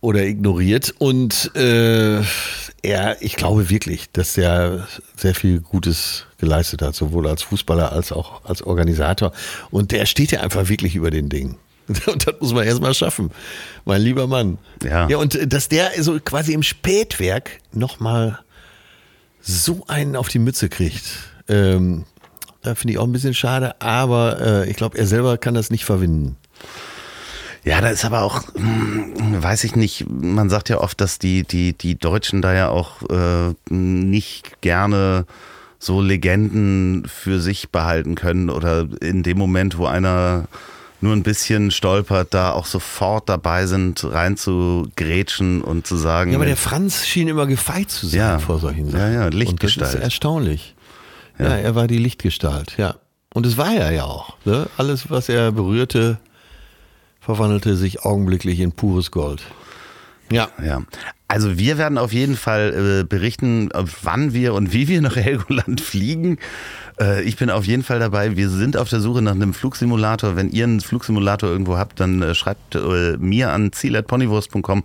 oder 0.00 0.24
ignoriert. 0.24 0.94
Und 0.98 1.54
äh, 1.54 2.22
er, 2.82 3.20
ich 3.20 3.36
glaube 3.36 3.68
wirklich, 3.68 4.10
dass 4.10 4.38
er 4.38 4.88
sehr 5.14 5.34
viel 5.34 5.60
Gutes 5.60 6.24
geleistet 6.38 6.80
hat, 6.80 6.94
sowohl 6.94 7.28
als 7.28 7.42
Fußballer 7.42 7.92
als 7.92 8.10
auch 8.10 8.44
als 8.46 8.62
Organisator. 8.62 9.32
Und 9.70 9.92
der 9.92 10.06
steht 10.06 10.32
ja 10.32 10.40
einfach 10.40 10.68
wirklich 10.68 10.96
über 10.96 11.10
den 11.10 11.28
Dingen. 11.28 11.56
Und 12.06 12.26
das 12.26 12.34
muss 12.40 12.54
man 12.54 12.64
erstmal 12.64 12.94
schaffen, 12.94 13.30
mein 13.84 14.00
lieber 14.00 14.26
Mann. 14.26 14.56
Ja. 14.82 15.08
Ja, 15.08 15.18
und 15.18 15.34
äh, 15.34 15.46
dass 15.46 15.68
der 15.68 15.90
so 16.02 16.18
quasi 16.20 16.52
im 16.54 16.62
Spätwerk 16.62 17.60
nochmal 17.72 18.38
so 19.40 19.84
einen 19.88 20.16
auf 20.16 20.28
die 20.28 20.38
Mütze 20.38 20.68
kriegt, 20.68 21.02
ähm, 21.48 22.04
da 22.62 22.74
finde 22.74 22.92
ich 22.92 22.98
auch 22.98 23.04
ein 23.04 23.12
bisschen 23.12 23.34
schade, 23.34 23.80
aber 23.80 24.40
äh, 24.40 24.70
ich 24.70 24.76
glaube, 24.76 24.98
er 24.98 25.06
selber 25.06 25.36
kann 25.38 25.54
das 25.54 25.70
nicht 25.70 25.84
verwinden. 25.84 26.36
Ja, 27.64 27.80
da 27.80 27.88
ist 27.90 28.04
aber 28.04 28.22
auch, 28.22 28.42
hm, 28.54 29.40
weiß 29.42 29.64
ich 29.64 29.76
nicht, 29.76 30.06
man 30.08 30.50
sagt 30.50 30.68
ja 30.68 30.78
oft, 30.78 31.00
dass 31.00 31.18
die, 31.18 31.44
die, 31.44 31.74
die 31.74 31.96
Deutschen 31.96 32.42
da 32.42 32.52
ja 32.54 32.68
auch 32.68 33.02
äh, 33.08 33.54
nicht 33.72 34.60
gerne 34.62 35.26
so 35.78 36.00
Legenden 36.00 37.04
für 37.06 37.40
sich 37.40 37.70
behalten 37.70 38.14
können 38.16 38.50
oder 38.50 38.86
in 39.00 39.22
dem 39.22 39.38
Moment, 39.38 39.78
wo 39.78 39.86
einer 39.86 40.44
nur 41.00 41.14
ein 41.14 41.24
bisschen 41.24 41.72
stolpert, 41.72 42.32
da 42.32 42.52
auch 42.52 42.66
sofort 42.66 43.28
dabei 43.28 43.66
sind, 43.66 44.04
rein 44.04 44.36
zu 44.36 44.88
grätschen 44.94 45.60
und 45.62 45.84
zu 45.86 45.96
sagen. 45.96 46.30
Ja, 46.30 46.38
aber 46.38 46.46
der 46.46 46.56
Franz 46.56 47.06
schien 47.06 47.26
immer 47.26 47.46
gefeit 47.46 47.90
zu 47.90 48.06
sein 48.06 48.20
Ja. 48.20 48.38
vor 48.38 48.60
solchen 48.60 48.90
Sachen. 48.90 49.00
Ja, 49.00 49.10
ja, 49.10 49.26
Und 49.26 49.34
Lichtgestalt. 49.34 49.88
das 49.88 49.94
ist 49.94 50.00
erstaunlich. 50.00 50.74
Ja. 51.38 51.56
er 51.56 51.74
war 51.74 51.86
die 51.86 51.98
Lichtgestalt, 51.98 52.76
ja. 52.78 52.96
Und 53.34 53.46
es 53.46 53.56
war 53.56 53.72
er 53.74 53.90
ja 53.92 54.04
auch. 54.04 54.36
Ne? 54.44 54.66
Alles, 54.76 55.10
was 55.10 55.28
er 55.28 55.52
berührte, 55.52 56.18
verwandelte 57.20 57.76
sich 57.76 58.04
augenblicklich 58.04 58.60
in 58.60 58.72
pures 58.72 59.10
Gold. 59.10 59.42
Ja. 60.32 60.48
Ja. 60.64 60.82
Also 61.28 61.58
wir 61.58 61.78
werden 61.78 61.96
auf 61.96 62.12
jeden 62.12 62.36
Fall 62.36 63.00
äh, 63.00 63.04
berichten, 63.04 63.70
wann 64.02 64.34
wir 64.34 64.52
und 64.52 64.72
wie 64.72 64.86
wir 64.88 65.00
nach 65.00 65.16
Helgoland 65.16 65.80
fliegen. 65.92 66.38
Äh, 67.00 67.22
ich 67.22 67.36
bin 67.36 67.48
auf 67.48 67.64
jeden 67.64 67.82
Fall 67.82 67.98
dabei. 67.98 68.36
Wir 68.36 68.50
sind 68.50 68.76
auf 68.76 68.90
der 68.90 69.00
Suche 69.00 69.22
nach 69.22 69.32
einem 69.32 69.54
Flugsimulator. 69.54 70.36
Wenn 70.36 70.50
ihr 70.50 70.64
einen 70.64 70.80
Flugsimulator 70.82 71.48
irgendwo 71.48 71.78
habt, 71.78 72.00
dann 72.00 72.20
äh, 72.20 72.34
schreibt 72.34 72.74
äh, 72.74 73.16
mir 73.18 73.50
an 73.50 73.72
ziel.ponywurst.com. 73.72 74.84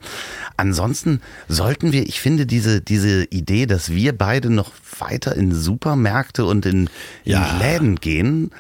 Ansonsten 0.56 1.22
sollten 1.50 1.92
wir, 1.92 2.08
ich 2.08 2.22
finde 2.22 2.46
diese, 2.46 2.80
diese 2.80 3.26
Idee, 3.26 3.66
dass 3.66 3.90
wir 3.90 4.18
beide 4.18 4.50
noch 4.50 4.72
weiter 5.00 5.36
in 5.36 5.54
Supermärkte 5.54 6.46
und 6.46 6.66
in, 6.66 6.90
in 7.26 7.34
Ja. 7.34 7.58
Läden 7.60 7.98
gehen, 7.98 8.52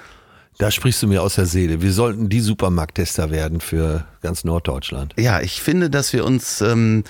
Da 0.57 0.71
sprichst 0.71 1.03
du 1.03 1.07
mir 1.07 1.21
aus 1.21 1.35
der 1.35 1.45
Seele. 1.45 1.83
Wir 1.83 1.93
sollten 1.93 2.29
die 2.29 2.39
Supermarkttester 2.39 3.29
werden 3.29 3.61
für 3.61 4.05
ganz 4.21 4.43
Norddeutschland. 4.43 5.13
Ja, 5.15 5.39
ich 5.39 5.61
finde, 5.61 5.91
dass 5.91 6.13
wir 6.13 6.25
uns 6.25 6.61
ähm, 6.61 7.03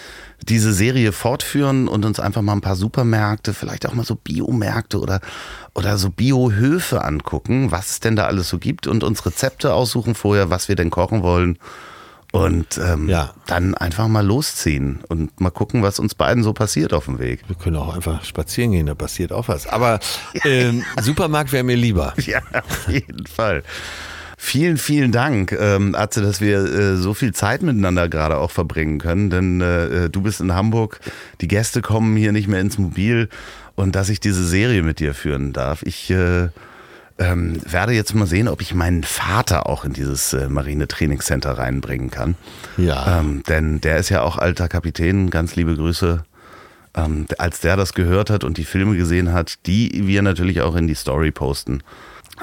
diese 0.50 0.74
Serie 0.74 1.14
fortführen 1.14 1.88
und 1.88 2.04
uns 2.04 2.20
einfach 2.20 2.42
mal 2.42 2.52
ein 2.54 2.62
paar 2.62 2.76
Supermärkte, 2.76 3.54
vielleicht 3.54 3.86
auch 3.86 3.94
mal 3.94 4.06
so 4.06 4.16
Biomärkte 4.16 5.00
oder, 5.00 5.22
oder 5.74 5.98
so 5.98 6.10
Biohöfe 6.10 7.06
angucken, 7.06 7.72
was 7.72 7.92
es 7.92 8.00
denn 8.02 8.18
da 8.18 8.26
alles 8.26 8.50
so 8.50 8.58
gibt 8.58 8.86
und 8.86 9.06
uns 9.06 9.26
Rezepte 9.26 9.74
aussuchen 9.74 10.14
vorher, 10.14 10.50
was 10.50 10.68
wir 10.68 10.76
denn 10.76 10.90
kochen 10.90 11.24
wollen. 11.24 11.58
Und 12.34 12.78
ähm, 12.78 13.08
Ja. 13.08 13.34
dann 13.48 13.74
einfach 13.74 14.08
mal 14.08 14.26
losziehen 14.26 15.00
und 15.08 15.40
mal 15.40 15.50
gucken, 15.50 15.82
was 15.82 15.98
uns 15.98 16.14
beiden 16.14 16.44
so 16.44 16.54
passiert 16.54 16.94
auf 16.94 17.06
dem 17.06 17.20
Weg. 17.20 17.42
Wir 17.48 17.56
können 17.56 17.78
auch 17.78 17.96
einfach 17.96 18.24
spazieren 18.26 18.72
gehen, 18.74 18.86
da 18.86 18.96
passiert 18.96 19.32
auch 19.32 19.48
was. 19.48 19.66
Aber 19.68 20.00
ähm, 20.46 20.84
Supermarkt 21.02 21.52
wäre 21.52 21.64
mir 21.64 21.78
lieber. 21.78 22.14
Ja, 22.26 22.40
auf 22.54 22.90
jeden 22.90 23.26
Fall. 23.28 23.64
Vielen, 24.40 24.78
vielen 24.78 25.12
Dank, 25.12 25.52
ähm, 25.60 25.96
Atze, 25.96 26.22
dass 26.22 26.42
wir 26.42 26.60
äh, 26.60 26.96
so 26.98 27.14
viel 27.16 27.34
Zeit 27.34 27.64
miteinander 27.64 28.08
gerade 28.10 28.38
auch 28.38 28.52
verbringen 28.52 29.00
können. 29.00 29.30
Denn 29.32 29.62
äh, 29.62 30.10
du 30.10 30.22
bist 30.22 30.42
in 30.42 30.54
Hamburg, 30.54 31.00
die 31.42 31.48
Gäste 31.48 31.82
kommen 31.82 32.16
hier 32.18 32.34
nicht 32.34 32.48
mehr 32.48 32.60
ins 32.60 32.78
Mobil 32.78 33.30
und 33.76 33.96
dass 33.96 34.10
ich 34.10 34.20
diese 34.20 34.46
Serie 34.46 34.84
mit 34.84 35.00
dir 35.00 35.14
führen 35.16 35.54
darf. 35.54 35.82
Ich 35.84 36.12
äh, 36.12 36.50
ähm, 37.20 37.60
werde 37.66 37.94
jetzt 37.94 38.14
mal 38.14 38.28
sehen, 38.28 38.48
ob 38.48 38.62
ich 38.62 38.74
meinen 38.74 39.04
Vater 39.04 39.68
auch 39.68 39.86
in 39.86 39.94
dieses 39.94 40.34
äh, 40.34 40.50
Marine-Trainingscenter 40.50 41.58
reinbringen 41.58 42.12
kann. 42.12 42.36
Ja. 42.78 43.20
Ähm, 43.20 43.44
denn 43.48 43.82
der 43.82 43.98
ist 43.98 44.10
ja 44.10 44.22
auch 44.22 44.38
alter 44.38 44.68
Kapitän. 44.68 45.30
Ganz 45.30 45.56
liebe 45.56 45.76
Grüße. 45.76 46.24
Ähm, 46.96 47.26
als 47.38 47.60
der 47.60 47.76
das 47.76 47.94
gehört 47.94 48.30
hat 48.30 48.44
und 48.44 48.58
die 48.58 48.66
Filme 48.66 48.98
gesehen 48.98 49.34
hat, 49.34 49.66
die 49.66 50.08
wir 50.08 50.22
natürlich 50.22 50.62
auch 50.62 50.76
in 50.76 50.88
die 50.88 50.96
Story 50.96 51.32
posten. 51.32 51.84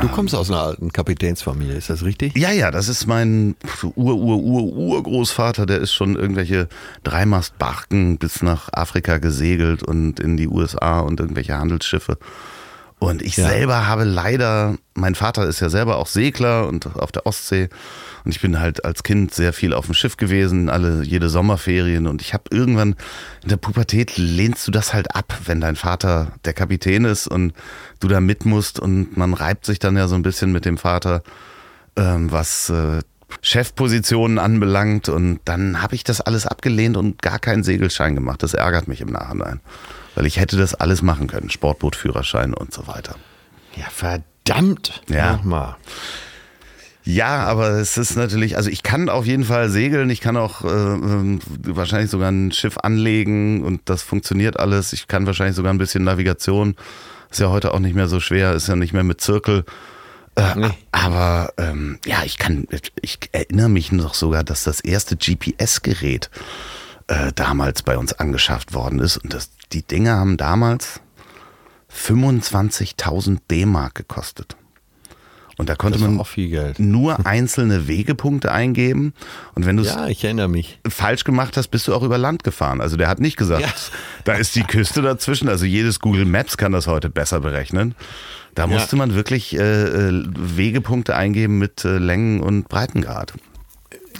Du 0.01 0.09
kommst 0.09 0.35
aus 0.35 0.51
einer 0.51 0.61
alten 0.61 0.93
Kapitänsfamilie, 0.93 1.77
ist 1.77 1.89
das 1.89 2.05
richtig? 2.05 2.37
Ja, 2.37 2.51
ja, 2.51 2.73
das 2.73 2.89
ist 2.89 3.07
mein 3.07 3.55
Ur, 3.95 4.17
Ur, 4.17 4.39
Ur, 4.39 4.73
Urgroßvater, 4.73 5.67
der 5.67 5.79
ist 5.79 5.93
schon 5.93 6.17
irgendwelche 6.17 6.69
Dreimastbarken 7.05 8.19
bis 8.19 8.43
nach 8.43 8.71
Afrika 8.73 9.19
gesegelt 9.19 9.85
und 9.85 10.19
in 10.19 10.37
die 10.37 10.49
USA 10.49 10.99
und 10.99 11.21
irgendwelche 11.21 11.57
Handelsschiffe. 11.57 12.19
Und 13.01 13.21
ich 13.21 13.37
Ja. 13.37 13.49
selber 13.49 13.87
habe 13.87 14.05
leider, 14.05 14.77
mein 14.95 15.15
Vater 15.15 15.47
ist 15.47 15.61
ja 15.61 15.69
selber 15.69 15.97
auch 15.97 16.07
Segler 16.07 16.67
und 16.69 16.97
auf 16.97 17.13
der 17.13 17.27
Ostsee. 17.27 17.69
Und 18.25 18.31
ich 18.31 18.41
bin 18.41 18.59
halt 18.59 18.85
als 18.87 19.03
Kind 19.03 19.35
sehr 19.35 19.53
viel 19.53 19.75
auf 19.75 19.85
dem 19.85 19.95
Schiff 19.95 20.17
gewesen, 20.17 20.71
alle, 20.71 21.03
jede 21.03 21.29
Sommerferien. 21.29 22.07
Und 22.07 22.23
ich 22.23 22.33
habe 22.33 22.45
irgendwann 22.51 22.97
in 23.43 23.51
der 23.51 23.59
Pubertät 23.59 24.17
lehnst 24.17 24.67
du 24.67 24.71
das 24.71 24.95
halt 24.95 25.15
ab, 25.15 25.37
wenn 25.45 25.61
dein 25.61 25.77
Vater 25.77 26.33
der 26.47 26.55
Kapitän 26.55 27.05
ist 27.05 27.27
und 27.27 27.53
du 28.01 28.09
da 28.09 28.21
mit 28.21 28.47
musst. 28.47 28.81
Und 28.81 29.17
man 29.19 29.35
reibt 29.35 29.67
sich 29.67 29.79
dann 29.79 29.97
ja 29.97 30.09
so 30.09 30.15
ein 30.15 30.23
bisschen 30.23 30.53
mit 30.53 30.65
dem 30.65 30.79
Vater 30.79 31.23
ähm, 31.97 32.33
was 32.33 32.71
äh, 32.71 33.01
Chefpositionen 33.43 34.39
anbelangt. 34.39 35.11
Und 35.11 35.41
dann 35.45 35.83
habe 35.83 35.95
ich 35.95 36.05
das 36.05 36.23
alles 36.23 36.47
abgelehnt 36.47 36.97
und 36.97 37.21
gar 37.21 37.39
keinen 37.39 37.63
Segelschein 37.65 38.15
gemacht. 38.15 38.43
Das 38.43 38.55
ärgert 38.55 38.89
mich 38.89 39.03
im 39.03 39.11
Nachhinein. 39.11 39.61
Weil 40.15 40.27
ich 40.27 40.39
hätte 40.39 40.57
das 40.57 40.75
alles 40.75 41.03
machen 41.03 41.27
können. 41.27 41.51
Sportbootführerschein 41.51 42.55
und 42.55 42.73
so 42.73 42.87
weiter. 42.87 43.17
Ja, 43.77 43.87
verdammt. 43.91 45.03
Ja. 45.09 45.33
Nochmal. 45.37 45.77
Ja, 47.07 47.45
aber 47.45 47.69
es 47.71 47.99
ist 47.99 48.17
natürlich, 48.17 48.57
also 48.57 48.71
ich 48.71 48.83
kann 48.83 49.11
auf 49.11 49.27
jeden 49.27 49.45
Fall 49.45 49.69
segeln, 49.69 50.09
ich 50.09 50.23
kann 50.23 50.39
auch 50.39 50.65
äh, 50.65 50.69
ähm, 50.69 51.39
wahrscheinlich 51.47 52.11
sogar 52.11 52.31
ein 52.31 52.51
Schiff 52.51 52.79
anlegen 52.79 53.63
und 53.63 53.83
das 53.85 54.03
funktioniert 54.03 54.59
alles. 54.59 54.95
Ich 54.95 55.07
kann 55.07 55.27
wahrscheinlich 55.27 55.55
sogar 55.57 55.73
ein 55.75 55.79
bisschen 55.79 56.05
Navigation. 56.05 56.77
Ist 57.31 57.41
ja 57.41 57.51
heute 57.51 57.75
auch 57.75 57.79
nicht 57.81 57.95
mehr 57.95 58.09
so 58.09 58.21
schwer, 58.21 58.55
ist 58.55 58.69
ja 58.69 58.77
nicht 58.77 58.95
mehr 58.95 59.05
mit 59.05 59.21
Zirkel. 59.21 59.65
Äh, 60.37 60.55
Nee. 60.57 60.71
Aber 60.93 61.53
ähm, 61.59 61.99
ja, 62.07 62.23
ich 62.25 62.39
kann, 62.39 62.67
ich 63.03 63.19
erinnere 63.33 63.69
mich 63.69 63.93
noch 63.93 64.15
sogar, 64.15 64.43
dass 64.43 64.65
das 64.65 64.81
erste 64.81 65.17
GPS-Gerät 65.17 66.31
äh, 67.09 67.33
damals 67.35 67.83
bei 67.83 67.99
uns 67.99 68.15
angeschafft 68.15 68.73
worden 68.73 68.99
ist. 68.99 69.19
Und 69.19 69.35
das, 69.35 69.51
die 69.75 69.83
Dinge 69.83 70.13
haben 70.13 70.37
damals 70.37 71.01
25.000 71.93 73.39
D-Mark 73.51 73.95
gekostet. 73.95 74.57
Und 75.57 75.69
da 75.69 75.77
konnte 75.77 76.01
man 76.01 76.19
auch 76.19 76.27
viel 76.27 76.49
Geld. 76.49 76.81
nur 76.81 77.25
einzelne 77.27 77.87
Wegepunkte 77.87 78.51
eingeben. 78.51 79.15
Und 79.55 79.67
wenn 79.67 79.77
du 79.77 79.85
es 79.85 79.95
Ja, 79.95 80.09
falsch 80.89 81.23
gemacht 81.23 81.57
hast, 81.57 81.69
bist 81.69 81.87
du 81.87 81.95
auch 81.95 82.03
über 82.03 82.19
Land 82.19 82.43
gefahren. 82.43 82.81
Also 82.81 82.97
der 82.97 83.07
hat 83.07 83.21
nicht 83.21 83.37
gesagt, 83.37 83.63
Ja. 83.63 83.69
da 84.25 84.33
ist 84.35 84.57
die 84.57 84.65
Küste 84.65 85.01
dazwischen. 85.01 85.49
Also 85.49 85.65
jedes 85.65 86.01
Google 86.01 86.25
Maps 86.25 86.57
kann 86.57 86.73
das 86.73 86.89
heute 86.89 87.09
besser 87.09 87.39
berechnen. 87.39 87.95
Da 88.57 88.63
Ja. 88.63 88.69
musste 88.69 88.97
man 88.97 89.15
wirklich 89.15 89.57
äh, 89.57 90.09
äh, 90.09 90.25
Wegepunkte 90.35 91.15
eingeben 91.15 91.59
mit 91.59 91.85
äh, 91.85 91.99
Längen 91.99 92.41
und 92.41 92.69
Breitengrad. 92.69 93.33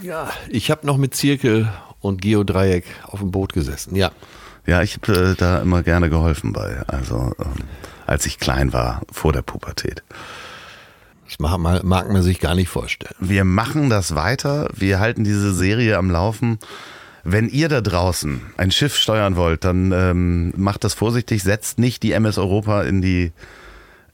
Ja, 0.03 0.29
ich 0.49 0.71
habe 0.71 0.87
noch 0.87 0.95
mit 0.97 1.15
Zirkel 1.15 1.69
und 1.99 2.21
Geodreieck 2.21 2.85
auf 3.03 3.19
dem 3.19 3.31
Boot 3.31 3.51
gesessen. 3.51 3.95
Ja. 3.97 4.11
Ja, 4.65 4.81
ich 4.81 4.95
habe 4.95 5.31
äh, 5.31 5.35
da 5.35 5.59
immer 5.59 5.83
gerne 5.83 6.09
geholfen 6.09 6.53
bei. 6.53 6.81
Also 6.87 7.33
ähm, 7.39 7.65
als 8.05 8.25
ich 8.25 8.39
klein 8.39 8.73
war, 8.73 9.01
vor 9.11 9.33
der 9.33 9.41
Pubertät. 9.41 10.03
Das 11.27 11.39
mag 11.39 11.57
man, 11.57 11.85
mag 11.85 12.11
man 12.11 12.21
sich 12.21 12.39
gar 12.39 12.55
nicht 12.55 12.69
vorstellen. 12.69 13.15
Wir 13.19 13.43
machen 13.43 13.89
das 13.89 14.15
weiter. 14.15 14.69
Wir 14.73 14.99
halten 14.99 15.23
diese 15.23 15.53
Serie 15.53 15.97
am 15.97 16.09
Laufen. 16.11 16.59
Wenn 17.23 17.49
ihr 17.49 17.69
da 17.69 17.81
draußen 17.81 18.41
ein 18.57 18.69
Schiff 18.69 18.95
steuern 18.95 19.35
wollt, 19.35 19.63
dann 19.63 19.91
ähm, 19.91 20.53
macht 20.55 20.83
das 20.83 20.93
vorsichtig. 20.93 21.41
Setzt 21.41 21.79
nicht 21.79 22.03
die 22.03 22.11
MS 22.11 22.37
Europa 22.37 22.83
in 22.83 23.01
die 23.01 23.31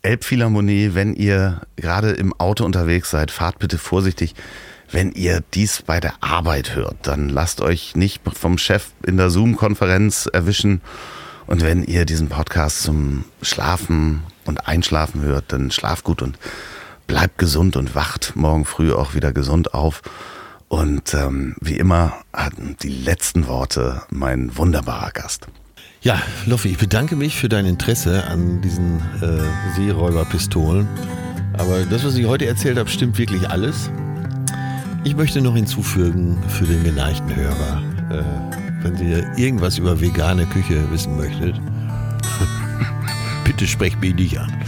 Elbphilharmonie. 0.01 0.91
Wenn 0.93 1.13
ihr 1.13 1.61
gerade 1.75 2.11
im 2.11 2.33
Auto 2.39 2.63
unterwegs 2.63 3.09
seid, 3.09 3.29
fahrt 3.29 3.59
bitte 3.59 3.77
vorsichtig. 3.77 4.33
Wenn 4.91 5.13
ihr 5.13 5.41
dies 5.53 5.83
bei 5.83 6.01
der 6.01 6.15
Arbeit 6.19 6.75
hört, 6.75 6.97
dann 7.03 7.29
lasst 7.29 7.61
euch 7.61 7.95
nicht 7.95 8.21
vom 8.37 8.57
Chef 8.57 8.87
in 9.07 9.15
der 9.15 9.29
Zoom-Konferenz 9.29 10.25
erwischen. 10.31 10.81
Und 11.47 11.61
wenn 11.61 11.85
ihr 11.85 12.03
diesen 12.03 12.27
Podcast 12.27 12.83
zum 12.83 13.23
Schlafen 13.41 14.23
und 14.43 14.67
Einschlafen 14.67 15.21
hört, 15.21 15.45
dann 15.53 15.71
schlaft 15.71 16.03
gut 16.03 16.21
und 16.21 16.37
bleibt 17.07 17.37
gesund 17.37 17.77
und 17.77 17.95
wacht 17.95 18.35
morgen 18.35 18.65
früh 18.65 18.91
auch 18.91 19.13
wieder 19.13 19.31
gesund 19.31 19.73
auf. 19.73 20.01
Und 20.67 21.13
ähm, 21.13 21.55
wie 21.61 21.77
immer 21.77 22.13
hatten 22.33 22.75
die 22.83 22.89
letzten 22.89 23.47
Worte 23.47 24.01
mein 24.09 24.57
wunderbarer 24.57 25.11
Gast. 25.11 25.47
Ja, 26.01 26.21
Loffi, 26.45 26.67
ich 26.67 26.77
bedanke 26.77 27.15
mich 27.15 27.37
für 27.37 27.47
dein 27.47 27.65
Interesse 27.65 28.25
an 28.25 28.61
diesen 28.61 28.99
äh, 29.21 29.75
Seeräuberpistolen. 29.77 30.85
Aber 31.57 31.85
das, 31.85 32.03
was 32.03 32.15
ich 32.15 32.25
heute 32.25 32.45
erzählt 32.45 32.77
habe, 32.77 32.89
stimmt 32.89 33.17
wirklich 33.17 33.49
alles. 33.49 33.89
Ich 35.03 35.15
möchte 35.15 35.41
noch 35.41 35.55
hinzufügen 35.55 36.37
für 36.47 36.65
den 36.65 36.83
geneigten 36.83 37.35
Hörer. 37.35 37.81
Äh, 38.11 38.83
wenn 38.83 38.97
ihr 38.97 39.35
irgendwas 39.35 39.79
über 39.79 39.99
vegane 39.99 40.45
Küche 40.45 40.91
wissen 40.91 41.17
möchtet, 41.17 41.59
bitte 43.43 43.65
sprecht 43.65 43.99
mich 43.99 44.13
nicht 44.13 44.39
an. 44.39 44.53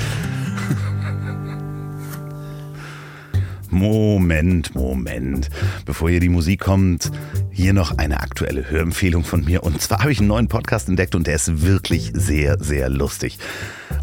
Moment, 3.70 4.74
Moment. 4.74 5.50
Bevor 5.86 6.10
hier 6.10 6.20
die 6.20 6.30
Musik 6.30 6.62
kommt, 6.62 7.12
hier 7.52 7.74
noch 7.74 8.00
eine 8.00 8.20
aktuelle 8.22 8.68
Hörempfehlung 8.70 9.24
von 9.24 9.46
mir. 9.46 9.64
Und 9.64 9.82
zwar 9.82 10.00
habe 10.00 10.12
ich 10.12 10.18
einen 10.18 10.30
neuen 10.30 10.48
Podcast 10.48 10.90
entdeckt 10.90 11.14
und 11.14 11.28
der 11.28 11.36
ist 11.36 11.62
wirklich 11.62 12.12
sehr, 12.16 12.58
sehr 12.60 12.90
lustig. 12.90 13.38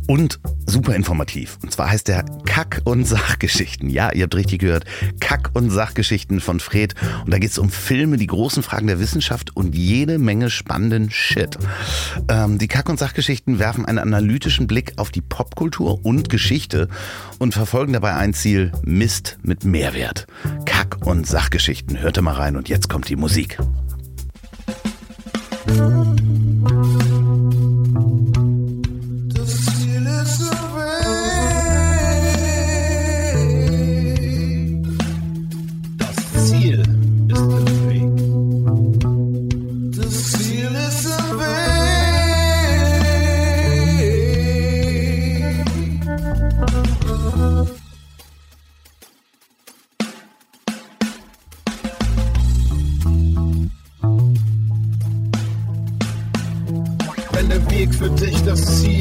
Und 0.07 0.41
super 0.67 0.95
informativ. 0.95 1.59
Und 1.63 1.73
zwar 1.73 1.91
heißt 1.91 2.09
der 2.09 2.25
Kack- 2.45 2.83
und 2.85 3.07
Sachgeschichten. 3.07 3.91
Ja, 3.91 4.13
ihr 4.13 4.25
habt 4.25 4.35
richtig 4.35 4.61
gehört. 4.61 4.85
Kack- 5.21 5.51
und 5.55 5.71
Sachgeschichten 5.71 6.41
von 6.41 6.61
Fred. 6.61 6.95
Und 7.25 7.33
da 7.33 7.39
geht 7.39 7.51
es 7.51 7.59
um 7.59 7.71
Filme, 7.71 8.17
die 8.17 8.27
großen 8.27 8.63
Fragen 8.63 8.87
der 8.87 9.01
Wissenschaft 9.01 9.57
und 9.57 9.75
jede 9.75 10.19
Menge 10.19 10.51
spannenden 10.51 11.11
Shit. 11.11 11.59
Ähm, 12.29 12.59
die 12.59 12.69
Kack- 12.69 12.89
und 12.89 12.99
Sachgeschichten 12.99 13.59
werfen 13.59 13.85
einen 13.85 13.99
analytischen 13.99 14.67
Blick 14.67 14.95
auf 14.97 15.11
die 15.11 15.23
Popkultur 15.23 16.05
und 16.05 16.29
Geschichte 16.29 16.89
und 17.39 17.55
verfolgen 17.55 17.93
dabei 17.93 18.15
ein 18.15 18.35
Ziel, 18.35 18.73
Mist 18.85 19.39
mit 19.43 19.65
Mehrwert. 19.65 20.27
Kack- 20.65 21.07
und 21.07 21.27
Sachgeschichten. 21.27 22.01
Hört 22.01 22.21
mal 22.21 22.35
rein 22.35 22.57
und 22.57 22.69
jetzt 22.69 22.89
kommt 22.89 23.09
die 23.09 23.17
Musik. 23.17 23.59
Das 25.67 27.10